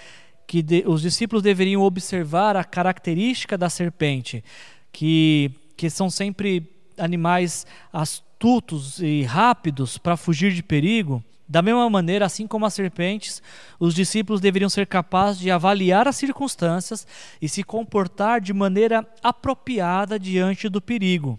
que 0.46 0.62
de, 0.62 0.84
os 0.86 1.02
discípulos 1.02 1.42
deveriam 1.42 1.82
observar 1.82 2.56
a 2.56 2.64
característica 2.64 3.56
da 3.56 3.68
serpente, 3.68 4.44
que, 4.92 5.50
que 5.76 5.88
são 5.90 6.08
sempre 6.08 6.70
animais 6.96 7.66
astutos 7.92 9.00
e 9.00 9.22
rápidos 9.22 9.98
para 9.98 10.16
fugir 10.16 10.52
de 10.52 10.62
perigo. 10.62 11.24
Da 11.46 11.60
mesma 11.60 11.88
maneira, 11.90 12.24
assim 12.24 12.46
como 12.46 12.64
as 12.64 12.72
serpentes, 12.72 13.42
os 13.78 13.94
discípulos 13.94 14.40
deveriam 14.40 14.70
ser 14.70 14.86
capazes 14.86 15.38
de 15.38 15.50
avaliar 15.50 16.08
as 16.08 16.16
circunstâncias 16.16 17.06
e 17.40 17.48
se 17.48 17.62
comportar 17.62 18.40
de 18.40 18.52
maneira 18.52 19.06
apropriada 19.22 20.18
diante 20.18 20.68
do 20.70 20.80
perigo. 20.80 21.38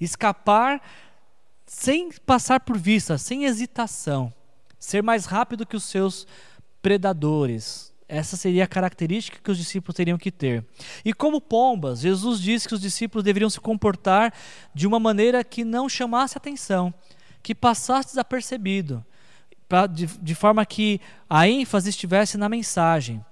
Escapar 0.00 0.82
sem 1.66 2.10
passar 2.26 2.60
por 2.60 2.76
vista, 2.76 3.16
sem 3.16 3.44
hesitação. 3.44 4.32
Ser 4.78 5.02
mais 5.02 5.24
rápido 5.24 5.64
que 5.64 5.76
os 5.76 5.84
seus 5.84 6.26
predadores. 6.82 7.92
Essa 8.08 8.36
seria 8.36 8.64
a 8.64 8.68
característica 8.68 9.38
que 9.42 9.50
os 9.50 9.56
discípulos 9.56 9.96
teriam 9.96 10.18
que 10.18 10.32
ter. 10.32 10.64
E 11.04 11.14
como 11.14 11.40
pombas, 11.40 12.00
Jesus 12.00 12.40
disse 12.40 12.68
que 12.68 12.74
os 12.74 12.80
discípulos 12.80 13.24
deveriam 13.24 13.48
se 13.48 13.60
comportar 13.60 14.34
de 14.74 14.86
uma 14.86 14.98
maneira 14.98 15.44
que 15.44 15.64
não 15.64 15.88
chamasse 15.88 16.36
atenção, 16.36 16.92
que 17.40 17.54
passasse 17.54 18.08
desapercebido 18.08 19.04
pra, 19.68 19.86
de, 19.86 20.06
de 20.06 20.34
forma 20.34 20.64
que 20.64 21.00
a 21.28 21.48
ênfase 21.48 21.90
estivesse 21.90 22.36
na 22.36 22.48
mensagem 22.48 23.24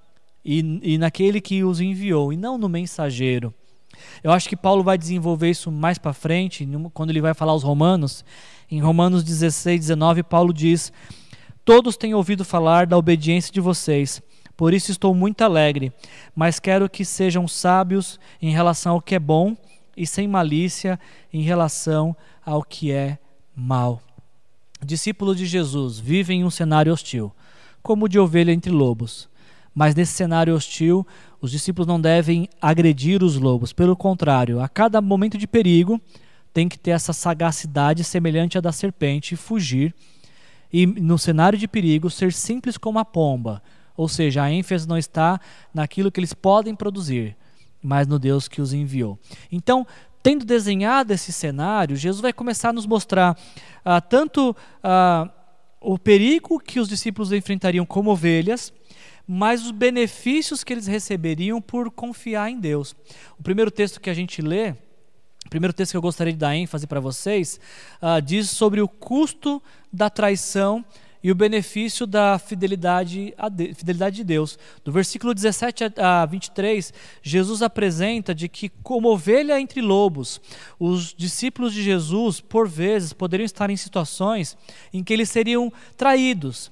e, 0.45 0.95
e 0.95 0.99
naquele 0.99 1.41
que 1.41 1.63
os 1.63 1.81
enviou, 1.81 2.33
e 2.33 2.37
não 2.37 2.59
no 2.59 2.69
mensageiro. 2.69 3.55
Eu 4.23 4.33
acho 4.33 4.49
que 4.49 4.57
Paulo 4.57 4.83
vai 4.83 4.97
desenvolver 4.97 5.51
isso 5.51 5.71
mais 5.71 5.99
para 5.99 6.13
frente, 6.13 6.69
quando 6.93 7.11
ele 7.11 7.21
vai 7.21 7.35
falar 7.35 7.53
aos 7.53 7.63
Romanos. 7.63 8.25
Em 8.71 8.81
Romanos 8.81 9.23
16, 9.23 9.81
19, 9.81 10.23
Paulo 10.23 10.53
diz: 10.53 10.93
Todos 11.65 11.97
têm 11.97 12.15
ouvido 12.15 12.45
falar 12.45 12.87
da 12.87 12.97
obediência 12.97 13.53
de 13.53 13.61
vocês, 13.61 14.23
por 14.57 14.73
isso 14.73 14.91
estou 14.91 15.15
muito 15.15 15.43
alegre, 15.43 15.93
mas 16.35 16.59
quero 16.59 16.89
que 16.89 17.05
sejam 17.05 17.47
sábios 17.47 18.19
em 18.41 18.51
relação 18.51 18.93
ao 18.95 19.01
que 19.01 19.15
é 19.15 19.19
bom 19.19 19.57
e 19.97 20.07
sem 20.07 20.27
malícia 20.27 20.99
em 21.33 21.43
relação 21.43 22.17
ao 22.45 22.63
que 22.63 22.91
é 22.91 23.19
mal. 23.55 24.01
Discípulos 24.85 25.37
de 25.37 25.47
Jesus 25.47 25.99
vivem 25.99 26.41
em 26.41 26.45
um 26.45 26.51
cenário 26.51 26.93
hostil, 26.93 27.33
como 27.83 28.09
de 28.09 28.19
ovelha 28.19 28.53
entre 28.53 28.71
lobos. 28.71 29.29
Mas 29.75 29.95
nesse 29.95 30.13
cenário 30.13 30.55
hostil, 30.55 31.07
os 31.41 31.51
discípulos 31.51 31.87
não 31.87 32.01
devem 32.01 32.49
agredir 32.61 33.23
os 33.23 33.37
lobos. 33.37 33.73
Pelo 33.73 33.97
contrário, 33.97 34.61
a 34.61 34.69
cada 34.69 35.01
momento 35.01 35.39
de 35.39 35.47
perigo, 35.47 36.01
tem 36.53 36.69
que 36.69 36.79
ter 36.79 36.91
essa 36.91 37.13
sagacidade 37.13 38.05
semelhante 38.05 38.59
à 38.59 38.61
da 38.61 38.73
serpente 38.73 39.35
e 39.35 39.37
fugir. 39.37 39.95
E 40.73 40.85
no 40.87 41.19
cenário 41.19 41.59
de 41.59 41.69
perigo, 41.69 42.11
ser 42.11 42.33
simples 42.33 42.77
como 42.77 42.99
a 42.99 43.05
pomba. 43.05 43.63
Ou 43.97 44.09
seja, 44.09 44.43
a 44.43 44.51
ênfase 44.51 44.89
não 44.89 44.99
está 44.99 45.41
naquilo 45.73 46.11
que 46.11 46.19
eles 46.19 46.35
podem 46.35 46.75
produzir, 46.75 47.37
mas 47.83 48.07
no 48.07 48.19
Deus 48.19 48.49
que 48.49 48.61
os 48.61 48.73
enviou. 48.73 49.19
Então, 49.51 49.87
tendo 50.23 50.45
desenhado 50.45 51.13
esse 51.13 51.33
cenário, 51.33 51.97
Jesus 51.97 52.21
vai 52.21 52.33
começar 52.33 52.69
a 52.69 52.73
nos 52.73 52.87
mostrar 52.87 53.37
ah, 53.85 54.01
tanto 54.01 54.57
ah, 54.83 55.29
o 55.81 55.99
perigo 55.99 56.61
que 56.61 56.79
os 56.79 56.89
discípulos 56.89 57.33
enfrentariam 57.33 57.85
como 57.85 58.11
ovelhas, 58.11 58.73
mas 59.27 59.65
os 59.65 59.71
benefícios 59.73 60.63
que 60.63 60.73
eles 60.73 60.87
receberiam 60.87 61.61
por 61.61 61.91
confiar 61.91 62.51
em 62.51 62.61
Deus. 62.61 62.95
O 63.39 63.43
primeiro 63.43 63.71
texto 63.71 64.01
que 64.01 64.11
a 64.11 64.15
gente 64.15 64.41
lê, 64.41 64.71
o 65.45 65.51
primeiro 65.51 65.73
texto 65.73 65.93
que 65.93 65.97
eu 65.97 66.03
gostaria 66.03 66.33
de 66.33 66.39
dar 66.39 66.55
ênfase 66.55 66.87
para 66.87 67.01
vocês, 67.01 67.59
ah, 68.01 68.21
diz 68.21 68.49
sobre 68.51 68.81
o 68.81 68.89
custo 68.89 69.61
da 69.93 70.09
traição 70.09 70.85
e 71.23 71.31
o 71.31 71.35
benefício 71.35 72.07
da 72.07 72.39
fidelidade, 72.39 73.35
de, 73.53 73.75
fidelidade 73.75 74.17
de 74.17 74.25
Deus. 74.25 74.59
Do 74.85 74.91
versículo 74.91 75.33
17 75.33 75.85
a 75.97 76.27
23, 76.27 76.93
Jesus 77.23 77.63
apresenta 77.63 78.35
de 78.35 78.49
que, 78.49 78.69
como 78.69 79.09
ovelha 79.09 79.61
entre 79.61 79.81
lobos, 79.81 80.41
os 80.79 81.15
discípulos 81.15 81.73
de 81.73 81.83
Jesus, 81.83 82.41
por 82.41 82.69
vezes, 82.69 83.13
poderiam 83.13 83.47
estar 83.47 83.71
em 83.71 83.77
situações 83.77 84.57
em 84.93 85.05
que 85.05 85.13
eles 85.13 85.31
seriam 85.31 85.73
traídos. 85.97 86.71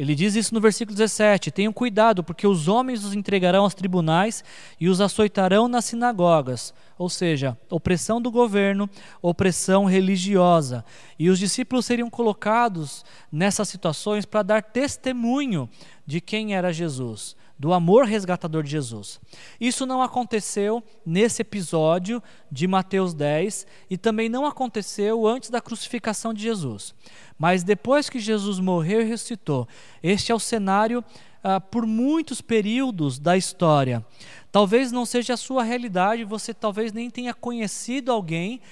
Ele 0.00 0.14
diz 0.14 0.34
isso 0.34 0.54
no 0.54 0.62
versículo 0.62 0.96
17: 0.96 1.50
Tenham 1.50 1.74
cuidado, 1.74 2.24
porque 2.24 2.46
os 2.46 2.68
homens 2.68 3.04
os 3.04 3.12
entregarão 3.12 3.64
aos 3.64 3.74
tribunais 3.74 4.42
e 4.80 4.88
os 4.88 4.98
açoitarão 4.98 5.68
nas 5.68 5.84
sinagogas 5.84 6.72
ou 7.00 7.08
seja, 7.08 7.56
opressão 7.70 8.20
do 8.20 8.30
governo, 8.30 8.86
opressão 9.22 9.86
religiosa. 9.86 10.84
E 11.18 11.30
os 11.30 11.38
discípulos 11.38 11.86
seriam 11.86 12.10
colocados 12.10 13.06
nessas 13.32 13.70
situações 13.70 14.26
para 14.26 14.42
dar 14.42 14.62
testemunho 14.62 15.66
de 16.06 16.20
quem 16.20 16.54
era 16.54 16.74
Jesus, 16.74 17.34
do 17.60 17.74
amor 17.74 18.06
resgatador 18.06 18.62
de 18.62 18.70
Jesus. 18.70 19.20
Isso 19.60 19.84
não 19.84 20.00
aconteceu 20.00 20.82
nesse 21.04 21.42
episódio 21.42 22.22
de 22.50 22.66
Mateus 22.66 23.12
10 23.12 23.66
e 23.90 23.98
também 23.98 24.30
não 24.30 24.46
aconteceu 24.46 25.26
antes 25.26 25.50
da 25.50 25.60
crucificação 25.60 26.32
de 26.32 26.42
Jesus. 26.42 26.94
Mas 27.38 27.62
depois 27.62 28.08
que 28.08 28.18
Jesus 28.18 28.58
morreu 28.58 29.02
e 29.02 29.04
ressuscitou, 29.04 29.68
este 30.02 30.32
é 30.32 30.34
o 30.34 30.38
cenário 30.38 31.04
ah, 31.44 31.60
por 31.60 31.84
muitos 31.84 32.40
períodos 32.40 33.18
da 33.18 33.36
história. 33.36 34.02
Talvez 34.50 34.90
não 34.90 35.04
seja 35.04 35.34
a 35.34 35.36
sua 35.36 35.62
realidade, 35.62 36.24
você 36.24 36.54
talvez 36.54 36.94
nem 36.94 37.10
tenha 37.10 37.34
conhecido 37.34 38.10
alguém 38.10 38.62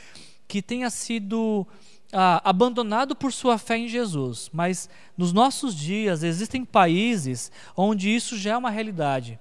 que 0.48 0.62
tenha 0.62 0.88
sido 0.88 1.66
ah, 2.12 2.40
abandonado 2.44 3.14
por 3.14 3.32
sua 3.32 3.58
fé 3.58 3.78
em 3.78 3.88
Jesus, 3.88 4.50
mas 4.52 4.88
nos 5.16 5.32
nossos 5.32 5.74
dias 5.74 6.22
existem 6.22 6.64
países 6.64 7.52
onde 7.76 8.14
isso 8.14 8.36
já 8.36 8.52
é 8.52 8.56
uma 8.56 8.70
realidade. 8.70 9.38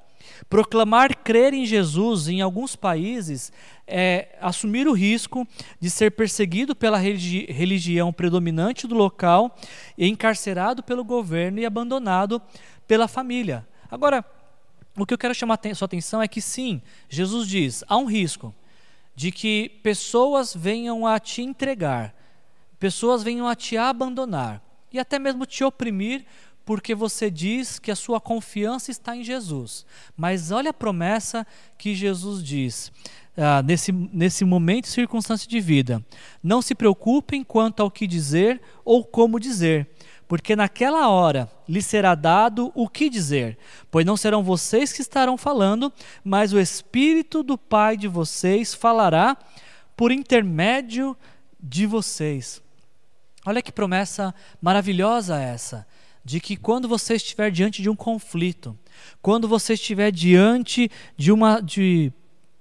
Proclamar 0.49 1.15
crer 1.15 1.53
em 1.53 1.65
Jesus 1.65 2.27
em 2.27 2.41
alguns 2.41 2.75
países 2.75 3.51
é 3.87 4.35
assumir 4.41 4.87
o 4.87 4.93
risco 4.93 5.47
de 5.79 5.89
ser 5.89 6.11
perseguido 6.11 6.75
pela 6.75 6.97
religi 6.97 7.45
religião 7.49 8.11
predominante 8.11 8.87
do 8.87 8.95
local, 8.95 9.55
encarcerado 9.97 10.83
pelo 10.83 11.03
governo 11.03 11.59
e 11.59 11.65
abandonado 11.65 12.41
pela 12.87 13.07
família. 13.07 13.65
Agora, 13.89 14.23
o 14.97 15.05
que 15.05 15.13
eu 15.13 15.17
quero 15.17 15.35
chamar 15.35 15.59
a 15.63 15.75
sua 15.75 15.85
atenção 15.85 16.21
é 16.21 16.27
que 16.27 16.41
sim, 16.41 16.81
Jesus 17.07 17.47
diz: 17.47 17.83
há 17.87 17.97
um 17.97 18.05
risco 18.05 18.53
de 19.15 19.31
que 19.31 19.69
pessoas 19.81 20.53
venham 20.55 21.07
a 21.07 21.19
te 21.19 21.41
entregar, 21.41 22.13
pessoas 22.79 23.23
venham 23.23 23.47
a 23.47 23.55
te 23.55 23.77
abandonar 23.77 24.61
e 24.91 24.99
até 24.99 25.19
mesmo 25.19 25.45
te 25.45 25.63
oprimir 25.63 26.25
porque 26.65 26.93
você 26.93 27.31
diz 27.31 27.79
que 27.79 27.91
a 27.91 27.95
sua 27.95 28.19
confiança 28.19 28.91
está 28.91 29.15
em 29.15 29.23
Jesus. 29.23 29.85
Mas 30.17 30.51
olha 30.51 30.71
a 30.71 30.73
promessa 30.73 31.47
que 31.77 31.95
Jesus 31.95 32.43
diz 32.43 32.91
ah, 33.37 33.61
nesse, 33.63 33.91
nesse 33.91 34.43
momento 34.43 34.85
e 34.85 34.89
circunstância 34.89 35.47
de 35.47 35.59
vida: 35.59 36.03
não 36.43 36.61
se 36.61 36.75
preocupem 36.75 37.43
quanto 37.43 37.81
ao 37.81 37.89
que 37.89 38.05
dizer 38.05 38.61
ou 38.83 39.03
como 39.03 39.39
dizer 39.39 39.89
porque 40.27 40.55
naquela 40.55 41.07
hora 41.07 41.49
lhe 41.67 41.81
será 41.81 42.13
dado 42.13 42.71
o 42.75 42.87
que 42.87 43.09
dizer, 43.09 43.57
pois 43.89 44.05
não 44.05 44.17
serão 44.17 44.43
vocês 44.43 44.91
que 44.91 45.01
estarão 45.01 45.37
falando, 45.37 45.91
mas 46.23 46.51
o 46.51 46.59
Espírito 46.59 47.41
do 47.41 47.57
Pai 47.57 47.95
de 47.95 48.07
vocês 48.07 48.73
falará 48.73 49.37
por 49.95 50.11
intermédio 50.11 51.15
de 51.59 51.85
vocês. 51.85 52.61
Olha 53.47 53.61
que 53.61 53.71
promessa 53.71 54.35
maravilhosa 54.61 55.39
essa, 55.39 55.87
de 56.21 56.41
que 56.41 56.57
quando 56.57 56.85
você 56.85 57.15
estiver 57.15 57.49
diante 57.49 57.81
de 57.81 57.89
um 57.89 57.95
conflito, 57.95 58.77
quando 59.21 59.47
você 59.47 59.75
estiver 59.75 60.11
diante 60.11 60.91
de 61.15 61.31
uma 61.31 61.61
de, 61.61 62.11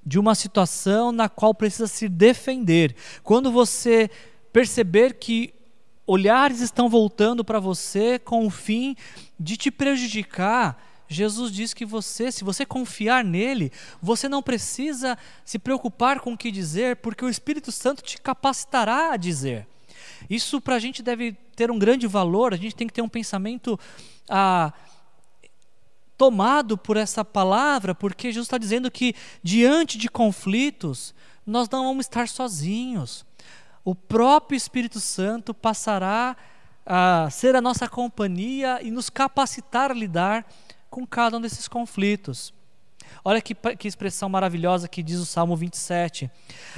de 0.06 0.16
uma 0.16 0.36
situação 0.36 1.10
na 1.10 1.28
qual 1.28 1.52
precisa 1.52 1.88
se 1.88 2.08
defender, 2.08 2.94
quando 3.24 3.50
você 3.50 4.08
perceber 4.52 5.14
que 5.14 5.52
olhares 6.06 6.60
estão 6.60 6.88
voltando 6.88 7.44
para 7.44 7.58
você 7.58 8.16
com 8.16 8.46
o 8.46 8.50
fim 8.50 8.94
de 9.40 9.56
te 9.56 9.72
prejudicar. 9.72 10.80
Jesus 11.08 11.50
diz 11.50 11.74
que 11.74 11.84
você, 11.84 12.30
se 12.30 12.44
você 12.44 12.64
confiar 12.64 13.24
nele, 13.24 13.72
você 14.00 14.28
não 14.28 14.40
precisa 14.40 15.18
se 15.44 15.58
preocupar 15.58 16.20
com 16.20 16.34
o 16.34 16.38
que 16.38 16.52
dizer, 16.52 16.94
porque 16.98 17.24
o 17.24 17.28
Espírito 17.28 17.72
Santo 17.72 18.04
te 18.04 18.20
capacitará 18.20 19.10
a 19.10 19.16
dizer. 19.16 19.66
Isso 20.28 20.60
para 20.60 20.76
a 20.76 20.78
gente 20.78 21.02
deve 21.02 21.32
ter 21.54 21.70
um 21.70 21.78
grande 21.78 22.06
valor, 22.06 22.52
a 22.52 22.56
gente 22.56 22.74
tem 22.74 22.86
que 22.86 22.92
ter 22.92 23.02
um 23.02 23.08
pensamento 23.08 23.78
ah, 24.28 24.72
tomado 26.16 26.76
por 26.76 26.96
essa 26.96 27.24
palavra, 27.24 27.94
porque 27.94 28.32
Jesus 28.32 28.46
está 28.46 28.58
dizendo 28.58 28.90
que 28.90 29.14
diante 29.42 29.98
de 29.98 30.08
conflitos, 30.08 31.14
nós 31.46 31.68
não 31.68 31.84
vamos 31.84 32.06
estar 32.06 32.28
sozinhos 32.28 33.24
o 33.86 33.94
próprio 33.94 34.56
Espírito 34.56 34.98
Santo 34.98 35.54
passará 35.54 36.36
a 36.84 37.30
ser 37.30 37.54
a 37.54 37.60
nossa 37.60 37.88
companhia 37.88 38.80
e 38.82 38.90
nos 38.90 39.08
capacitar 39.08 39.92
a 39.92 39.94
lidar 39.94 40.44
com 40.90 41.06
cada 41.06 41.36
um 41.36 41.40
desses 41.40 41.68
conflitos. 41.68 42.52
Olha 43.24 43.40
que, 43.40 43.54
que 43.54 43.86
expressão 43.86 44.28
maravilhosa 44.28 44.88
que 44.88 45.04
diz 45.04 45.20
o 45.20 45.24
Salmo 45.24 45.54
27. 45.54 46.28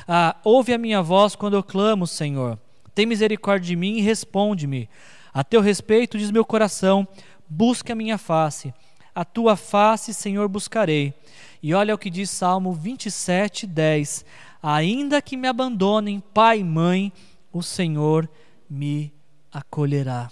Ah, 0.06 0.36
Ouve 0.44 0.74
a 0.74 0.78
minha 0.78 1.00
voz 1.00 1.34
quando 1.34 1.54
eu 1.54 1.62
clamo, 1.62 2.06
Senhor. 2.06 2.58
Tem 2.98 3.06
misericórdia 3.06 3.68
de 3.68 3.76
mim 3.76 3.98
e 3.98 4.00
responde-me. 4.00 4.90
A 5.32 5.44
teu 5.44 5.60
respeito, 5.60 6.18
diz 6.18 6.32
meu 6.32 6.44
coração, 6.44 7.06
busca 7.48 7.92
a 7.92 7.94
minha 7.94 8.18
face. 8.18 8.74
A 9.14 9.24
tua 9.24 9.54
face, 9.54 10.12
Senhor, 10.12 10.48
buscarei. 10.48 11.14
E 11.62 11.72
olha 11.72 11.94
o 11.94 11.98
que 11.98 12.10
diz 12.10 12.28
Salmo 12.28 12.72
27, 12.72 13.68
10 13.68 14.24
ainda 14.60 15.22
que 15.22 15.36
me 15.36 15.46
abandonem 15.46 16.18
pai 16.18 16.58
e 16.58 16.64
mãe, 16.64 17.12
o 17.52 17.62
Senhor 17.62 18.28
me 18.68 19.12
acolherá. 19.52 20.28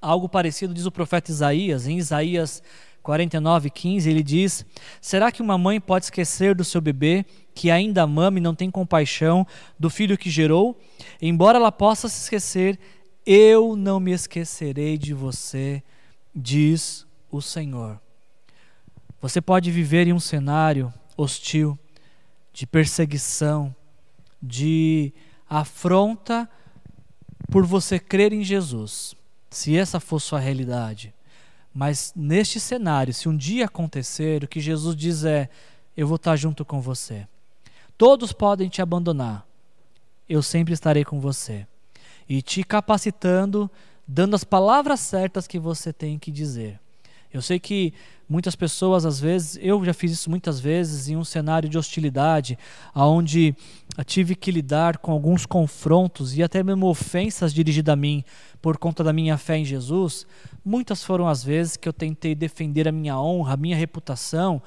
Algo 0.00 0.30
parecido 0.30 0.72
diz 0.72 0.86
o 0.86 0.90
profeta 0.90 1.30
Isaías, 1.30 1.86
em 1.86 1.98
Isaías 1.98 2.62
49, 3.02 3.70
15, 3.70 4.10
ele 4.10 4.22
diz: 4.22 4.64
Será 5.00 5.32
que 5.32 5.42
uma 5.42 5.56
mãe 5.56 5.80
pode 5.80 6.06
esquecer 6.06 6.54
do 6.54 6.64
seu 6.64 6.80
bebê, 6.80 7.24
que 7.54 7.70
ainda 7.70 8.06
mama 8.06 8.38
e 8.38 8.42
não 8.42 8.54
tem 8.54 8.70
compaixão 8.70 9.46
do 9.78 9.88
filho 9.88 10.18
que 10.18 10.30
gerou? 10.30 10.78
Embora 11.20 11.58
ela 11.58 11.72
possa 11.72 12.08
se 12.08 12.22
esquecer, 12.22 12.78
eu 13.24 13.76
não 13.76 14.00
me 14.00 14.12
esquecerei 14.12 14.98
de 14.98 15.14
você, 15.14 15.82
diz 16.34 17.06
o 17.30 17.40
Senhor. 17.40 18.00
Você 19.20 19.40
pode 19.40 19.70
viver 19.70 20.06
em 20.06 20.12
um 20.12 20.20
cenário 20.20 20.92
hostil, 21.16 21.78
de 22.52 22.66
perseguição, 22.66 23.74
de 24.42 25.12
afronta 25.48 26.48
por 27.50 27.66
você 27.66 27.98
crer 27.98 28.32
em 28.32 28.42
Jesus, 28.42 29.14
se 29.50 29.76
essa 29.76 30.00
for 30.00 30.20
sua 30.20 30.38
realidade. 30.38 31.14
Mas 31.72 32.12
neste 32.16 32.58
cenário, 32.58 33.14
se 33.14 33.28
um 33.28 33.36
dia 33.36 33.66
acontecer, 33.66 34.42
o 34.42 34.48
que 34.48 34.60
Jesus 34.60 34.96
diz 34.96 35.24
é: 35.24 35.48
Eu 35.96 36.06
vou 36.06 36.16
estar 36.16 36.36
junto 36.36 36.64
com 36.64 36.80
você. 36.80 37.26
Todos 37.96 38.32
podem 38.32 38.68
te 38.68 38.80
abandonar, 38.80 39.46
eu 40.28 40.42
sempre 40.42 40.72
estarei 40.72 41.04
com 41.04 41.20
você. 41.20 41.66
E 42.28 42.40
te 42.40 42.62
capacitando, 42.62 43.70
dando 44.06 44.34
as 44.34 44.44
palavras 44.44 45.00
certas 45.00 45.46
que 45.46 45.58
você 45.58 45.92
tem 45.92 46.18
que 46.18 46.30
dizer. 46.30 46.80
Eu 47.32 47.40
sei 47.40 47.60
que 47.60 47.94
muitas 48.28 48.56
pessoas, 48.56 49.06
às 49.06 49.20
vezes, 49.20 49.58
eu 49.62 49.84
já 49.84 49.94
fiz 49.94 50.10
isso 50.10 50.28
muitas 50.28 50.58
vezes 50.58 51.08
em 51.08 51.16
um 51.16 51.24
cenário 51.24 51.68
de 51.68 51.78
hostilidade, 51.78 52.58
onde 52.94 53.54
tive 54.04 54.34
que 54.34 54.50
lidar 54.50 54.98
com 54.98 55.12
alguns 55.12 55.46
confrontos 55.46 56.36
e 56.36 56.42
até 56.42 56.62
mesmo 56.62 56.86
ofensas 56.86 57.54
dirigidas 57.54 57.92
a 57.92 57.96
mim 57.96 58.24
por 58.60 58.78
conta 58.78 59.04
da 59.04 59.12
minha 59.12 59.36
fé 59.38 59.58
em 59.58 59.64
Jesus. 59.64 60.26
Muitas 60.64 61.02
foram 61.02 61.26
as 61.26 61.42
vezes 61.42 61.76
que 61.76 61.88
eu 61.88 61.92
tentei 61.92 62.34
defender 62.34 62.86
a 62.86 62.92
minha 62.92 63.18
honra, 63.18 63.54
a 63.54 63.56
minha 63.56 63.76
reputação, 63.76 64.62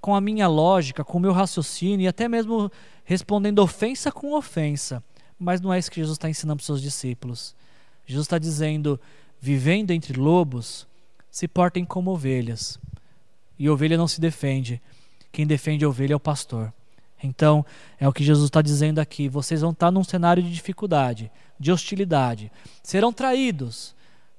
com 0.00 0.14
a 0.14 0.20
minha 0.20 0.46
lógica, 0.48 1.04
com 1.04 1.18
o 1.18 1.20
meu 1.20 1.32
raciocínio 1.32 2.04
e 2.04 2.08
até 2.08 2.28
mesmo 2.28 2.70
respondendo 3.04 3.60
ofensa 3.60 4.10
com 4.10 4.34
ofensa. 4.34 5.02
Mas 5.38 5.60
não 5.60 5.72
é 5.72 5.78
isso 5.78 5.90
que 5.90 6.00
Jesus 6.00 6.16
está 6.16 6.28
ensinando 6.28 6.56
para 6.56 6.62
os 6.62 6.66
seus 6.66 6.82
discípulos. 6.82 7.54
Jesus 8.06 8.26
está 8.26 8.38
dizendo: 8.38 9.00
vivendo 9.40 9.90
entre 9.90 10.18
lobos, 10.18 10.86
se 11.30 11.48
portem 11.48 11.84
como 11.84 12.10
ovelhas. 12.10 12.78
E 13.58 13.68
ovelha 13.68 13.96
não 13.96 14.08
se 14.08 14.20
defende. 14.20 14.80
Quem 15.32 15.46
defende 15.46 15.84
a 15.84 15.88
ovelha 15.88 16.12
é 16.12 16.16
o 16.16 16.20
pastor. 16.20 16.72
Então, 17.22 17.64
é 17.98 18.06
o 18.06 18.12
que 18.12 18.22
Jesus 18.22 18.46
está 18.46 18.60
dizendo 18.60 18.98
aqui. 18.98 19.28
Vocês 19.28 19.62
vão 19.62 19.70
estar 19.70 19.90
num 19.90 20.04
cenário 20.04 20.42
de 20.42 20.52
dificuldade, 20.52 21.30
de 21.58 21.72
hostilidade. 21.72 22.52
Serão 22.82 23.12
traídos, 23.12 23.93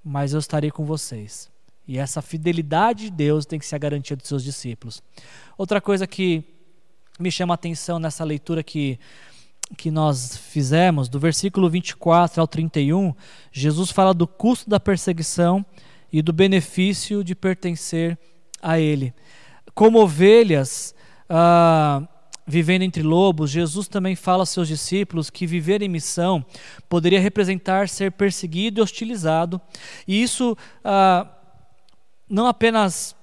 mas 0.06 0.34
eu 0.34 0.40
estarei 0.40 0.70
com 0.70 0.86
vocês. 0.86 1.50
E 1.88 1.98
essa 1.98 2.22
fidelidade 2.22 3.06
de 3.06 3.10
Deus 3.10 3.46
tem 3.46 3.58
que 3.58 3.66
ser 3.66 3.76
a 3.76 3.80
garantia 3.80 4.16
dos 4.16 4.28
seus 4.28 4.44
discípulos. 4.44 5.02
Outra 5.58 5.82
coisa 5.82 6.06
que 6.06 6.44
me 7.20 7.32
chama 7.32 7.54
a 7.54 7.56
atenção 7.56 7.98
nessa 7.98 8.24
leitura 8.24 8.62
que, 8.62 9.00
que 9.76 9.90
nós 9.90 10.38
fizemos, 10.38 11.10
do 11.10 11.20
versículo 11.20 11.70
24 11.70 12.40
ao 12.40 12.48
31, 12.48 13.16
Jesus 13.52 13.90
fala 13.90 14.14
do 14.14 14.28
custo 14.28 14.70
da 14.70 14.80
perseguição 14.80 15.66
e 16.14 16.22
do 16.22 16.32
benefício 16.32 17.24
de 17.24 17.34
pertencer 17.34 18.18
a 18.62 18.80
Ele. 18.80 19.14
Como 19.74 20.00
ovelhas 20.00 20.94
ah, 21.28 22.08
vivendo 22.46 22.84
entre 22.84 23.02
lobos, 23.02 23.50
Jesus 23.50 23.88
também 23.88 24.16
fala 24.16 24.44
aos 24.44 24.50
seus 24.50 24.68
discípulos 24.68 25.30
que 25.30 25.48
viver 25.48 25.82
em 25.82 25.90
missão 25.90 26.46
poderia 26.88 27.20
representar 27.20 27.90
ser 27.90 28.12
perseguido 28.12 28.80
e 28.80 28.84
hostilizado, 28.84 29.60
e 30.08 30.22
isso 30.22 30.56
ah, 30.84 31.28
não 32.30 32.46
apenas 32.46 33.16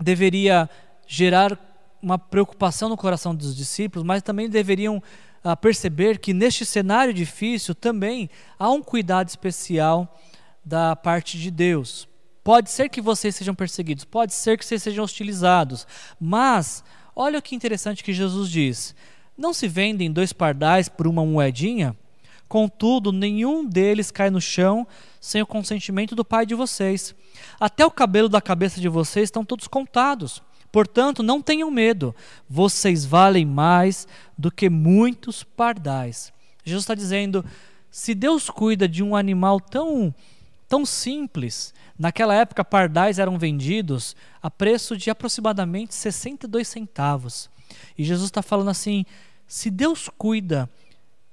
deveria 0.00 0.68
gerar 1.06 1.58
uma 2.02 2.18
preocupação 2.18 2.88
no 2.88 2.96
coração 2.96 3.34
dos 3.34 3.56
discípulos, 3.56 4.06
mas 4.06 4.22
também 4.22 4.48
deveriam 4.48 5.02
ah, 5.42 5.56
perceber 5.56 6.18
que 6.18 6.34
neste 6.34 6.64
cenário 6.64 7.14
difícil 7.14 7.74
também 7.74 8.28
há 8.58 8.70
um 8.70 8.82
cuidado 8.82 9.28
especial 9.28 10.18
da 10.64 10.94
parte 10.96 11.38
de 11.38 11.50
Deus. 11.50 12.08
Pode 12.42 12.70
ser 12.70 12.88
que 12.88 13.00
vocês 13.00 13.36
sejam 13.36 13.54
perseguidos, 13.54 14.04
pode 14.04 14.32
ser 14.32 14.56
que 14.56 14.64
vocês 14.64 14.82
sejam 14.82 15.04
hostilizados, 15.04 15.86
mas 16.20 16.82
olha 17.18 17.42
que 17.42 17.56
interessante 17.56 18.04
que 18.04 18.12
Jesus 18.12 18.48
diz: 18.48 18.94
Não 19.36 19.52
se 19.52 19.66
vendem 19.66 20.10
dois 20.10 20.32
pardais 20.32 20.88
por 20.88 21.06
uma 21.06 21.26
moedinha? 21.26 21.96
Contudo, 22.48 23.12
nenhum 23.12 23.66
deles 23.66 24.10
cai 24.10 24.30
no 24.30 24.40
chão 24.40 24.86
sem 25.20 25.42
o 25.42 25.46
consentimento 25.46 26.14
do 26.14 26.24
Pai 26.24 26.46
de 26.46 26.54
vocês. 26.54 27.14
Até 27.60 27.84
o 27.84 27.90
cabelo 27.90 28.28
da 28.28 28.40
cabeça 28.40 28.80
de 28.80 28.88
vocês 28.88 29.24
estão 29.24 29.44
todos 29.44 29.68
contados. 29.68 30.42
Portanto, 30.72 31.22
não 31.22 31.42
tenham 31.42 31.70
medo, 31.70 32.14
vocês 32.48 33.04
valem 33.04 33.44
mais 33.44 34.06
do 34.36 34.50
que 34.50 34.70
muitos 34.70 35.42
pardais. 35.42 36.32
Jesus 36.64 36.84
está 36.84 36.94
dizendo: 36.94 37.44
se 37.90 38.14
Deus 38.14 38.48
cuida 38.48 38.88
de 38.88 39.02
um 39.02 39.16
animal 39.16 39.60
tão, 39.60 40.14
tão 40.68 40.86
simples, 40.86 41.74
naquela 41.98 42.34
época 42.34 42.64
pardais 42.64 43.18
eram 43.18 43.38
vendidos 43.38 44.14
a 44.40 44.50
preço 44.50 44.96
de 44.96 45.10
aproximadamente 45.10 45.94
62 45.94 46.68
centavos. 46.68 47.50
E 47.96 48.04
Jesus 48.04 48.28
está 48.28 48.42
falando 48.42 48.70
assim: 48.70 49.04
se 49.46 49.70
Deus 49.70 50.08
cuida 50.08 50.70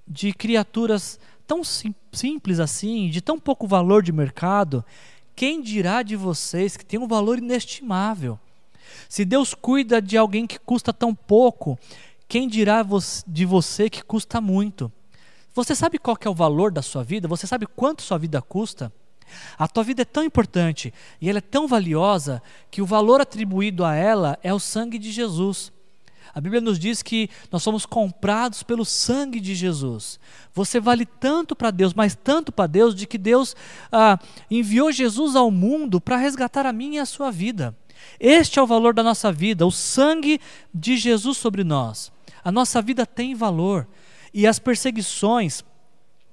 de 0.08 0.34
criaturas 0.34 1.20
tão 1.46 1.64
sim, 1.64 1.94
simples 2.12 2.60
assim, 2.60 3.10
de 3.10 3.22
tão 3.22 3.40
pouco 3.40 3.68
valor 3.68 4.02
de 4.02 4.12
mercado, 4.12 4.84
quem 5.36 5.62
dirá 5.62 6.02
de 6.02 6.16
vocês 6.16 6.76
que 6.78 6.86
tem 6.86 7.00
um 7.00 7.08
valor 7.08 7.38
inestimável? 7.38 8.40
Se 9.10 9.26
Deus 9.26 9.54
cuida 9.54 10.02
de 10.02 10.18
alguém 10.18 10.48
que 10.48 10.60
custa 10.60 10.94
tão 10.94 11.14
pouco, 11.14 11.78
quem 12.28 12.48
dirá 12.48 12.86
de 13.28 13.46
você 13.46 13.90
que 13.90 14.04
custa 14.04 14.40
muito? 14.42 14.92
Você 15.54 15.76
sabe 15.76 15.98
qual 15.98 16.18
é 16.20 16.30
o 16.30 16.34
valor 16.34 16.72
da 16.72 16.82
sua 16.82 17.04
vida? 17.04 17.28
Você 17.28 17.48
sabe 17.48 17.66
quanto 17.66 18.02
sua 18.02 18.18
vida 18.18 18.42
custa? 18.42 18.92
A 19.58 19.68
tua 19.68 19.84
vida 19.84 20.02
é 20.02 20.06
tão 20.06 20.24
importante 20.24 20.94
e 21.20 21.30
ela 21.30 21.40
é 21.40 21.42
tão 21.42 21.68
valiosa 21.68 22.42
que 22.70 22.82
o 22.82 22.86
valor 22.86 23.22
atribuído 23.22 23.84
a 23.84 23.96
ela 23.96 24.38
é 24.44 24.54
o 24.54 24.60
sangue 24.60 24.98
de 24.98 25.12
Jesus. 25.12 25.72
A 26.34 26.42
Bíblia 26.42 26.60
nos 26.60 26.78
diz 26.78 27.02
que 27.02 27.30
nós 27.50 27.64
somos 27.64 27.86
comprados 27.86 28.62
pelo 28.62 28.84
sangue 28.84 29.40
de 29.40 29.56
Jesus. 29.56 30.20
Você 30.54 30.82
vale 30.82 31.06
tanto 31.06 31.56
para 31.56 31.72
Deus, 31.72 31.94
mas 31.94 32.14
tanto 32.14 32.52
para 32.52 32.68
Deus, 32.68 32.94
de 32.94 33.08
que 33.08 33.18
Deus 33.18 33.56
ah, 33.90 34.20
enviou 34.52 34.92
Jesus 34.92 35.34
ao 35.34 35.50
mundo 35.50 36.02
para 36.02 36.18
resgatar 36.18 36.66
a 36.66 36.74
minha 36.74 36.98
e 36.98 37.00
a 37.00 37.06
sua 37.06 37.32
vida. 37.32 37.74
Este 38.20 38.60
é 38.60 38.62
o 38.62 38.68
valor 38.68 38.94
da 38.94 39.02
nossa 39.02 39.32
vida, 39.32 39.66
o 39.66 39.72
sangue 39.72 40.42
de 40.74 40.98
Jesus 40.98 41.38
sobre 41.38 41.64
nós. 41.64 42.12
A 42.44 42.52
nossa 42.52 42.82
vida 42.82 43.06
tem 43.06 43.34
valor 43.34 43.88
e 44.34 44.46
as 44.46 44.60
perseguições 44.60 45.64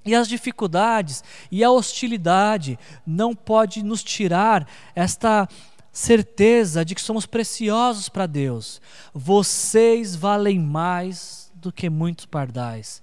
e 0.05 0.14
as 0.14 0.28
dificuldades 0.28 1.22
e 1.50 1.62
a 1.62 1.70
hostilidade 1.70 2.78
não 3.07 3.34
pode 3.34 3.82
nos 3.82 4.03
tirar 4.03 4.68
esta 4.94 5.48
certeza 5.92 6.84
de 6.84 6.94
que 6.94 7.00
somos 7.00 7.26
preciosos 7.26 8.09
para 8.09 8.26
Deus. 8.26 8.80
Vocês 9.14 10.16
valem 10.16 10.59
mais 10.59 11.53
do 11.55 11.70
que 11.70 11.88
muitos 11.90 12.26
pardais. 12.26 13.03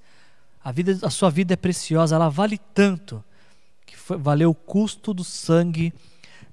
A, 0.64 0.72
vida, 0.72 0.98
a 1.02 1.10
sua 1.10 1.30
vida 1.30 1.54
é 1.54 1.58
preciosa, 1.58 2.16
ela 2.16 2.30
vale 2.30 2.58
tanto 2.74 3.24
que 3.86 3.96
foi, 3.96 4.18
valeu 4.18 4.50
o 4.50 4.56
custo 4.56 5.14
do 5.14 5.24
sangue 5.24 5.94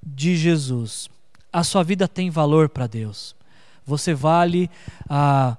de 0.03 0.37
Jesus 0.37 1.09
a 1.57 1.65
sua 1.65 1.83
vida 1.83 2.07
tem 2.07 2.29
valor 2.29 2.69
para 2.69 2.87
Deus. 2.87 3.35
Você 3.87 4.13
vale 4.13 4.69
ah, 5.09 5.57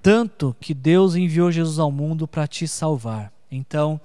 tanto 0.00 0.54
que 0.60 0.72
Deus 0.72 1.16
enviou 1.16 1.50
Jesus 1.50 1.80
ao 1.80 1.90
mundo 1.90 2.28
para 2.28 2.46
te 2.46 2.68
salvar. 2.68 3.32
Então, 3.50 4.00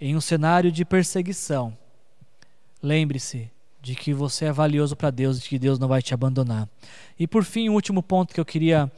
em 0.00 0.16
um 0.16 0.20
cenário 0.20 0.72
de 0.72 0.84
perseguição, 0.84 1.76
lembre-se 2.82 3.50
de 3.82 3.94
que 3.94 4.12
você 4.12 4.46
é 4.46 4.52
valioso 4.52 4.96
para 4.96 5.10
Deus 5.10 5.38
e 5.38 5.48
que 5.48 5.58
Deus 5.58 5.78
não 5.78 5.88
vai 5.88 6.02
te 6.02 6.14
abandonar. 6.14 6.68
E 7.18 7.26
por 7.26 7.44
fim, 7.44 7.68
o 7.68 7.74
último 7.74 8.02
ponto 8.02 8.34
que 8.34 8.40
eu 8.40 8.44
queria 8.44 8.90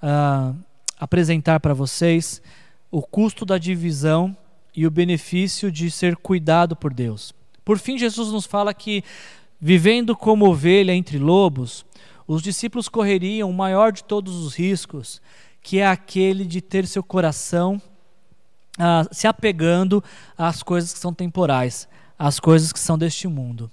ah, 0.00 0.54
apresentar 0.98 1.60
para 1.60 1.74
vocês: 1.74 2.42
o 2.90 3.02
custo 3.02 3.44
da 3.44 3.58
divisão 3.58 4.36
e 4.74 4.86
o 4.86 4.90
benefício 4.90 5.70
de 5.70 5.90
ser 5.90 6.16
cuidado 6.16 6.76
por 6.76 6.92
Deus. 6.92 7.34
Por 7.64 7.78
fim, 7.78 7.98
Jesus 7.98 8.32
nos 8.32 8.46
fala 8.46 8.74
que 8.74 9.04
Vivendo 9.64 10.16
como 10.16 10.50
ovelha 10.50 10.92
entre 10.92 11.18
lobos, 11.18 11.86
os 12.26 12.42
discípulos 12.42 12.88
correriam 12.88 13.48
o 13.48 13.54
maior 13.54 13.92
de 13.92 14.02
todos 14.02 14.34
os 14.34 14.56
riscos, 14.56 15.22
que 15.62 15.78
é 15.78 15.86
aquele 15.86 16.44
de 16.44 16.60
ter 16.60 16.84
seu 16.84 17.00
coração 17.00 17.80
se 19.10 19.26
apegando 19.26 20.02
às 20.36 20.62
coisas 20.62 20.92
que 20.92 20.98
são 20.98 21.12
temporais, 21.12 21.88
às 22.18 22.40
coisas 22.40 22.72
que 22.72 22.78
são 22.80 22.96
deste 22.96 23.28
mundo. 23.28 23.70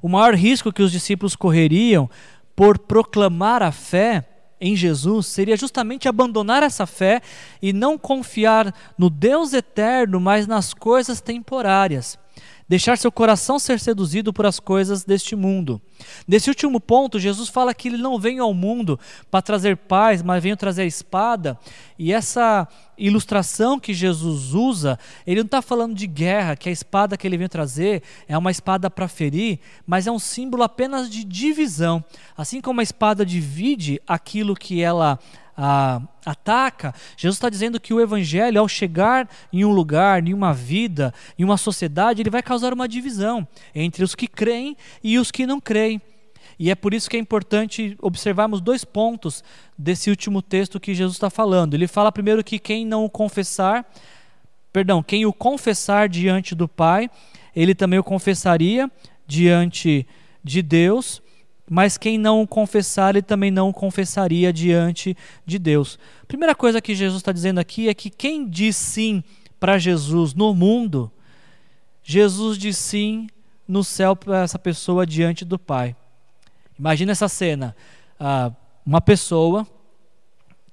O 0.00 0.08
maior 0.08 0.34
risco 0.34 0.72
que 0.72 0.82
os 0.82 0.90
discípulos 0.90 1.36
correriam 1.36 2.08
por 2.56 2.78
proclamar 2.78 3.62
a 3.62 3.72
fé 3.72 4.26
em 4.60 4.74
Jesus 4.74 5.26
seria 5.26 5.56
justamente 5.56 6.08
abandonar 6.08 6.62
essa 6.62 6.86
fé 6.86 7.20
e 7.60 7.72
não 7.72 7.98
confiar 7.98 8.74
no 8.96 9.10
Deus 9.10 9.52
eterno, 9.52 10.18
mas 10.18 10.46
nas 10.46 10.72
coisas 10.72 11.20
temporárias 11.20 12.18
deixar 12.68 12.96
seu 12.96 13.12
coração 13.12 13.58
ser 13.58 13.78
seduzido 13.78 14.32
por 14.32 14.46
as 14.46 14.58
coisas 14.58 15.04
deste 15.04 15.36
mundo. 15.36 15.80
Nesse 16.26 16.48
último 16.48 16.80
ponto, 16.80 17.18
Jesus 17.18 17.48
fala 17.48 17.74
que 17.74 17.88
ele 17.88 17.98
não 17.98 18.18
veio 18.18 18.42
ao 18.42 18.54
mundo 18.54 18.98
para 19.30 19.42
trazer 19.42 19.76
paz, 19.76 20.22
mas 20.22 20.42
veio 20.42 20.56
trazer 20.56 20.82
a 20.82 20.86
espada. 20.86 21.58
E 21.98 22.12
essa 22.12 22.66
ilustração 22.96 23.78
que 23.78 23.92
Jesus 23.92 24.54
usa, 24.54 24.98
ele 25.26 25.40
não 25.40 25.46
está 25.46 25.60
falando 25.62 25.94
de 25.94 26.06
guerra, 26.06 26.56
que 26.56 26.68
a 26.68 26.72
espada 26.72 27.16
que 27.16 27.26
ele 27.26 27.36
veio 27.36 27.48
trazer 27.48 28.02
é 28.26 28.36
uma 28.36 28.50
espada 28.50 28.90
para 28.90 29.08
ferir, 29.08 29.60
mas 29.86 30.06
é 30.06 30.10
um 30.10 30.18
símbolo 30.18 30.62
apenas 30.62 31.08
de 31.10 31.24
divisão. 31.24 32.04
Assim 32.36 32.60
como 32.60 32.80
a 32.80 32.84
espada 32.84 33.24
divide 33.24 34.00
aquilo 34.06 34.54
que 34.54 34.80
ela 34.80 35.18
ataca, 35.56 36.94
Jesus 37.16 37.36
está 37.36 37.48
dizendo 37.48 37.80
que 37.80 37.94
o 37.94 38.00
evangelho, 38.00 38.60
ao 38.60 38.68
chegar 38.68 39.28
em 39.52 39.64
um 39.64 39.70
lugar, 39.70 40.26
em 40.26 40.34
uma 40.34 40.52
vida, 40.52 41.14
em 41.38 41.44
uma 41.44 41.56
sociedade, 41.56 42.22
ele 42.22 42.30
vai 42.30 42.42
causar 42.42 42.72
uma 42.72 42.88
divisão 42.88 43.46
entre 43.74 44.02
os 44.02 44.14
que 44.14 44.26
creem 44.26 44.76
e 45.02 45.18
os 45.18 45.30
que 45.30 45.46
não 45.46 45.60
creem. 45.60 46.00
E 46.58 46.70
é 46.70 46.74
por 46.74 46.94
isso 46.94 47.10
que 47.10 47.16
é 47.16 47.20
importante 47.20 47.96
observarmos 48.00 48.60
dois 48.60 48.84
pontos 48.84 49.42
desse 49.76 50.10
último 50.10 50.40
texto 50.40 50.78
que 50.78 50.94
Jesus 50.94 51.16
está 51.16 51.30
falando. 51.30 51.74
Ele 51.74 51.86
fala 51.86 52.12
primeiro 52.12 52.44
que 52.44 52.58
quem 52.58 52.86
não 52.86 53.04
o 53.04 53.10
confessar, 53.10 53.84
perdão, 54.72 55.02
quem 55.02 55.26
o 55.26 55.32
confessar 55.32 56.08
diante 56.08 56.54
do 56.54 56.68
Pai, 56.68 57.10
ele 57.54 57.74
também 57.74 57.98
o 57.98 58.04
confessaria 58.04 58.90
diante 59.26 60.06
de 60.42 60.62
Deus. 60.62 61.22
Mas 61.68 61.96
quem 61.96 62.18
não 62.18 62.42
o 62.42 62.46
confessar, 62.46 63.14
ele 63.14 63.22
também 63.22 63.50
não 63.50 63.70
o 63.70 63.72
confessaria 63.72 64.52
diante 64.52 65.16
de 65.46 65.58
Deus. 65.58 65.98
Primeira 66.28 66.54
coisa 66.54 66.80
que 66.80 66.94
Jesus 66.94 67.20
está 67.20 67.32
dizendo 67.32 67.58
aqui 67.58 67.88
é 67.88 67.94
que 67.94 68.10
quem 68.10 68.46
diz 68.48 68.76
sim 68.76 69.22
para 69.58 69.78
Jesus 69.78 70.34
no 70.34 70.54
mundo, 70.54 71.10
Jesus 72.02 72.58
diz 72.58 72.76
sim 72.76 73.28
no 73.66 73.82
céu 73.82 74.14
para 74.14 74.42
essa 74.42 74.58
pessoa 74.58 75.06
diante 75.06 75.44
do 75.44 75.58
Pai. 75.58 75.96
Imagina 76.78 77.12
essa 77.12 77.28
cena: 77.28 77.74
ah, 78.20 78.52
uma 78.84 79.00
pessoa 79.00 79.66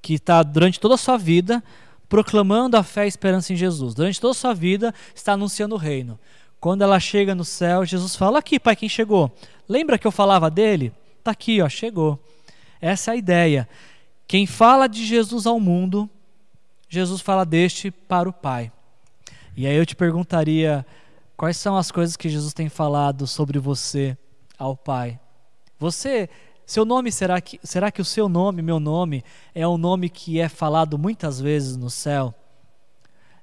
que 0.01 0.15
está 0.15 0.43
durante 0.43 0.79
toda 0.79 0.95
a 0.95 0.97
sua 0.97 1.17
vida 1.17 1.63
proclamando 2.09 2.75
a 2.75 2.83
fé 2.83 3.01
e 3.01 3.05
a 3.05 3.07
esperança 3.07 3.53
em 3.53 3.55
Jesus, 3.55 3.93
durante 3.93 4.19
toda 4.19 4.31
a 4.31 4.35
sua 4.35 4.53
vida 4.53 4.93
está 5.15 5.31
anunciando 5.31 5.75
o 5.75 5.77
reino. 5.77 6.19
Quando 6.59 6.81
ela 6.81 6.99
chega 6.99 7.33
no 7.33 7.45
céu, 7.45 7.85
Jesus 7.85 8.15
fala: 8.15 8.39
Aqui, 8.39 8.59
Pai, 8.59 8.75
quem 8.75 8.89
chegou? 8.89 9.31
Lembra 9.71 9.97
que 9.97 10.05
eu 10.05 10.11
falava 10.11 10.51
dele? 10.51 10.91
Está 11.17 11.31
aqui, 11.31 11.61
ó, 11.61 11.69
chegou. 11.69 12.19
Essa 12.81 13.11
é 13.11 13.13
a 13.13 13.15
ideia. 13.15 13.69
Quem 14.27 14.45
fala 14.45 14.85
de 14.85 15.05
Jesus 15.05 15.47
ao 15.47 15.61
mundo, 15.61 16.09
Jesus 16.89 17.21
fala 17.21 17.45
deste 17.45 17.89
para 17.89 18.27
o 18.27 18.33
Pai. 18.33 18.69
E 19.55 19.65
aí 19.65 19.73
eu 19.73 19.85
te 19.85 19.95
perguntaria: 19.95 20.85
quais 21.37 21.55
são 21.55 21.77
as 21.77 21.89
coisas 21.89 22.17
que 22.17 22.27
Jesus 22.27 22.53
tem 22.53 22.67
falado 22.67 23.25
sobre 23.25 23.59
você 23.59 24.17
ao 24.59 24.75
Pai? 24.75 25.17
Você, 25.79 26.29
seu 26.65 26.83
nome 26.83 27.09
será 27.09 27.39
que 27.39 27.57
será 27.63 27.89
que 27.89 28.01
o 28.01 28.05
seu 28.05 28.27
nome, 28.27 28.61
meu 28.61 28.77
nome, 28.77 29.23
é 29.55 29.65
um 29.65 29.77
nome 29.77 30.09
que 30.09 30.37
é 30.37 30.49
falado 30.49 30.97
muitas 30.97 31.39
vezes 31.39 31.77
no 31.77 31.89
céu? 31.89 32.35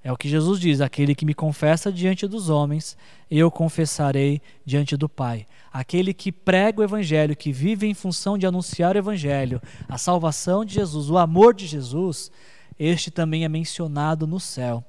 É 0.03 0.13
o 0.13 0.17
que 0.17 0.29
Jesus 0.29 0.61
diz: 0.61 0.81
aquele 0.81 1.15
que 1.15 1.25
me 1.25 1.35
confessa 1.35 1.93
diante 1.93 2.27
dos 2.27 2.49
homens, 2.49 2.97
eu 3.31 3.51
confessarei 3.51 4.41
diante 4.65 4.97
do 4.97 5.09
Pai. 5.09 5.47
Aquele 5.73 6.15
que 6.15 6.33
prega 6.33 6.81
o 6.81 6.85
Evangelho, 6.85 7.37
que 7.37 7.53
vive 7.53 7.87
em 7.87 7.95
função 7.95 8.39
de 8.39 8.47
anunciar 8.47 8.95
o 8.95 8.99
Evangelho, 8.99 9.61
a 9.89 9.99
salvação 9.99 10.65
de 10.65 10.75
Jesus, 10.75 11.11
o 11.11 11.19
amor 11.19 11.55
de 11.55 11.67
Jesus, 11.67 12.31
este 12.79 13.11
também 13.11 13.45
é 13.45 13.49
mencionado 13.49 14.27
no 14.27 14.39
céu. 14.39 14.85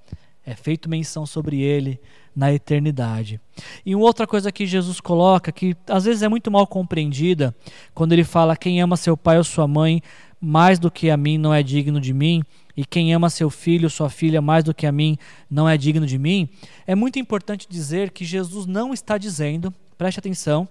É 0.45 0.55
feito 0.55 0.89
menção 0.89 1.25
sobre 1.25 1.61
ele 1.61 1.99
na 2.35 2.53
eternidade. 2.53 3.39
E 3.85 3.93
uma 3.93 4.05
outra 4.05 4.25
coisa 4.25 4.51
que 4.51 4.65
Jesus 4.65 4.99
coloca, 4.99 5.51
que 5.51 5.75
às 5.87 6.05
vezes 6.05 6.23
é 6.23 6.29
muito 6.29 6.49
mal 6.49 6.65
compreendida, 6.65 7.53
quando 7.93 8.13
ele 8.13 8.23
fala: 8.23 8.55
quem 8.55 8.81
ama 8.81 8.95
seu 8.95 9.17
pai 9.17 9.37
ou 9.37 9.43
sua 9.43 9.67
mãe 9.67 10.01
mais 10.39 10.79
do 10.79 10.89
que 10.89 11.09
a 11.09 11.17
mim 11.17 11.37
não 11.37 11.53
é 11.53 11.61
digno 11.61 11.99
de 11.99 12.13
mim, 12.13 12.41
e 12.79 12.85
quem 12.85 13.13
ama 13.13 13.29
seu 13.29 13.49
filho 13.49 13.89
sua 13.89 14.09
filha 14.09 14.41
mais 14.41 14.63
do 14.63 14.73
que 14.73 14.87
a 14.87 14.91
mim 14.91 15.17
não 15.51 15.67
é 15.67 15.77
digno 15.77 16.07
de 16.07 16.17
mim, 16.17 16.47
é 16.87 16.95
muito 16.95 17.19
importante 17.19 17.67
dizer 17.69 18.09
que 18.09 18.23
Jesus 18.23 18.65
não 18.65 18.93
está 18.93 19.17
dizendo, 19.17 19.73
preste 19.97 20.19
atenção, 20.19 20.65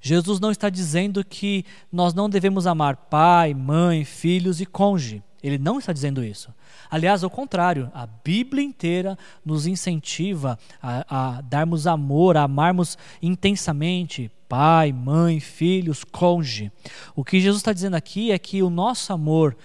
Jesus 0.00 0.40
não 0.40 0.50
está 0.50 0.68
dizendo 0.68 1.24
que 1.24 1.64
nós 1.92 2.14
não 2.14 2.28
devemos 2.28 2.66
amar 2.66 2.96
pai, 2.96 3.54
mãe, 3.54 4.04
filhos 4.04 4.60
e 4.60 4.66
cônjuge. 4.66 5.22
Ele 5.40 5.56
não 5.56 5.78
está 5.78 5.92
dizendo 5.92 6.24
isso. 6.24 6.52
Aliás, 6.90 7.22
ao 7.22 7.30
contrário, 7.30 7.92
a 7.94 8.04
Bíblia 8.04 8.64
inteira 8.64 9.16
nos 9.44 9.68
incentiva 9.68 10.58
a, 10.82 11.36
a 11.36 11.40
darmos 11.42 11.86
amor, 11.86 12.36
a 12.36 12.42
amarmos 12.42 12.98
intensamente 13.22 14.32
pai, 14.48 14.92
mãe, 14.92 15.38
filhos, 15.38 16.02
cônjuge. 16.02 16.72
O 17.14 17.22
que 17.22 17.40
Jesus 17.40 17.60
está 17.60 17.72
dizendo 17.72 17.94
aqui 17.94 18.32
é 18.32 18.38
que 18.38 18.62
o 18.62 18.70
nosso 18.70 19.12
amor 19.12 19.56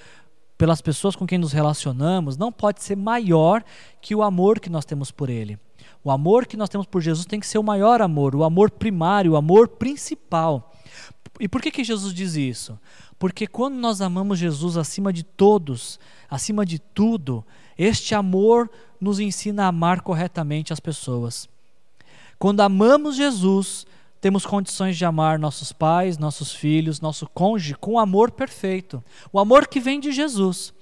pelas 0.63 0.79
pessoas 0.79 1.13
com 1.13 1.27
quem 1.27 1.37
nos 1.37 1.51
relacionamos 1.51 2.37
não 2.37 2.49
pode 2.49 2.81
ser 2.81 2.95
maior 2.95 3.61
que 3.99 4.15
o 4.15 4.23
amor 4.23 4.61
que 4.61 4.69
nós 4.69 4.85
temos 4.85 5.11
por 5.11 5.29
Ele. 5.29 5.59
O 6.01 6.09
amor 6.09 6.45
que 6.45 6.55
nós 6.55 6.69
temos 6.69 6.87
por 6.87 7.01
Jesus 7.01 7.25
tem 7.25 7.37
que 7.37 7.45
ser 7.45 7.57
o 7.57 7.63
maior 7.63 8.01
amor, 8.01 8.33
o 8.33 8.45
amor 8.45 8.71
primário, 8.71 9.33
o 9.33 9.35
amor 9.35 9.67
principal. 9.67 10.73
E 11.37 11.49
por 11.49 11.61
que, 11.61 11.69
que 11.69 11.83
Jesus 11.83 12.13
diz 12.13 12.35
isso? 12.35 12.79
Porque 13.19 13.45
quando 13.45 13.75
nós 13.75 13.99
amamos 13.99 14.39
Jesus 14.39 14.77
acima 14.77 15.11
de 15.11 15.23
todos, 15.23 15.99
acima 16.29 16.65
de 16.65 16.79
tudo, 16.79 17.45
este 17.77 18.15
amor 18.15 18.71
nos 19.01 19.19
ensina 19.19 19.65
a 19.65 19.67
amar 19.67 19.99
corretamente 19.99 20.71
as 20.71 20.79
pessoas. 20.79 21.49
Quando 22.39 22.61
amamos 22.61 23.17
Jesus, 23.17 23.85
temos 24.23 24.45
condições 24.45 24.95
de 24.95 25.03
amar 25.03 25.37
nossos 25.37 25.73
pais, 25.73 26.17
nossos 26.17 26.53
filhos, 26.53 27.01
nosso 27.01 27.27
cônjuge 27.33 27.75
com 27.75 27.99
amor 27.99 28.31
perfeito, 28.31 29.03
o 29.33 29.37
amor 29.37 29.67
que 29.67 29.81
vem 29.81 29.99
de 29.99 30.13
Jesus. 30.13 30.73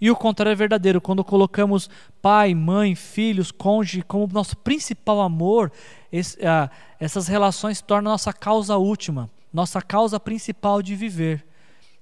E 0.00 0.10
o 0.10 0.16
contrário 0.16 0.50
é 0.50 0.54
verdadeiro, 0.56 1.00
quando 1.00 1.22
colocamos 1.22 1.88
pai, 2.20 2.56
mãe, 2.56 2.96
filhos, 2.96 3.52
cônjuge 3.52 4.02
como 4.02 4.28
nosso 4.32 4.56
principal 4.56 5.20
amor, 5.20 5.70
esse, 6.10 6.44
ah, 6.44 6.68
essas 6.98 7.28
relações 7.28 7.80
tornam 7.80 8.10
nossa 8.10 8.32
causa 8.32 8.76
última, 8.76 9.30
nossa 9.52 9.80
causa 9.80 10.18
principal 10.18 10.82
de 10.82 10.96
viver. 10.96 11.46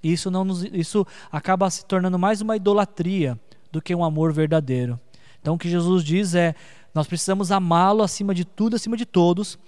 E 0.03 0.11
isso, 0.11 0.31
não 0.31 0.47
nos, 0.47 0.65
isso 0.65 1.07
acaba 1.31 1.69
se 1.69 1.85
tornando 1.85 2.19
mais 2.19 2.41
uma 2.41 2.57
idolatria 2.57 3.39
do 3.71 3.83
que 3.83 3.95
um 3.95 4.03
amor 4.03 4.33
verdadeiro. 4.33 4.99
Então 5.43 5.57
o 5.57 5.59
que 5.59 5.69
Jesus 5.69 6.03
diz 6.03 6.35
é: 6.35 6.55
nós 6.95 7.07
precisamos 7.07 7.53
amá-lo 7.53 8.03
acima 8.03 8.35
de 8.35 8.47
tudo, 8.47 8.77
acima 8.77 8.97
de 8.97 9.05
todos, 9.05 9.59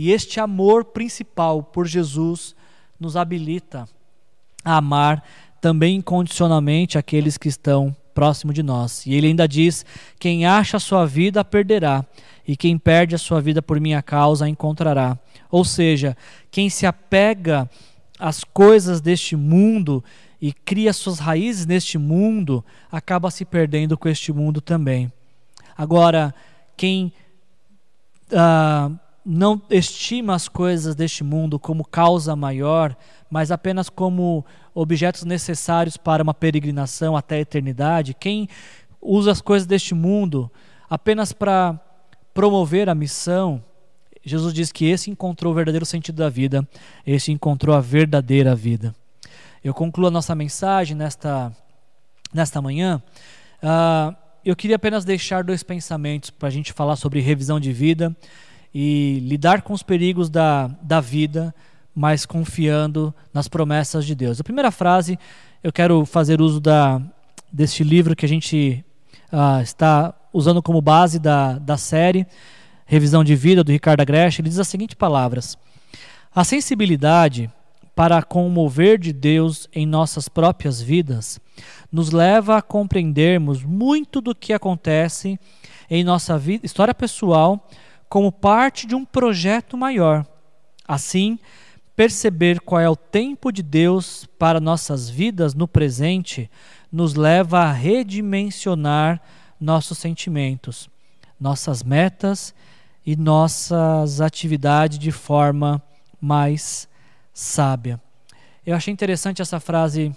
e 0.00 0.12
este 0.12 0.38
amor 0.38 0.84
principal 0.84 1.60
por 1.60 1.84
Jesus 1.84 2.54
nos 3.00 3.16
habilita 3.16 3.88
a 4.64 4.76
amar 4.76 5.24
também 5.60 5.96
incondicionalmente 5.96 6.96
aqueles 6.96 7.36
que 7.36 7.48
estão 7.48 7.96
próximo 8.14 8.52
de 8.52 8.62
nós. 8.62 9.04
E 9.06 9.14
ele 9.14 9.26
ainda 9.26 9.48
diz: 9.48 9.84
quem 10.16 10.46
acha 10.46 10.76
a 10.76 10.80
sua 10.80 11.04
vida 11.04 11.44
perderá, 11.44 12.06
e 12.46 12.56
quem 12.56 12.78
perde 12.78 13.16
a 13.16 13.18
sua 13.18 13.40
vida 13.40 13.60
por 13.60 13.80
minha 13.80 14.00
causa 14.00 14.44
a 14.44 14.48
encontrará. 14.48 15.18
Ou 15.50 15.64
seja, 15.64 16.16
quem 16.48 16.70
se 16.70 16.86
apega 16.86 17.68
as 18.20 18.44
coisas 18.44 19.00
deste 19.00 19.34
mundo 19.34 20.04
e 20.40 20.52
cria 20.52 20.92
suas 20.92 21.18
raízes 21.18 21.66
neste 21.66 21.98
mundo, 21.98 22.64
acaba 22.88 23.32
se 23.32 23.44
perdendo 23.44 23.98
com 23.98 24.08
este 24.08 24.32
mundo 24.32 24.60
também. 24.60 25.12
Agora, 25.76 26.32
quem 26.76 27.12
ah, 28.32 28.92
não 29.30 29.60
estima 29.68 30.34
as 30.34 30.48
coisas 30.48 30.94
deste 30.94 31.22
mundo 31.22 31.58
como 31.58 31.84
causa 31.84 32.34
maior, 32.34 32.96
mas 33.28 33.50
apenas 33.50 33.90
como 33.90 34.42
objetos 34.74 35.24
necessários 35.24 35.98
para 35.98 36.22
uma 36.22 36.32
peregrinação 36.32 37.14
até 37.14 37.36
a 37.36 37.40
eternidade, 37.40 38.14
quem 38.14 38.48
usa 39.02 39.30
as 39.30 39.42
coisas 39.42 39.66
deste 39.66 39.94
mundo 39.94 40.50
apenas 40.88 41.30
para 41.30 41.78
promover 42.32 42.88
a 42.88 42.94
missão, 42.94 43.62
Jesus 44.24 44.54
diz 44.54 44.72
que 44.72 44.86
esse 44.86 45.10
encontrou 45.10 45.52
o 45.52 45.54
verdadeiro 45.54 45.84
sentido 45.84 46.16
da 46.16 46.30
vida, 46.30 46.66
esse 47.06 47.30
encontrou 47.30 47.76
a 47.76 47.82
verdadeira 47.82 48.54
vida. 48.54 48.94
Eu 49.62 49.74
concluo 49.74 50.06
a 50.08 50.10
nossa 50.10 50.34
mensagem 50.34 50.96
nesta, 50.96 51.54
nesta 52.32 52.62
manhã. 52.62 53.02
Uh, 53.62 54.16
eu 54.42 54.56
queria 54.56 54.76
apenas 54.76 55.04
deixar 55.04 55.44
dois 55.44 55.62
pensamentos 55.62 56.30
para 56.30 56.48
a 56.48 56.50
gente 56.50 56.72
falar 56.72 56.96
sobre 56.96 57.20
revisão 57.20 57.60
de 57.60 57.74
vida 57.74 58.16
e 58.74 59.20
lidar 59.24 59.62
com 59.62 59.72
os 59.72 59.82
perigos 59.82 60.28
da, 60.28 60.68
da 60.82 61.00
vida, 61.00 61.54
mas 61.94 62.26
confiando 62.26 63.14
nas 63.32 63.48
promessas 63.48 64.04
de 64.04 64.14
Deus. 64.14 64.40
A 64.40 64.44
primeira 64.44 64.70
frase, 64.70 65.18
eu 65.62 65.72
quero 65.72 66.04
fazer 66.04 66.40
uso 66.40 66.60
da, 66.60 67.00
deste 67.52 67.82
livro 67.82 68.14
que 68.14 68.24
a 68.24 68.28
gente 68.28 68.84
uh, 69.32 69.62
está 69.62 70.14
usando 70.32 70.62
como 70.62 70.80
base 70.80 71.18
da, 71.18 71.58
da 71.58 71.76
série 71.76 72.26
Revisão 72.86 73.22
de 73.22 73.34
Vida, 73.34 73.62
do 73.62 73.72
Ricardo 73.72 74.00
Agreste, 74.00 74.40
ele 74.40 74.48
diz 74.48 74.58
as 74.58 74.68
seguintes 74.68 74.94
palavras: 74.94 75.58
A 76.34 76.42
sensibilidade 76.44 77.50
para 77.94 78.22
com 78.22 78.46
o 78.46 78.50
mover 78.50 78.96
de 78.96 79.12
Deus 79.12 79.68
em 79.74 79.84
nossas 79.84 80.28
próprias 80.28 80.80
vidas 80.80 81.40
nos 81.90 82.12
leva 82.12 82.56
a 82.56 82.62
compreendermos 82.62 83.64
muito 83.64 84.20
do 84.20 84.34
que 84.34 84.52
acontece 84.52 85.38
em 85.90 86.04
nossa 86.04 86.38
vida, 86.38 86.64
história 86.64 86.94
pessoal 86.94 87.68
como 88.08 88.32
parte 88.32 88.86
de 88.86 88.94
um 88.94 89.04
projeto 89.04 89.76
maior. 89.76 90.26
Assim, 90.86 91.38
perceber 91.94 92.60
qual 92.60 92.80
é 92.80 92.88
o 92.88 92.96
tempo 92.96 93.50
de 93.50 93.62
Deus 93.62 94.26
para 94.38 94.60
nossas 94.60 95.10
vidas 95.10 95.54
no 95.54 95.66
presente 95.66 96.50
nos 96.90 97.14
leva 97.14 97.60
a 97.60 97.72
redimensionar 97.72 99.20
nossos 99.60 99.98
sentimentos, 99.98 100.88
nossas 101.38 101.82
metas 101.82 102.54
e 103.04 103.16
nossas 103.16 104.20
atividades 104.20 104.98
de 104.98 105.10
forma 105.10 105.82
mais 106.20 106.88
sábia. 107.32 108.00
Eu 108.64 108.74
achei 108.74 108.92
interessante 108.92 109.42
essa 109.42 109.60
frase 109.60 110.14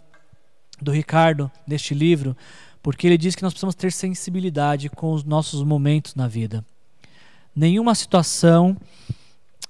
do 0.81 0.91
Ricardo 0.91 1.51
neste 1.65 1.93
livro, 1.93 2.35
porque 2.81 3.07
ele 3.07 3.17
diz 3.17 3.35
que 3.35 3.43
nós 3.43 3.53
precisamos 3.53 3.75
ter 3.75 3.91
sensibilidade 3.91 4.89
com 4.89 5.13
os 5.13 5.23
nossos 5.23 5.63
momentos 5.63 6.15
na 6.15 6.27
vida. 6.27 6.65
Nenhuma 7.55 7.93
situação 7.95 8.77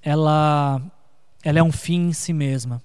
ela 0.02 0.82
ela 1.44 1.60
é 1.60 1.64
um 1.64 1.72
fim 1.72 2.10
em 2.10 2.14
si 2.14 2.34
mesma. 2.34 2.82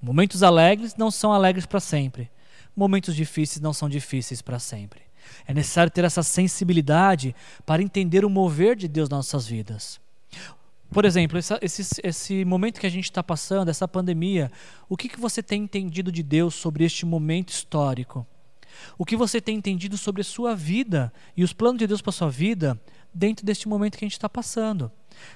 Momentos 0.00 0.42
alegres 0.42 0.96
não 0.96 1.10
são 1.10 1.32
alegres 1.32 1.66
para 1.66 1.80
sempre. 1.80 2.30
Momentos 2.74 3.14
difíceis 3.14 3.60
não 3.60 3.72
são 3.72 3.88
difíceis 3.88 4.42
para 4.42 4.58
sempre. 4.58 5.00
É 5.46 5.54
necessário 5.54 5.90
ter 5.90 6.04
essa 6.04 6.22
sensibilidade 6.22 7.34
para 7.64 7.82
entender 7.82 8.24
o 8.24 8.30
mover 8.30 8.76
de 8.76 8.88
Deus 8.88 9.08
nas 9.08 9.18
nossas 9.18 9.46
vidas. 9.46 10.00
Por 10.90 11.04
exemplo, 11.04 11.38
essa, 11.38 11.58
esse, 11.62 12.00
esse 12.02 12.44
momento 12.44 12.80
que 12.80 12.86
a 12.86 12.90
gente 12.90 13.04
está 13.04 13.22
passando, 13.22 13.68
essa 13.68 13.88
pandemia, 13.88 14.50
o 14.88 14.96
que, 14.96 15.08
que 15.08 15.18
você 15.18 15.42
tem 15.42 15.64
entendido 15.64 16.12
de 16.12 16.22
Deus 16.22 16.54
sobre 16.54 16.84
este 16.84 17.04
momento 17.04 17.50
histórico? 17.50 18.26
O 18.98 19.04
que 19.04 19.16
você 19.16 19.40
tem 19.40 19.56
entendido 19.56 19.96
sobre 19.96 20.20
a 20.20 20.24
sua 20.24 20.54
vida 20.54 21.12
e 21.36 21.42
os 21.42 21.52
planos 21.52 21.78
de 21.78 21.86
Deus 21.86 22.00
para 22.00 22.10
a 22.10 22.12
sua 22.12 22.30
vida 22.30 22.80
dentro 23.16 23.44
deste 23.44 23.68
momento 23.68 23.96
que 23.96 24.04
a 24.04 24.06
gente 24.06 24.12
está 24.12 24.28
passando? 24.28 24.90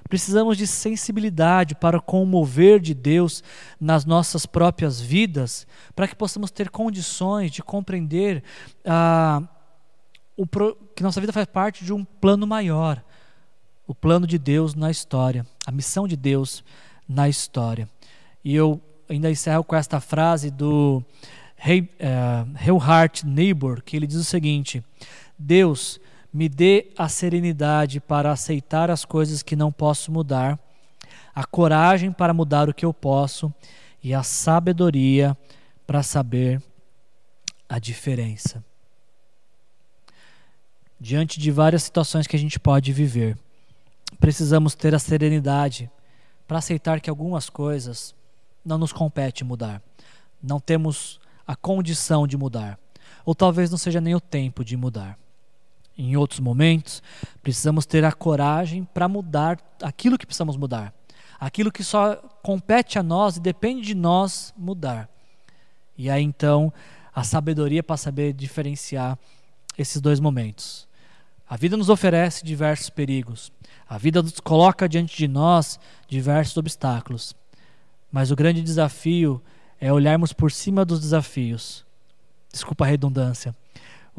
Precisamos 0.08 0.58
de 0.58 0.66
sensibilidade 0.66 1.74
para 1.74 2.00
com 2.00 2.22
o 2.22 2.26
mover 2.26 2.80
de 2.80 2.92
Deus 2.92 3.42
nas 3.80 4.04
nossas 4.04 4.44
próprias 4.44 5.00
vidas, 5.00 5.66
para 5.94 6.06
que 6.06 6.14
possamos 6.14 6.50
ter 6.50 6.68
condições 6.68 7.50
de 7.50 7.62
compreender 7.62 8.44
ah, 8.84 9.42
o, 10.36 10.46
que 10.94 11.02
nossa 11.02 11.20
vida 11.20 11.32
faz 11.32 11.46
parte 11.46 11.84
de 11.84 11.92
um 11.92 12.04
plano 12.04 12.46
maior 12.46 13.02
o 13.90 13.94
plano 13.94 14.24
de 14.24 14.38
Deus 14.38 14.76
na 14.76 14.88
história, 14.88 15.44
a 15.66 15.72
missão 15.72 16.06
de 16.06 16.16
Deus 16.16 16.62
na 17.08 17.28
história. 17.28 17.88
E 18.44 18.54
eu 18.54 18.80
ainda 19.08 19.28
encerro 19.28 19.64
com 19.64 19.74
esta 19.74 19.98
frase 19.98 20.48
do 20.48 21.02
Heuhart 22.64 23.24
Niebuhr, 23.24 23.82
que 23.82 23.96
ele 23.96 24.06
diz 24.06 24.18
o 24.18 24.22
seguinte: 24.22 24.80
Deus 25.36 25.98
me 26.32 26.48
dê 26.48 26.90
a 26.96 27.08
serenidade 27.08 28.00
para 28.00 28.30
aceitar 28.30 28.90
as 28.90 29.04
coisas 29.04 29.42
que 29.42 29.56
não 29.56 29.72
posso 29.72 30.12
mudar, 30.12 30.58
a 31.34 31.44
coragem 31.44 32.12
para 32.12 32.34
mudar 32.34 32.68
o 32.68 32.74
que 32.74 32.84
eu 32.84 32.94
posso 32.94 33.52
e 34.02 34.14
a 34.14 34.22
sabedoria 34.22 35.36
para 35.86 36.02
saber 36.02 36.62
a 37.68 37.78
diferença. 37.78 38.64
Diante 41.00 41.40
de 41.40 41.50
várias 41.50 41.82
situações 41.82 42.26
que 42.26 42.36
a 42.36 42.38
gente 42.38 42.60
pode 42.60 42.92
viver, 42.92 43.36
precisamos 44.18 44.74
ter 44.74 44.94
a 44.94 44.98
serenidade 44.98 45.90
para 46.46 46.58
aceitar 46.58 47.00
que 47.00 47.08
algumas 47.08 47.48
coisas 47.48 48.14
não 48.64 48.76
nos 48.76 48.92
compete 48.92 49.44
mudar. 49.44 49.82
Não 50.42 50.60
temos 50.60 51.20
a 51.46 51.56
condição 51.56 52.26
de 52.26 52.36
mudar. 52.36 52.78
Ou 53.24 53.34
talvez 53.34 53.70
não 53.70 53.78
seja 53.78 54.00
nem 54.00 54.14
o 54.14 54.20
tempo 54.20 54.64
de 54.64 54.76
mudar. 54.76 55.18
Em 56.00 56.16
outros 56.16 56.40
momentos, 56.40 57.02
precisamos 57.42 57.84
ter 57.84 58.06
a 58.06 58.10
coragem 58.10 58.84
para 58.84 59.06
mudar 59.06 59.58
aquilo 59.82 60.16
que 60.16 60.24
precisamos 60.24 60.56
mudar. 60.56 60.94
Aquilo 61.38 61.70
que 61.70 61.84
só 61.84 62.16
compete 62.42 62.98
a 62.98 63.02
nós 63.02 63.36
e 63.36 63.40
depende 63.40 63.82
de 63.82 63.94
nós 63.94 64.54
mudar. 64.56 65.10
E 65.98 66.08
aí 66.08 66.22
então, 66.22 66.72
a 67.14 67.22
sabedoria 67.22 67.82
para 67.82 67.98
saber 67.98 68.32
diferenciar 68.32 69.18
esses 69.76 70.00
dois 70.00 70.20
momentos. 70.20 70.88
A 71.46 71.54
vida 71.54 71.76
nos 71.76 71.90
oferece 71.90 72.46
diversos 72.46 72.88
perigos. 72.88 73.52
A 73.86 73.98
vida 73.98 74.22
nos 74.22 74.40
coloca 74.40 74.88
diante 74.88 75.14
de 75.14 75.28
nós 75.28 75.78
diversos 76.08 76.56
obstáculos. 76.56 77.36
Mas 78.10 78.30
o 78.30 78.36
grande 78.36 78.62
desafio 78.62 79.42
é 79.78 79.92
olharmos 79.92 80.32
por 80.32 80.50
cima 80.50 80.82
dos 80.82 80.98
desafios. 80.98 81.84
Desculpa 82.50 82.86
a 82.86 82.88
redundância. 82.88 83.54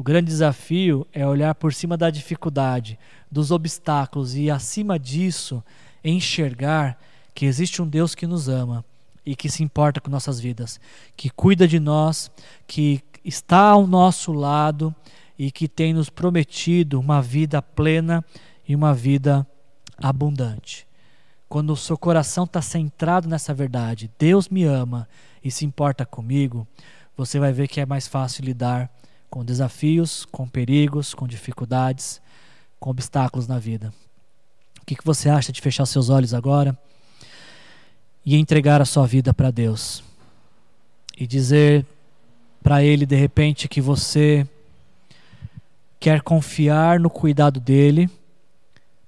O 0.02 0.04
grande 0.04 0.26
desafio 0.26 1.06
é 1.12 1.24
olhar 1.24 1.54
por 1.54 1.72
cima 1.72 1.96
da 1.96 2.10
dificuldade, 2.10 2.98
dos 3.30 3.52
obstáculos 3.52 4.34
e, 4.34 4.50
acima 4.50 4.98
disso, 4.98 5.62
enxergar 6.02 6.98
que 7.32 7.46
existe 7.46 7.80
um 7.80 7.86
Deus 7.86 8.12
que 8.12 8.26
nos 8.26 8.48
ama 8.48 8.84
e 9.24 9.36
que 9.36 9.48
se 9.48 9.62
importa 9.62 10.00
com 10.00 10.10
nossas 10.10 10.40
vidas, 10.40 10.80
que 11.16 11.30
cuida 11.30 11.68
de 11.68 11.78
nós, 11.78 12.32
que 12.66 13.00
está 13.24 13.60
ao 13.60 13.86
nosso 13.86 14.32
lado 14.32 14.92
e 15.38 15.52
que 15.52 15.68
tem 15.68 15.94
nos 15.94 16.10
prometido 16.10 16.98
uma 16.98 17.22
vida 17.22 17.62
plena 17.62 18.24
e 18.66 18.74
uma 18.74 18.92
vida 18.92 19.46
abundante. 19.98 20.84
Quando 21.48 21.72
o 21.72 21.76
seu 21.76 21.96
coração 21.96 22.42
está 22.42 22.60
centrado 22.60 23.28
nessa 23.28 23.54
verdade, 23.54 24.10
Deus 24.18 24.48
me 24.48 24.64
ama 24.64 25.08
e 25.44 25.48
se 25.48 25.64
importa 25.64 26.04
comigo, 26.04 26.66
você 27.16 27.38
vai 27.38 27.52
ver 27.52 27.68
que 27.68 27.80
é 27.80 27.86
mais 27.86 28.08
fácil 28.08 28.44
lidar 28.44 28.90
com 29.32 29.42
desafios, 29.42 30.26
com 30.26 30.46
perigos, 30.46 31.14
com 31.14 31.26
dificuldades, 31.26 32.20
com 32.78 32.90
obstáculos 32.90 33.48
na 33.48 33.58
vida. 33.58 33.90
O 34.82 34.84
que, 34.84 34.94
você 35.02 35.30
acha 35.30 35.50
de 35.50 35.58
fechar 35.58 35.86
seus 35.86 36.10
olhos 36.10 36.34
agora 36.34 36.78
e 38.26 38.36
entregar 38.36 38.82
a 38.82 38.84
sua 38.84 39.06
vida 39.06 39.32
para 39.32 39.50
Deus? 39.50 40.04
E 41.16 41.26
dizer 41.26 41.86
para 42.62 42.84
Ele 42.84 43.06
de 43.06 43.16
repente 43.16 43.68
que 43.68 43.80
você 43.80 44.46
quer 45.98 46.20
confiar 46.20 47.00
no 47.00 47.08
cuidado 47.08 47.58
dEle 47.58 48.10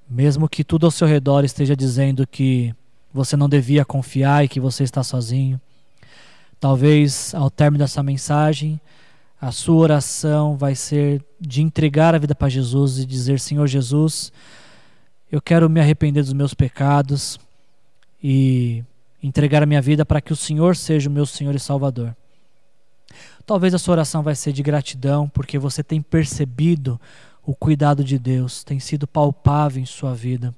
mesmo 0.08 0.48
que 0.48 0.64
tudo 0.64 0.86
ao 0.86 0.90
seu 0.90 1.06
redor 1.06 1.44
esteja 1.44 1.76
dizendo 1.76 2.26
que 2.26 2.74
você 3.12 3.36
não 3.36 3.48
devia 3.48 3.84
confiar 3.84 4.42
e 4.42 4.48
que 4.48 4.58
você 4.58 4.84
está 4.84 5.02
sozinho. 5.02 5.60
Talvez 6.58 7.34
ao 7.34 7.50
término 7.50 7.84
dessa 7.84 8.02
mensagem, 8.02 8.80
a 9.44 9.52
sua 9.52 9.76
oração 9.76 10.56
vai 10.56 10.74
ser 10.74 11.22
de 11.38 11.60
entregar 11.60 12.14
a 12.14 12.18
vida 12.18 12.34
para 12.34 12.48
Jesus 12.48 12.98
e 12.98 13.04
dizer: 13.04 13.38
Senhor 13.38 13.66
Jesus, 13.66 14.32
eu 15.30 15.38
quero 15.38 15.68
me 15.68 15.80
arrepender 15.80 16.22
dos 16.22 16.32
meus 16.32 16.54
pecados 16.54 17.38
e 18.22 18.82
entregar 19.22 19.62
a 19.62 19.66
minha 19.66 19.82
vida 19.82 20.02
para 20.06 20.22
que 20.22 20.32
o 20.32 20.36
Senhor 20.36 20.74
seja 20.74 21.10
o 21.10 21.12
meu 21.12 21.26
Senhor 21.26 21.54
e 21.54 21.60
Salvador. 21.60 22.16
Talvez 23.44 23.74
a 23.74 23.78
sua 23.78 23.92
oração 23.92 24.22
vai 24.22 24.34
ser 24.34 24.50
de 24.50 24.62
gratidão 24.62 25.28
porque 25.28 25.58
você 25.58 25.82
tem 25.82 26.00
percebido 26.00 26.98
o 27.44 27.54
cuidado 27.54 28.02
de 28.02 28.18
Deus 28.18 28.64
tem 28.64 28.80
sido 28.80 29.06
palpável 29.06 29.82
em 29.82 29.84
sua 29.84 30.14
vida. 30.14 30.54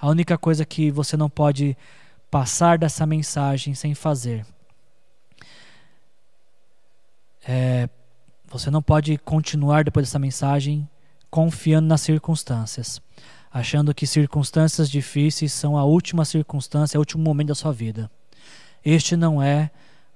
A 0.00 0.08
única 0.08 0.38
coisa 0.38 0.64
que 0.64 0.90
você 0.90 1.14
não 1.14 1.28
pode 1.28 1.76
passar 2.30 2.78
dessa 2.78 3.04
mensagem 3.04 3.74
sem 3.74 3.94
fazer 3.94 4.46
é 7.48 7.88
você 8.50 8.70
não 8.70 8.82
pode 8.82 9.16
continuar 9.18 9.84
depois 9.84 10.06
dessa 10.06 10.18
mensagem 10.18 10.88
confiando 11.30 11.88
nas 11.88 12.02
circunstâncias, 12.02 13.00
achando 13.50 13.94
que 13.94 14.06
circunstâncias 14.06 14.88
difíceis 14.90 15.52
são 15.52 15.76
a 15.76 15.84
última 15.84 16.24
circunstância, 16.24 16.98
o 16.98 17.00
último 17.00 17.22
momento 17.22 17.48
da 17.48 17.54
sua 17.54 17.72
vida. 17.72 18.10
Este 18.84 19.16
não 19.16 19.42
é 19.42 19.70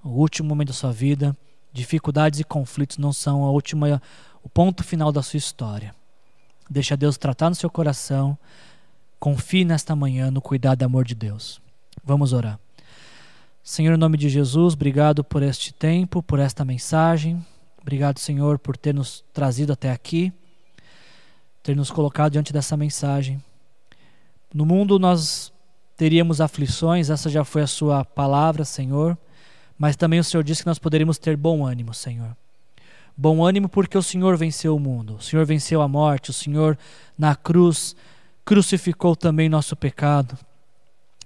o 0.04 0.10
último 0.10 0.48
momento 0.48 0.68
da 0.68 0.74
sua 0.74 0.92
vida. 0.92 1.36
Dificuldades 1.72 2.38
e 2.40 2.44
conflitos 2.44 2.98
não 2.98 3.12
são 3.12 3.44
a 3.44 3.50
última 3.50 4.00
o 4.42 4.48
ponto 4.48 4.84
final 4.84 5.10
da 5.10 5.22
sua 5.22 5.38
história. 5.38 5.94
Deixa 6.68 6.96
Deus 6.96 7.16
tratar 7.16 7.48
no 7.48 7.54
seu 7.54 7.70
coração. 7.70 8.36
Confie 9.18 9.64
nesta 9.64 9.96
manhã 9.96 10.30
no 10.30 10.40
cuidado 10.40 10.82
e 10.82 10.84
amor 10.84 11.04
de 11.04 11.14
Deus. 11.14 11.60
Vamos 12.04 12.32
orar. 12.32 12.58
Senhor, 13.64 13.94
em 13.94 13.96
nome 13.96 14.18
de 14.18 14.28
Jesus, 14.28 14.74
obrigado 14.74 15.22
por 15.22 15.40
este 15.40 15.72
tempo, 15.72 16.20
por 16.20 16.40
esta 16.40 16.64
mensagem. 16.64 17.40
Obrigado, 17.80 18.18
Senhor, 18.18 18.58
por 18.58 18.76
ter 18.76 18.92
nos 18.92 19.24
trazido 19.32 19.72
até 19.72 19.92
aqui, 19.92 20.32
ter 21.62 21.76
nos 21.76 21.88
colocado 21.88 22.32
diante 22.32 22.52
dessa 22.52 22.76
mensagem. 22.76 23.40
No 24.52 24.66
mundo 24.66 24.98
nós 24.98 25.52
teríamos 25.96 26.40
aflições, 26.40 27.08
essa 27.08 27.30
já 27.30 27.44
foi 27.44 27.62
a 27.62 27.66
sua 27.68 28.04
palavra, 28.04 28.64
Senhor, 28.64 29.16
mas 29.78 29.94
também 29.94 30.18
o 30.18 30.24
Senhor 30.24 30.42
disse 30.42 30.62
que 30.62 30.68
nós 30.68 30.80
poderíamos 30.80 31.16
ter 31.16 31.36
bom 31.36 31.64
ânimo, 31.64 31.94
Senhor. 31.94 32.36
Bom 33.16 33.44
ânimo 33.44 33.68
porque 33.68 33.96
o 33.96 34.02
Senhor 34.02 34.36
venceu 34.36 34.74
o 34.74 34.80
mundo, 34.80 35.16
o 35.16 35.22
Senhor 35.22 35.46
venceu 35.46 35.80
a 35.82 35.86
morte, 35.86 36.30
o 36.30 36.34
Senhor 36.34 36.76
na 37.16 37.36
cruz 37.36 37.94
crucificou 38.44 39.14
também 39.14 39.48
nosso 39.48 39.76
pecado. 39.76 40.36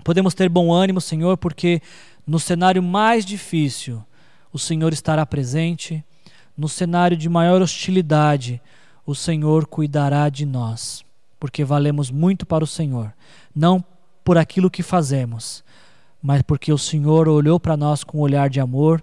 Podemos 0.05 0.35
ter 0.35 0.49
bom 0.49 0.73
ânimo, 0.73 1.01
Senhor, 1.01 1.37
porque 1.37 1.81
no 2.27 2.39
cenário 2.41 2.83
mais 2.83 3.25
difícil 3.25 4.03
o 4.53 4.59
Senhor 4.59 4.93
estará 4.93 5.25
presente, 5.25 6.05
no 6.57 6.69
cenário 6.69 7.17
de 7.17 7.29
maior 7.29 7.61
hostilidade 7.61 8.61
o 9.05 9.15
Senhor 9.15 9.67
cuidará 9.67 10.29
de 10.29 10.45
nós, 10.45 11.05
porque 11.39 11.65
valemos 11.65 12.11
muito 12.11 12.45
para 12.45 12.65
o 12.65 12.67
Senhor, 12.67 13.13
não 13.55 13.85
por 14.25 14.37
aquilo 14.37 14.71
que 14.71 14.83
fazemos, 14.83 15.63
mas 16.21 16.43
porque 16.43 16.73
o 16.73 16.79
Senhor 16.79 17.29
olhou 17.29 17.61
para 17.61 17.77
nós 17.77 18.03
com 18.03 18.19
um 18.19 18.23
olhar 18.23 18.51
de 18.51 18.59
amor 18.59 19.01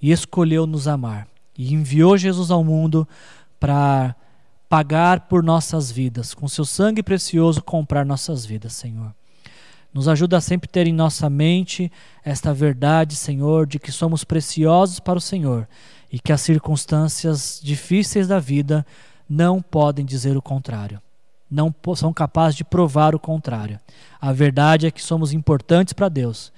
e 0.00 0.12
escolheu 0.12 0.66
nos 0.66 0.86
amar. 0.86 1.26
E 1.58 1.74
enviou 1.74 2.16
Jesus 2.16 2.50
ao 2.50 2.62
mundo 2.62 3.08
para 3.58 4.14
pagar 4.68 5.22
por 5.22 5.42
nossas 5.42 5.90
vidas, 5.90 6.32
com 6.32 6.46
seu 6.46 6.64
sangue 6.64 7.02
precioso 7.02 7.60
comprar 7.60 8.06
nossas 8.06 8.46
vidas, 8.46 8.72
Senhor. 8.74 9.12
Nos 9.92 10.06
ajuda 10.06 10.36
a 10.36 10.40
sempre 10.40 10.68
ter 10.68 10.86
em 10.86 10.92
nossa 10.92 11.28
mente 11.28 11.90
esta 12.24 12.54
verdade, 12.54 13.16
Senhor, 13.16 13.66
de 13.66 13.78
que 13.78 13.90
somos 13.90 14.22
preciosos 14.22 15.00
para 15.00 15.18
o 15.18 15.20
Senhor 15.20 15.68
e 16.12 16.18
que 16.18 16.32
as 16.32 16.40
circunstâncias 16.40 17.60
difíceis 17.62 18.28
da 18.28 18.38
vida 18.38 18.86
não 19.28 19.60
podem 19.60 20.04
dizer 20.04 20.36
o 20.36 20.42
contrário. 20.42 21.00
Não 21.50 21.74
são 21.96 22.12
capazes 22.12 22.56
de 22.56 22.64
provar 22.64 23.14
o 23.14 23.18
contrário. 23.18 23.80
A 24.20 24.32
verdade 24.32 24.86
é 24.86 24.90
que 24.90 25.02
somos 25.02 25.32
importantes 25.32 25.92
para 25.92 26.08
Deus, 26.08 26.52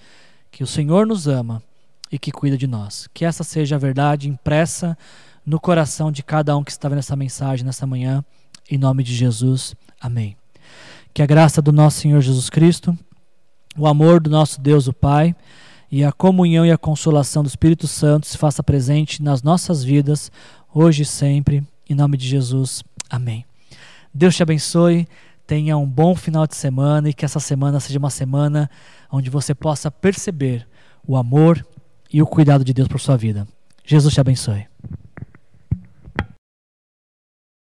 que 0.50 0.62
o 0.62 0.66
Senhor 0.66 1.06
nos 1.06 1.26
ama 1.26 1.62
e 2.10 2.18
que 2.18 2.30
cuida 2.30 2.58
de 2.58 2.66
nós. 2.66 3.08
Que 3.14 3.24
essa 3.24 3.42
seja 3.42 3.76
a 3.76 3.78
verdade 3.78 4.28
impressa 4.28 4.96
no 5.44 5.58
coração 5.58 6.12
de 6.12 6.22
cada 6.22 6.56
um 6.56 6.62
que 6.62 6.70
está 6.70 6.88
vendo 6.88 6.98
essa 6.98 7.16
mensagem 7.16 7.64
nessa 7.64 7.86
manhã. 7.86 8.22
Em 8.70 8.76
nome 8.76 9.02
de 9.02 9.14
Jesus. 9.14 9.74
Amém. 9.98 10.36
Que 11.14 11.22
a 11.22 11.26
graça 11.26 11.62
do 11.62 11.72
nosso 11.72 12.00
Senhor 12.00 12.20
Jesus 12.20 12.50
Cristo, 12.50 12.96
o 13.76 13.86
amor 13.86 14.20
do 14.20 14.30
nosso 14.30 14.60
Deus, 14.60 14.86
o 14.86 14.92
Pai, 14.92 15.34
e 15.90 16.04
a 16.04 16.12
comunhão 16.12 16.64
e 16.64 16.70
a 16.70 16.78
consolação 16.78 17.42
do 17.42 17.48
Espírito 17.48 17.86
Santo 17.86 18.26
se 18.26 18.38
faça 18.38 18.62
presente 18.62 19.22
nas 19.22 19.42
nossas 19.42 19.84
vidas, 19.84 20.30
hoje 20.72 21.02
e 21.02 21.06
sempre. 21.06 21.62
Em 21.88 21.94
nome 21.94 22.16
de 22.16 22.26
Jesus. 22.26 22.82
Amém. 23.10 23.44
Deus 24.14 24.34
te 24.34 24.42
abençoe. 24.42 25.06
Tenha 25.46 25.76
um 25.76 25.86
bom 25.86 26.14
final 26.14 26.46
de 26.46 26.56
semana 26.56 27.10
e 27.10 27.12
que 27.12 27.24
essa 27.24 27.40
semana 27.40 27.78
seja 27.80 27.98
uma 27.98 28.08
semana 28.08 28.70
onde 29.10 29.28
você 29.28 29.54
possa 29.54 29.90
perceber 29.90 30.66
o 31.06 31.16
amor 31.16 31.66
e 32.10 32.22
o 32.22 32.26
cuidado 32.26 32.64
de 32.64 32.72
Deus 32.72 32.88
por 32.88 33.00
sua 33.00 33.16
vida. 33.16 33.46
Jesus 33.84 34.14
te 34.14 34.20
abençoe. 34.20 34.66